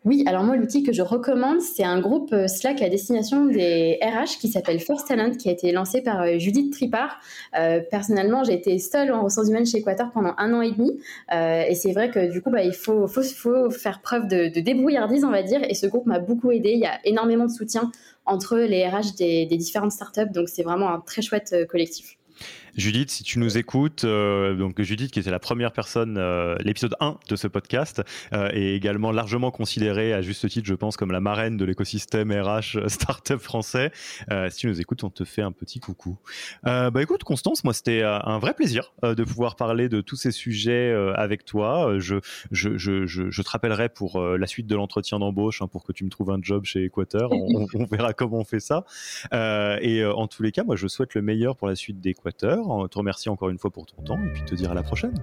Oui, 0.06 0.24
alors 0.26 0.44
moi, 0.44 0.56
l'outil 0.56 0.82
que 0.82 0.94
je 0.94 1.02
recommande, 1.02 1.60
c'est 1.60 1.84
un 1.84 2.00
groupe 2.00 2.32
euh, 2.32 2.48
Slack 2.48 2.80
à 2.80 2.88
destination 2.88 3.44
des 3.44 3.98
RH 4.02 4.38
qui 4.40 4.48
s'appelle 4.48 4.80
First 4.80 5.08
Talent, 5.08 5.32
qui 5.32 5.50
a 5.50 5.52
été 5.52 5.72
lancé 5.72 6.00
par 6.00 6.22
euh, 6.22 6.38
Judith 6.38 6.72
Tripart. 6.72 7.20
Euh, 7.58 7.80
personnellement, 7.90 8.42
j'ai 8.42 8.54
été 8.54 8.78
seule 8.78 9.12
en 9.12 9.22
ressources 9.22 9.50
humaines 9.50 9.66
chez 9.66 9.76
Equator 9.76 10.10
pendant 10.10 10.32
un 10.38 10.54
an 10.54 10.62
et 10.62 10.70
demi. 10.70 10.98
et 11.30 11.74
c'est 11.74 11.92
vrai 11.92 12.10
que 12.10 12.32
du 12.32 12.40
coup, 12.40 12.50
bah, 12.50 12.62
il 12.62 12.72
faut, 12.72 13.06
faut, 13.08 13.22
faut, 13.22 13.68
faire 13.68 14.00
preuve 14.00 14.26
de, 14.26 14.48
de, 14.48 14.60
débrouillardise, 14.60 15.22
on 15.22 15.30
va 15.30 15.42
dire. 15.42 15.60
Et 15.68 15.74
ce 15.74 15.86
groupe 15.86 16.06
m'a 16.06 16.18
beaucoup 16.18 16.50
aidé. 16.50 16.70
Il 16.70 16.80
y 16.80 16.86
a 16.86 16.98
énormément 17.04 17.44
de 17.44 17.52
soutien 17.52 17.92
entre 18.24 18.56
les 18.56 18.86
RH 18.88 19.16
des, 19.18 19.44
des 19.44 19.56
différentes 19.58 19.92
startups. 19.92 20.32
Donc, 20.32 20.48
c'est 20.48 20.62
vraiment 20.62 20.88
un 20.88 21.00
très 21.00 21.20
chouette 21.20 21.54
collectif. 21.68 22.16
Judith, 22.76 23.10
si 23.10 23.22
tu 23.22 23.38
nous 23.38 23.58
écoutes, 23.58 24.04
euh, 24.04 24.54
donc 24.54 24.80
Judith 24.80 25.10
qui 25.10 25.18
était 25.18 25.30
la 25.30 25.38
première 25.38 25.72
personne, 25.72 26.16
euh, 26.18 26.56
l'épisode 26.60 26.94
1 27.00 27.18
de 27.28 27.36
ce 27.36 27.46
podcast, 27.46 28.02
euh, 28.32 28.48
est 28.50 28.74
également 28.74 29.12
largement 29.12 29.50
considérée 29.50 30.12
à 30.12 30.22
juste 30.22 30.48
titre, 30.48 30.66
je 30.66 30.74
pense, 30.74 30.96
comme 30.96 31.12
la 31.12 31.20
marraine 31.20 31.56
de 31.56 31.64
l'écosystème 31.64 32.32
RH 32.32 32.88
startup 32.88 33.38
français. 33.38 33.90
si 34.50 34.56
tu 34.56 34.66
nous 34.66 34.80
écoutes, 34.80 35.04
on 35.04 35.10
te 35.10 35.24
fait 35.24 35.42
un 35.42 35.52
petit 35.52 35.80
coucou. 35.80 36.18
bah 36.62 36.90
écoute, 37.00 37.24
Constance, 37.24 37.64
moi 37.64 37.72
c'était 37.72 38.02
un 38.02 38.38
vrai 38.38 38.54
plaisir 38.54 38.92
de 39.02 39.24
pouvoir 39.24 39.56
parler 39.56 39.88
de 39.88 40.00
tous 40.00 40.16
ces 40.16 40.30
sujets 40.30 40.92
avec 41.16 41.44
toi. 41.44 41.98
Je, 41.98 42.16
je, 42.50 42.76
je, 42.76 43.06
je, 43.06 43.42
te 43.42 43.50
rappellerai 43.50 43.88
pour 43.88 44.20
la 44.20 44.46
suite 44.46 44.66
de 44.66 44.76
l'entretien 44.76 45.18
d'embauche, 45.18 45.62
hein, 45.62 45.68
pour 45.68 45.84
que 45.84 45.92
tu 45.92 46.04
me 46.04 46.10
trouves 46.10 46.30
un 46.30 46.38
job 46.40 46.64
chez 46.64 46.84
Equator. 46.84 47.32
On, 47.32 47.66
on 47.74 47.84
verra 47.84 48.12
comment 48.12 48.38
on 48.38 48.44
fait 48.44 48.60
ça. 48.60 48.84
et 49.32 50.04
en 50.04 50.26
tous 50.26 50.42
les 50.42 50.52
cas, 50.52 50.64
moi 50.64 50.76
je 50.76 50.86
souhaite 50.88 51.14
le 51.14 51.22
meilleur 51.22 51.56
pour 51.56 51.68
la 51.68 51.76
suite 51.76 52.00
d'Equator. 52.00 52.59
On 52.68 52.88
te 52.88 52.98
remercie 52.98 53.28
encore 53.28 53.50
une 53.50 53.58
fois 53.58 53.70
pour 53.70 53.86
ton 53.86 54.02
temps 54.02 54.18
et 54.22 54.32
puis 54.32 54.44
te 54.44 54.54
dire 54.54 54.70
à 54.70 54.74
la 54.74 54.82
prochaine. 54.82 55.14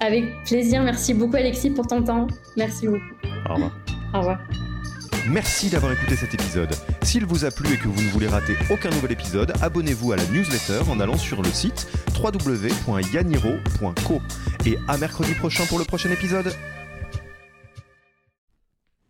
Avec 0.00 0.24
plaisir. 0.44 0.82
Merci 0.82 1.14
beaucoup, 1.14 1.36
Alexis, 1.36 1.70
pour 1.70 1.86
ton 1.86 2.02
temps. 2.02 2.26
Merci 2.56 2.86
beaucoup. 2.86 3.04
Au 3.48 3.54
revoir. 3.54 3.72
Au 4.14 4.18
revoir. 4.18 4.38
Merci 5.28 5.68
d'avoir 5.68 5.92
écouté 5.92 6.16
cet 6.16 6.34
épisode. 6.34 6.74
S'il 7.02 7.26
vous 7.26 7.44
a 7.44 7.50
plu 7.50 7.74
et 7.74 7.76
que 7.76 7.88
vous 7.88 8.02
ne 8.02 8.08
voulez 8.08 8.26
rater 8.26 8.56
aucun 8.70 8.90
nouvel 8.90 9.12
épisode, 9.12 9.52
abonnez-vous 9.60 10.12
à 10.12 10.16
la 10.16 10.24
newsletter 10.26 10.90
en 10.90 10.98
allant 10.98 11.18
sur 11.18 11.42
le 11.42 11.50
site 11.50 11.86
www.yaniro.co. 12.22 14.20
Et 14.66 14.78
à 14.88 14.96
mercredi 14.96 15.34
prochain 15.34 15.64
pour 15.66 15.78
le 15.78 15.84
prochain 15.84 16.10
épisode. 16.10 16.52